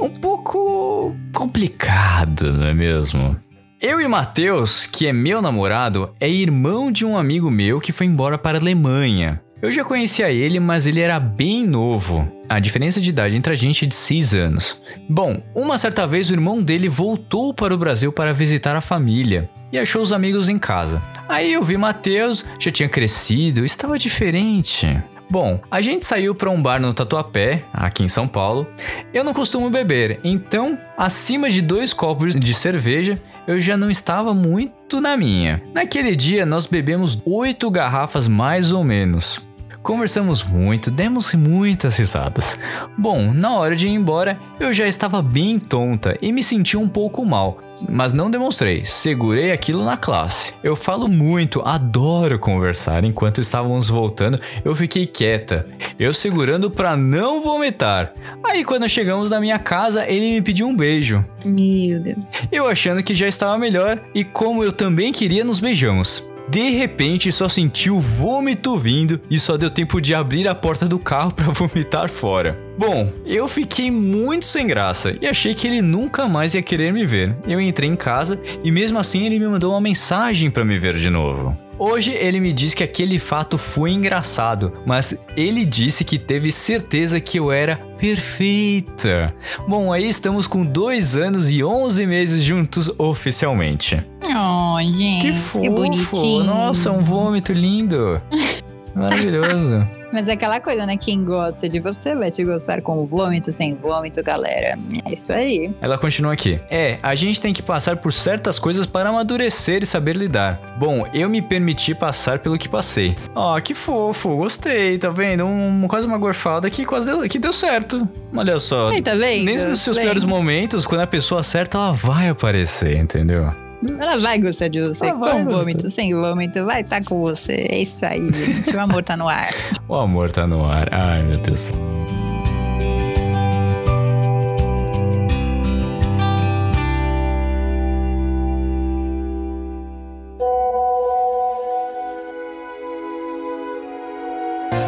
Um 0.00 0.08
pouco 0.08 1.14
complicado, 1.34 2.52
não 2.52 2.66
é 2.66 2.72
mesmo? 2.72 3.36
Eu 3.80 4.00
e 4.00 4.06
Matheus, 4.06 4.86
que 4.86 5.06
é 5.06 5.12
meu 5.12 5.42
namorado, 5.42 6.10
é 6.20 6.28
irmão 6.28 6.92
de 6.92 7.04
um 7.04 7.18
amigo 7.18 7.50
meu 7.50 7.80
que 7.80 7.92
foi 7.92 8.06
embora 8.06 8.38
para 8.38 8.58
a 8.58 8.60
Alemanha. 8.60 9.42
Eu 9.62 9.70
já 9.70 9.84
conhecia 9.84 10.32
ele, 10.32 10.58
mas 10.58 10.86
ele 10.86 11.00
era 11.00 11.20
bem 11.20 11.66
novo. 11.66 12.26
A 12.48 12.58
diferença 12.58 12.98
de 12.98 13.10
idade 13.10 13.36
entre 13.36 13.52
a 13.52 13.56
gente 13.56 13.84
é 13.84 13.88
de 13.88 13.94
6 13.94 14.34
anos. 14.34 14.80
Bom, 15.06 15.42
uma 15.54 15.76
certa 15.76 16.06
vez 16.06 16.30
o 16.30 16.32
irmão 16.32 16.62
dele 16.62 16.88
voltou 16.88 17.52
para 17.52 17.74
o 17.74 17.78
Brasil 17.78 18.10
para 18.10 18.32
visitar 18.32 18.74
a 18.74 18.80
família 18.80 19.46
e 19.70 19.78
achou 19.78 20.00
os 20.00 20.14
amigos 20.14 20.48
em 20.48 20.58
casa. 20.58 21.02
Aí 21.28 21.52
eu 21.52 21.62
vi 21.62 21.76
Matheus, 21.76 22.42
já 22.58 22.70
tinha 22.70 22.88
crescido, 22.88 23.62
estava 23.62 23.98
diferente. 23.98 24.98
Bom, 25.30 25.60
a 25.70 25.82
gente 25.82 26.06
saiu 26.06 26.34
para 26.34 26.50
um 26.50 26.60
bar 26.60 26.80
no 26.80 26.94
Tatuapé, 26.94 27.62
aqui 27.72 28.02
em 28.02 28.08
São 28.08 28.26
Paulo. 28.26 28.66
Eu 29.12 29.22
não 29.22 29.34
costumo 29.34 29.68
beber, 29.68 30.18
então, 30.24 30.76
acima 30.96 31.50
de 31.50 31.60
dois 31.60 31.92
copos 31.92 32.34
de 32.34 32.54
cerveja, 32.54 33.16
eu 33.46 33.60
já 33.60 33.76
não 33.76 33.90
estava 33.90 34.34
muito 34.34 35.00
na 35.00 35.16
minha. 35.16 35.62
Naquele 35.72 36.16
dia, 36.16 36.44
nós 36.44 36.66
bebemos 36.66 37.20
oito 37.24 37.70
garrafas 37.70 38.26
mais 38.26 38.72
ou 38.72 38.82
menos. 38.82 39.49
Conversamos 39.82 40.44
muito, 40.44 40.90
demos 40.90 41.34
muitas 41.34 41.96
risadas. 41.96 42.58
Bom, 42.98 43.32
na 43.32 43.54
hora 43.54 43.74
de 43.74 43.88
ir 43.88 43.92
embora, 43.92 44.38
eu 44.60 44.74
já 44.74 44.86
estava 44.86 45.22
bem 45.22 45.58
tonta 45.58 46.16
e 46.20 46.32
me 46.32 46.44
senti 46.44 46.76
um 46.76 46.86
pouco 46.86 47.24
mal, 47.24 47.58
mas 47.88 48.12
não 48.12 48.30
demonstrei, 48.30 48.84
segurei 48.84 49.52
aquilo 49.52 49.82
na 49.82 49.96
classe. 49.96 50.52
Eu 50.62 50.76
falo 50.76 51.08
muito, 51.08 51.62
adoro 51.64 52.38
conversar. 52.38 53.04
Enquanto 53.04 53.40
estávamos 53.40 53.88
voltando, 53.88 54.38
eu 54.62 54.76
fiquei 54.76 55.06
quieta, 55.06 55.66
eu 55.98 56.12
segurando 56.12 56.70
para 56.70 56.94
não 56.94 57.42
vomitar. 57.42 58.12
Aí 58.44 58.62
quando 58.64 58.86
chegamos 58.86 59.30
na 59.30 59.40
minha 59.40 59.58
casa, 59.58 60.06
ele 60.06 60.32
me 60.32 60.42
pediu 60.42 60.66
um 60.68 60.76
beijo. 60.76 61.24
Meu 61.42 61.98
Deus. 62.00 62.18
Eu 62.52 62.66
achando 62.66 63.02
que 63.02 63.14
já 63.14 63.26
estava 63.26 63.56
melhor 63.56 63.98
e 64.14 64.24
como 64.24 64.62
eu 64.62 64.72
também 64.72 65.10
queria, 65.10 65.42
nos 65.42 65.58
beijamos. 65.58 66.29
De 66.50 66.70
repente, 66.70 67.30
só 67.30 67.48
senti 67.48 67.90
o 67.90 68.00
vômito 68.00 68.76
vindo 68.76 69.20
e 69.30 69.38
só 69.38 69.56
deu 69.56 69.70
tempo 69.70 70.00
de 70.00 70.12
abrir 70.12 70.48
a 70.48 70.54
porta 70.54 70.84
do 70.84 70.98
carro 70.98 71.30
para 71.34 71.52
vomitar 71.52 72.10
fora. 72.10 72.58
Bom, 72.76 73.12
eu 73.24 73.46
fiquei 73.46 73.88
muito 73.88 74.44
sem 74.44 74.66
graça 74.66 75.16
e 75.20 75.28
achei 75.28 75.54
que 75.54 75.68
ele 75.68 75.80
nunca 75.80 76.26
mais 76.26 76.54
ia 76.54 76.62
querer 76.62 76.92
me 76.92 77.06
ver. 77.06 77.36
Eu 77.46 77.60
entrei 77.60 77.88
em 77.88 77.94
casa 77.94 78.40
e 78.64 78.72
mesmo 78.72 78.98
assim 78.98 79.26
ele 79.26 79.38
me 79.38 79.46
mandou 79.46 79.72
uma 79.72 79.80
mensagem 79.80 80.50
para 80.50 80.64
me 80.64 80.76
ver 80.76 80.96
de 80.96 81.08
novo. 81.08 81.56
Hoje 81.80 82.12
ele 82.12 82.40
me 82.40 82.52
diz 82.52 82.74
que 82.74 82.84
aquele 82.84 83.18
fato 83.18 83.56
foi 83.56 83.92
engraçado, 83.92 84.70
mas 84.84 85.18
ele 85.34 85.64
disse 85.64 86.04
que 86.04 86.18
teve 86.18 86.52
certeza 86.52 87.18
que 87.18 87.38
eu 87.38 87.50
era 87.50 87.74
perfeita. 87.98 89.34
Bom, 89.66 89.90
aí 89.90 90.06
estamos 90.06 90.46
com 90.46 90.62
dois 90.62 91.16
anos 91.16 91.50
e 91.50 91.64
11 91.64 92.06
meses 92.06 92.42
juntos 92.42 92.90
oficialmente. 92.98 94.04
Oh, 94.22 94.78
gente. 94.82 95.22
Que 95.22 95.32
Que, 95.32 95.38
fofo! 95.38 95.70
bonitinho. 95.70 96.44
Nossa, 96.44 96.90
um 96.92 97.00
vômito 97.00 97.52
lindo! 97.54 98.20
Maravilhoso! 98.94 99.99
Mas 100.12 100.28
é 100.28 100.32
aquela 100.32 100.60
coisa, 100.60 100.84
né? 100.86 100.96
Quem 100.96 101.24
gosta 101.24 101.68
de 101.68 101.80
você 101.80 102.14
vai 102.14 102.30
te 102.30 102.44
gostar 102.44 102.82
com 102.82 103.04
vômito, 103.04 103.52
sem 103.52 103.74
vômito, 103.74 104.22
galera. 104.22 104.78
É 105.04 105.12
isso 105.12 105.32
aí. 105.32 105.72
Ela 105.80 105.96
continua 105.96 106.32
aqui. 106.32 106.58
É, 106.68 106.98
a 107.02 107.14
gente 107.14 107.40
tem 107.40 107.52
que 107.52 107.62
passar 107.62 107.96
por 107.96 108.12
certas 108.12 108.58
coisas 108.58 108.86
para 108.86 109.08
amadurecer 109.08 109.82
e 109.82 109.86
saber 109.86 110.16
lidar. 110.16 110.76
Bom, 110.78 111.06
eu 111.14 111.28
me 111.28 111.40
permiti 111.40 111.94
passar 111.94 112.38
pelo 112.38 112.58
que 112.58 112.68
passei. 112.68 113.14
Ó, 113.34 113.58
que 113.60 113.74
fofo, 113.74 114.36
gostei, 114.36 114.98
tá 114.98 115.10
vendo? 115.10 115.44
Um, 115.44 115.86
quase 115.86 116.06
uma 116.06 116.18
gorfada 116.18 116.68
que 116.68 116.84
quase 116.84 117.06
deu, 117.06 117.28
que 117.28 117.38
deu 117.38 117.52
certo. 117.52 118.08
Olha 118.34 118.58
só. 118.58 118.90
Aí, 118.90 119.02
tá 119.02 119.14
vendo? 119.14 119.44
Nem 119.44 119.58
nos 119.66 119.80
seus 119.80 119.96
Bem. 119.96 120.06
piores 120.06 120.24
momentos, 120.24 120.86
quando 120.86 121.02
a 121.02 121.06
pessoa 121.06 121.40
acerta, 121.40 121.78
ela 121.78 121.92
vai 121.92 122.28
aparecer, 122.28 122.96
entendeu? 122.96 123.50
Ela 123.98 124.18
vai 124.18 124.38
gostar 124.38 124.68
de 124.68 124.80
você, 124.80 125.06
Ela 125.06 125.14
com 125.14 125.44
gostar. 125.44 125.58
vômito, 125.58 125.90
sem 125.90 126.14
vômito, 126.14 126.64
vai 126.66 126.82
estar 126.82 127.02
com 127.04 127.20
você. 127.20 127.66
É 127.70 127.78
isso 127.78 128.04
aí, 128.04 128.30
gente. 128.32 128.74
O 128.76 128.80
amor 128.80 129.02
tá 129.02 129.16
no 129.16 129.28
ar. 129.28 129.50
O 129.88 129.94
amor 129.96 130.30
tá 130.30 130.46
no 130.46 130.64
ar. 130.64 130.88
Ai, 130.92 131.22
meu 131.22 131.36
Deus. 131.38 131.72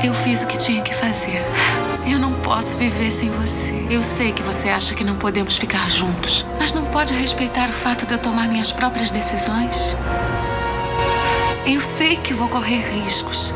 Eu 0.04 0.12
fiz 0.14 0.42
o 0.42 0.46
que 0.46 0.58
tinha 0.58 0.82
que 0.82 0.94
fazer. 0.94 1.42
Eu 2.06 2.18
não 2.18 2.32
posso 2.40 2.76
viver 2.76 3.10
sem 3.10 3.30
você. 3.30 3.86
Eu 3.88 4.02
sei 4.02 4.32
que 4.32 4.42
você 4.42 4.68
acha 4.68 4.94
que 4.94 5.04
não 5.04 5.16
podemos 5.16 5.56
ficar 5.56 5.88
juntos, 5.88 6.44
mas 6.58 6.72
não 6.72 6.84
pode 6.86 7.14
respeitar 7.14 7.68
o 7.68 7.72
fato 7.72 8.04
de 8.06 8.14
eu 8.14 8.18
tomar 8.18 8.48
minhas 8.48 8.72
próprias 8.72 9.10
decisões? 9.10 9.96
Eu 11.64 11.80
sei 11.80 12.16
que 12.16 12.34
vou 12.34 12.48
correr 12.48 12.80
riscos, 13.04 13.54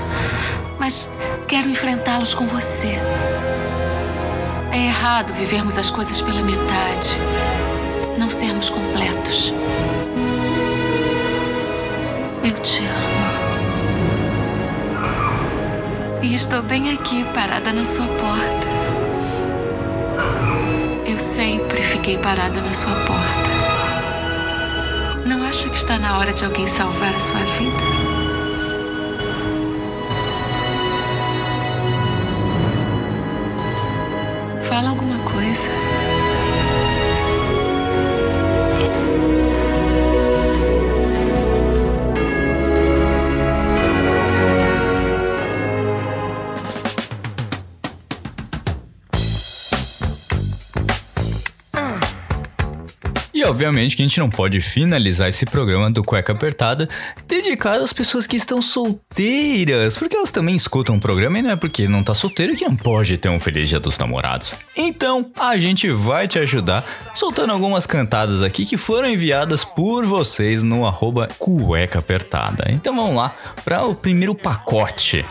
mas 0.79 1.11
quero 1.49 1.69
enfrentá-los 1.69 2.35
com 2.35 2.47
você. 2.47 2.95
É 4.71 4.87
errado 4.87 5.33
vivermos 5.33 5.77
as 5.77 5.91
coisas 5.91 6.23
pela 6.23 6.41
metade, 6.41 7.19
não 8.17 8.31
sermos 8.31 8.71
completos. 8.71 9.53
Eu 12.45 12.53
te 12.61 12.85
amo. 12.85 13.16
E 16.23 16.35
estou 16.35 16.63
bem 16.63 16.93
aqui, 16.93 17.25
parada 17.35 17.73
na 17.73 17.85
sua 17.85 18.07
porta. 18.07 18.67
Eu 21.07 21.19
sempre 21.19 21.83
fiquei 21.83 22.19
parada 22.19 22.61
na 22.61 22.73
sua 22.73 22.95
porta. 23.05 23.51
Não 25.27 25.45
acha 25.47 25.69
que 25.69 25.77
está 25.77 25.99
na 25.99 26.19
hora 26.19 26.33
de 26.33 26.45
alguém 26.45 26.67
salvar 26.67 27.15
a 27.15 27.21
sua 27.21 27.41
vida? 27.41 27.83
Fala 34.63 34.91
alguma 34.91 35.19
coisa. 35.19 35.86
Obviamente 53.49 53.97
que 53.97 54.03
a 54.03 54.07
gente 54.07 54.19
não 54.19 54.29
pode 54.29 54.61
finalizar 54.61 55.29
esse 55.29 55.47
programa 55.47 55.91
do 55.91 56.03
Cueca 56.03 56.33
Apertada 56.33 56.89
dedicado 57.29 57.85
às 57.85 57.93
pessoas 57.93 58.27
que 58.27 58.37
estão 58.37 58.61
solteiras, 58.61 59.97
porque 59.97 60.17
elas 60.17 60.31
também 60.31 60.57
escutam 60.57 60.97
o 60.97 61.01
programa 61.01 61.39
e 61.39 61.43
não 61.43 61.51
é 61.51 61.57
porque 61.57 61.87
não 61.87 62.03
tá 62.03 62.13
solteiro 62.15 62.57
que 62.57 62.65
não 62.65 62.75
pode 62.75 63.17
ter 63.17 63.29
um 63.29 63.39
feliz 63.39 63.69
dia 63.69 63.79
dos 63.79 63.97
namorados. 63.99 64.55
Então, 64.77 65.31
a 65.39 65.57
gente 65.57 65.89
vai 65.91 66.27
te 66.27 66.39
ajudar 66.39 66.85
soltando 67.15 67.53
algumas 67.53 67.87
cantadas 67.87 68.43
aqui 68.43 68.67
que 68.67 68.77
foram 68.77 69.09
enviadas 69.09 69.65
por 69.65 70.05
vocês 70.05 70.65
no 70.65 70.85
arroba 70.85 71.29
Cueca 71.39 72.01
Apertada. 72.01 72.67
Então 72.71 72.95
vamos 72.97 73.17
lá 73.17 73.35
para 73.65 73.85
o 73.85 73.95
primeiro 73.95 74.35
pacote 74.35 75.25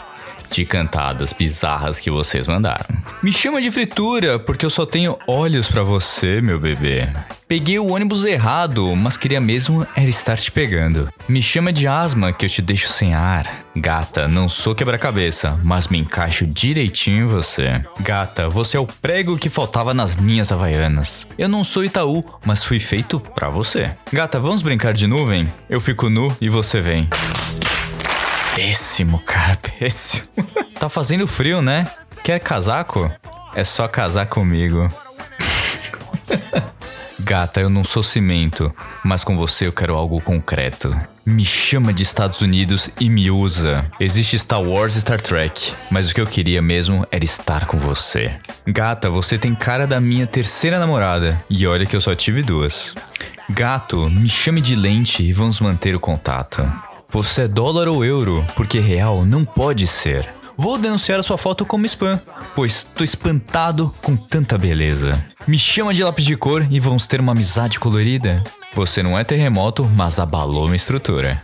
de 0.56 0.66
cantadas 0.66 1.34
bizarras 1.34 1.99
que 1.99 2.10
vocês 2.10 2.47
mandaram. 2.47 2.86
Me 3.22 3.34
chama 3.34 3.62
de 3.62 3.70
fritura 3.70 4.39
porque 4.39 4.66
eu 4.66 4.70
só 4.70 4.86
tenho 4.86 5.18
olhos 5.28 5.68
pra 5.68 5.84
você, 5.84 6.41
meu 6.41 6.58
bebê. 6.58 7.10
Peguei 7.47 7.78
o 7.78 7.88
ônibus 7.88 8.26
errado, 8.26 8.95
mas 8.95 9.18
queria 9.18 9.39
mesmo 9.39 9.86
era 9.95 10.10
estar 10.10 10.38
te 10.38 10.51
pegando. 10.51 11.10
Me 11.28 11.41
chama 11.41 11.72
de 11.72 11.88
asma 11.88 12.32
que 12.32 12.45
eu 12.45 12.49
te 12.49 12.62
deixo 12.62 12.91
sem 12.91 13.14
ar. 13.14 13.66
Gata, 13.76 14.28
não 14.28 14.47
sou 14.47 14.74
quebra-cabeça, 14.74 15.60
mas 15.64 15.88
me 15.89 15.99
encaixo 15.99 16.47
direitinho 16.47 17.26
em 17.26 17.28
você. 17.28 17.84
Gata, 17.99 18.49
você 18.49 18.78
é 18.78 18.80
o 18.80 18.88
prego 18.88 19.38
que 19.38 19.49
faltava 19.49 19.93
nas 19.93 20.16
minhas 20.16 20.51
havaianas. 20.51 21.28
Eu 21.38 21.49
não 21.49 21.64
sou 21.64 21.84
Itaú, 21.84 22.24
mas 22.45 22.64
fui 22.64 22.80
feito 22.80 23.20
pra 23.20 23.49
você. 23.49 23.91
Gata, 24.12 24.39
vamos 24.39 24.62
brincar 24.62 24.93
de 24.93 25.06
nuvem? 25.06 25.51
Eu 25.70 25.82
fico 25.82 26.10
nu 26.10 26.36
e 26.39 26.49
você 26.49 26.82
vem. 26.82 27.10
Péssimo, 28.56 29.20
cara, 29.20 29.58
péssimo. 29.80 30.28
tá 30.80 30.88
fazendo 30.88 31.28
frio, 31.28 31.62
né? 31.62 31.86
Quer 32.24 32.39
casaco? 32.39 33.12
É 33.53 33.64
só 33.64 33.86
casar 33.88 34.28
comigo. 34.28 34.89
Gata, 37.20 37.60
eu 37.60 37.70
não 37.70 37.84
sou 37.84 38.03
cimento, 38.03 38.74
mas 39.03 39.24
com 39.24 39.36
você 39.36 39.68
eu 39.68 39.74
quero 39.74 39.95
algo 39.95 40.22
concreto. 40.22 40.95
Me 41.26 41.43
chama 41.43 41.91
de 41.91 42.03
Estados 42.03 42.41
Unidos 42.41 42.89
e 42.99 43.10
me 43.10 43.30
usa. 43.32 43.84
Existe 43.99 44.38
Star 44.38 44.62
Wars 44.62 44.95
e 44.95 45.01
Star 45.01 45.20
Trek, 45.20 45.74
mas 45.89 46.10
o 46.10 46.14
que 46.14 46.22
eu 46.22 46.28
queria 46.28 46.62
mesmo 46.62 47.06
era 47.12 47.26
estar 47.26 47.66
com 47.66 47.78
você. 47.78 48.32
Gata, 48.68 49.10
você 49.10 49.38
tem 49.38 49.56
cara 49.56 49.88
da 49.88 49.99
minha 49.99 50.28
terceira 50.28 50.80
namorada, 50.80 51.43
e 51.49 51.66
olha 51.68 51.86
que 51.86 51.95
eu 51.95 52.01
só 52.01 52.16
tive 52.16 52.43
duas. 52.43 52.93
Gato, 53.49 54.10
me 54.10 54.30
chame 54.30 54.62
de 54.62 54.76
lente 54.76 55.24
e 55.24 55.34
vamos 55.34 55.60
manter 55.60 55.95
o 55.95 55.99
contato. 55.99 56.66
Você 57.16 57.43
é 57.43 57.47
dólar 57.47 57.88
ou 57.88 58.03
euro, 58.03 58.45
porque 58.57 58.78
real 58.78 59.24
não 59.24 59.45
pode 59.45 59.88
ser. 59.88 60.28
Vou 60.57 60.78
denunciar 60.78 61.18
a 61.18 61.24
sua 61.24 61.38
foto 61.38 61.66
como 61.66 61.86
spam, 61.86 62.20
pois 62.53 62.84
tô 62.84 63.05
espantado 63.05 63.95
com 64.01 64.18
tanta 64.18 64.57
beleza. 64.57 65.26
Me 65.47 65.57
chama 65.57 65.93
de 65.93 66.03
lápis 66.03 66.26
de 66.26 66.36
cor 66.36 66.68
e 66.70 66.78
vamos 66.78 67.07
ter 67.07 67.22
uma 67.22 67.32
amizade 67.32 67.80
colorida. 67.80 68.43
Você 68.74 69.01
não 69.01 69.18
é 69.18 69.24
terremoto, 69.24 69.86
mas 69.95 70.20
abalou 70.20 70.66
minha 70.66 70.76
estrutura. 70.76 71.41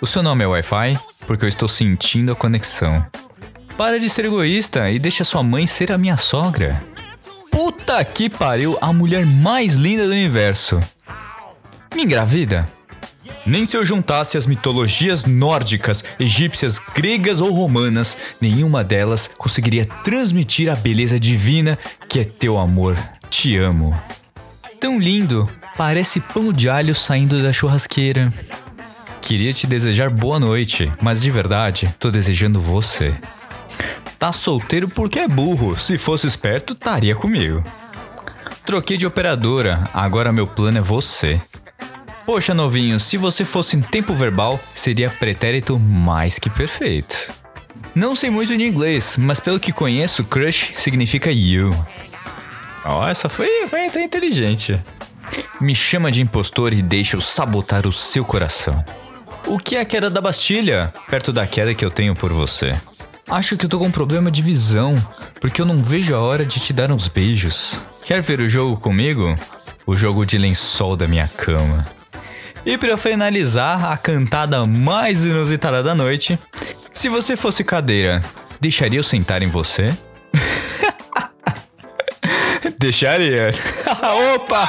O 0.00 0.06
seu 0.06 0.22
nome 0.22 0.42
é 0.42 0.46
Wi-Fi? 0.46 0.98
Porque 1.26 1.44
eu 1.44 1.50
estou 1.50 1.68
sentindo 1.68 2.32
a 2.32 2.34
conexão. 2.34 3.04
Para 3.76 4.00
de 4.00 4.08
ser 4.08 4.24
egoísta 4.24 4.90
e 4.90 4.98
deixa 4.98 5.22
sua 5.22 5.42
mãe 5.42 5.66
ser 5.66 5.92
a 5.92 5.98
minha 5.98 6.16
sogra. 6.16 6.82
Puta 7.50 8.02
que 8.06 8.30
pariu, 8.30 8.78
a 8.80 8.90
mulher 8.90 9.26
mais 9.26 9.74
linda 9.74 10.06
do 10.06 10.12
universo. 10.12 10.80
Me 11.94 12.04
engravida? 12.04 12.66
Nem 13.46 13.64
se 13.64 13.76
eu 13.76 13.84
juntasse 13.84 14.36
as 14.36 14.46
mitologias 14.46 15.24
nórdicas, 15.24 16.04
egípcias, 16.18 16.78
gregas 16.94 17.40
ou 17.40 17.52
romanas, 17.52 18.16
nenhuma 18.40 18.84
delas 18.84 19.30
conseguiria 19.38 19.84
transmitir 19.84 20.70
a 20.70 20.76
beleza 20.76 21.18
divina 21.18 21.78
que 22.08 22.20
é 22.20 22.24
teu 22.24 22.58
amor. 22.58 22.96
Te 23.30 23.56
amo. 23.56 23.98
Tão 24.78 24.98
lindo, 24.98 25.48
parece 25.76 26.20
pão 26.20 26.52
de 26.52 26.68
alho 26.68 26.94
saindo 26.94 27.42
da 27.42 27.52
churrasqueira. 27.52 28.32
Queria 29.20 29.52
te 29.52 29.66
desejar 29.66 30.10
boa 30.10 30.40
noite, 30.40 30.90
mas 31.00 31.20
de 31.20 31.30
verdade, 31.30 31.94
tô 31.98 32.10
desejando 32.10 32.60
você. 32.60 33.14
Tá 34.18 34.32
solteiro 34.32 34.88
porque 34.88 35.18
é 35.18 35.28
burro, 35.28 35.78
se 35.78 35.96
fosse 35.96 36.26
esperto, 36.26 36.72
estaria 36.72 37.14
comigo. 37.14 37.64
Troquei 38.66 38.96
de 38.96 39.06
operadora, 39.06 39.88
agora 39.94 40.32
meu 40.32 40.46
plano 40.46 40.78
é 40.78 40.80
você. 40.82 41.40
Poxa, 42.32 42.54
novinho, 42.54 43.00
se 43.00 43.16
você 43.16 43.44
fosse 43.44 43.76
em 43.76 43.80
tempo 43.80 44.14
verbal, 44.14 44.60
seria 44.72 45.10
pretérito 45.10 45.76
mais 45.80 46.38
que 46.38 46.48
perfeito. 46.48 47.28
Não 47.92 48.14
sei 48.14 48.30
muito 48.30 48.56
de 48.56 48.64
inglês, 48.64 49.16
mas 49.18 49.40
pelo 49.40 49.58
que 49.58 49.72
conheço, 49.72 50.22
crush 50.22 50.70
significa 50.76 51.32
you. 51.32 51.74
Ó, 52.84 53.08
essa 53.08 53.28
foi, 53.28 53.48
foi 53.66 53.88
até 53.88 54.04
inteligente. 54.04 54.80
Me 55.60 55.74
chama 55.74 56.12
de 56.12 56.22
impostor 56.22 56.72
e 56.72 56.82
deixa 56.82 57.16
eu 57.16 57.20
sabotar 57.20 57.84
o 57.84 57.90
seu 57.90 58.24
coração. 58.24 58.84
O 59.48 59.58
que 59.58 59.74
é 59.74 59.80
a 59.80 59.84
queda 59.84 60.08
da 60.08 60.20
Bastilha, 60.20 60.94
perto 61.08 61.32
da 61.32 61.48
queda 61.48 61.74
que 61.74 61.84
eu 61.84 61.90
tenho 61.90 62.14
por 62.14 62.32
você? 62.32 62.76
Acho 63.28 63.56
que 63.56 63.64
eu 63.64 63.68
tô 63.68 63.76
com 63.76 63.86
um 63.86 63.90
problema 63.90 64.30
de 64.30 64.40
visão, 64.40 64.94
porque 65.40 65.60
eu 65.60 65.66
não 65.66 65.82
vejo 65.82 66.14
a 66.14 66.20
hora 66.20 66.46
de 66.46 66.60
te 66.60 66.72
dar 66.72 66.92
uns 66.92 67.08
beijos. 67.08 67.88
Quer 68.04 68.22
ver 68.22 68.38
o 68.38 68.48
jogo 68.48 68.76
comigo? 68.76 69.36
O 69.84 69.96
jogo 69.96 70.24
de 70.24 70.38
lençol 70.38 70.94
da 70.94 71.08
minha 71.08 71.26
cama. 71.26 71.98
E 72.64 72.76
para 72.76 72.96
finalizar 72.96 73.92
a 73.92 73.96
cantada 73.96 74.64
mais 74.66 75.24
inusitada 75.24 75.82
da 75.82 75.94
noite, 75.94 76.38
se 76.92 77.08
você 77.08 77.36
fosse 77.36 77.64
cadeira, 77.64 78.22
deixaria 78.60 78.98
eu 78.98 79.04
sentar 79.04 79.42
em 79.42 79.48
você? 79.48 79.94
Deixaria. 82.78 83.50
Opa! 84.34 84.68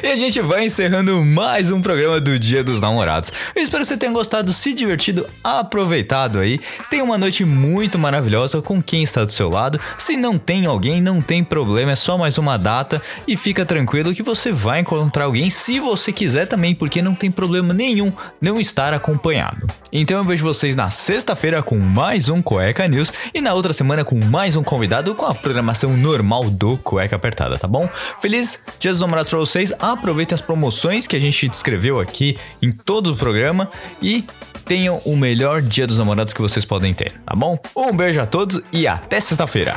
E 0.00 0.06
a 0.06 0.16
gente 0.16 0.40
vai 0.40 0.64
encerrando 0.64 1.24
mais 1.24 1.72
um 1.72 1.80
programa 1.80 2.20
do 2.20 2.38
Dia 2.38 2.62
dos 2.62 2.80
Namorados. 2.80 3.32
Eu 3.54 3.62
espero 3.62 3.82
que 3.82 3.88
você 3.88 3.96
tenha 3.96 4.12
gostado, 4.12 4.52
se 4.52 4.72
divertido, 4.72 5.26
aproveitado 5.42 6.38
aí. 6.38 6.60
Tenha 6.88 7.02
uma 7.02 7.18
noite 7.18 7.44
muito 7.44 7.98
maravilhosa 7.98 8.62
com 8.62 8.80
quem 8.80 9.02
está 9.02 9.24
do 9.24 9.32
seu 9.32 9.48
lado. 9.48 9.80
Se 9.96 10.16
não 10.16 10.38
tem 10.38 10.66
alguém, 10.66 11.02
não 11.02 11.20
tem 11.20 11.42
problema, 11.42 11.92
é 11.92 11.96
só 11.96 12.16
mais 12.16 12.38
uma 12.38 12.56
data 12.56 13.02
e 13.26 13.36
fica 13.36 13.66
tranquilo 13.66 14.14
que 14.14 14.22
você 14.22 14.52
vai 14.52 14.80
encontrar 14.80 15.24
alguém 15.24 15.50
se 15.50 15.80
você 15.80 16.12
quiser 16.12 16.46
também, 16.46 16.76
porque 16.76 17.02
não 17.02 17.14
tem 17.14 17.30
problema 17.30 17.74
nenhum 17.74 18.12
não 18.40 18.60
estar 18.60 18.92
acompanhado. 18.92 19.66
Então 19.92 20.18
eu 20.18 20.24
vejo 20.24 20.44
vocês 20.44 20.76
na 20.76 20.90
sexta-feira 20.90 21.62
com 21.62 21.78
mais 21.78 22.28
um 22.28 22.40
Cueca 22.40 22.86
News 22.86 23.12
e 23.34 23.40
na 23.40 23.52
outra 23.52 23.72
semana 23.72 24.04
com 24.04 24.22
mais 24.26 24.54
um 24.54 24.62
convidado 24.62 25.14
com 25.14 25.26
a 25.26 25.34
programação 25.34 25.96
normal 25.96 26.50
do 26.50 26.78
Cueca 26.78 27.16
Apertada, 27.16 27.58
tá 27.58 27.66
bom? 27.66 27.88
Feliz 28.20 28.62
Dia 28.78 28.92
dos 28.92 29.00
Namorados 29.00 29.30
pra 29.30 29.38
vocês 29.38 29.72
aproveitem 29.92 30.34
as 30.34 30.40
promoções 30.40 31.06
que 31.06 31.16
a 31.16 31.20
gente 31.20 31.48
descreveu 31.48 32.00
aqui 32.00 32.36
em 32.60 32.72
todo 32.72 33.12
o 33.12 33.16
programa 33.16 33.70
e 34.02 34.24
tenham 34.64 35.00
o 35.04 35.16
melhor 35.16 35.62
dia 35.62 35.86
dos 35.86 35.98
namorados 35.98 36.34
que 36.34 36.42
vocês 36.42 36.64
podem 36.64 36.92
ter, 36.92 37.12
tá 37.24 37.34
bom? 37.34 37.58
Um 37.74 37.96
beijo 37.96 38.20
a 38.20 38.26
todos 38.26 38.60
e 38.72 38.86
até 38.86 39.20
sexta-feira. 39.20 39.74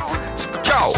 Tchau! 0.64 0.94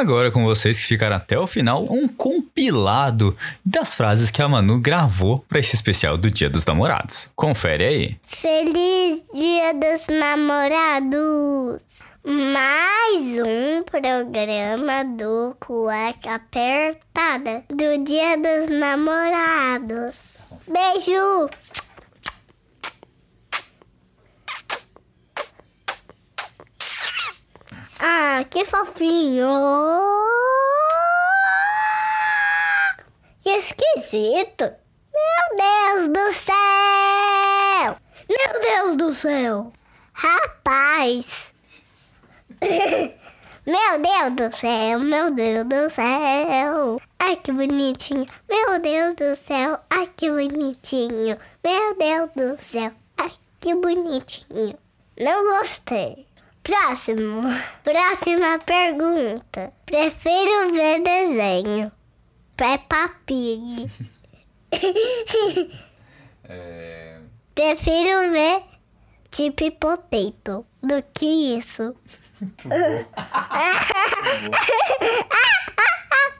Agora 0.00 0.30
com 0.30 0.44
vocês 0.44 0.80
que 0.80 0.86
ficaram 0.86 1.14
até 1.14 1.38
o 1.38 1.46
final, 1.46 1.86
um 1.90 2.08
compilado 2.08 3.36
das 3.62 3.94
frases 3.94 4.30
que 4.30 4.40
a 4.40 4.48
Manu 4.48 4.80
gravou 4.80 5.44
para 5.46 5.60
esse 5.60 5.74
especial 5.74 6.16
do 6.16 6.30
Dia 6.30 6.48
dos 6.48 6.64
Namorados. 6.64 7.30
Confere 7.36 7.84
aí. 7.84 8.16
Feliz 8.22 9.22
Dia 9.34 9.74
dos 9.74 10.06
Namorados! 10.18 11.82
Mais 12.24 13.40
um 13.46 13.82
programa 13.82 15.04
do 15.04 15.54
Cueca 15.60 16.36
Apertada 16.36 17.62
do 17.68 18.02
Dia 18.02 18.38
dos 18.38 18.70
Namorados. 18.70 20.62
Beijo! 20.66 21.50
Ah, 28.02 28.42
que 28.48 28.64
fofinho! 28.64 29.46
Que 33.42 33.50
esquisito! 33.50 34.64
Meu 35.12 35.56
Deus 35.58 36.08
do 36.08 36.32
céu! 36.32 37.96
Meu 38.26 38.60
Deus 38.62 38.96
do 38.96 39.12
céu! 39.12 39.72
Rapaz! 40.14 41.52
Meu 43.66 44.00
Deus 44.00 44.34
do 44.34 44.56
céu, 44.56 44.98
meu 45.00 45.30
Deus 45.34 45.64
do 45.66 45.90
céu. 45.90 46.98
Ai 47.18 47.36
que 47.36 47.52
bonitinho. 47.52 48.26
Meu 48.48 48.80
Deus 48.80 49.14
do 49.14 49.36
céu, 49.36 49.78
ai 49.90 50.08
que 50.16 50.30
bonitinho. 50.30 51.38
Meu 51.62 51.94
Deus 51.96 52.30
do 52.34 52.58
céu, 52.58 52.92
ai 53.18 53.32
que 53.60 53.74
bonitinho. 53.74 54.78
Não 55.18 55.58
gostei. 55.58 56.29
Próximo. 56.62 57.42
Próxima 57.82 58.58
pergunta. 58.58 59.72
Prefiro 59.86 60.72
ver 60.72 61.02
desenho. 61.02 61.90
Peppa 62.56 63.10
Pig. 63.26 63.90
Prefiro 67.54 68.30
ver 68.32 68.62
Chip 69.32 69.70
Potato 69.72 70.64
do 70.82 71.02
que 71.14 71.56
isso. 71.56 71.94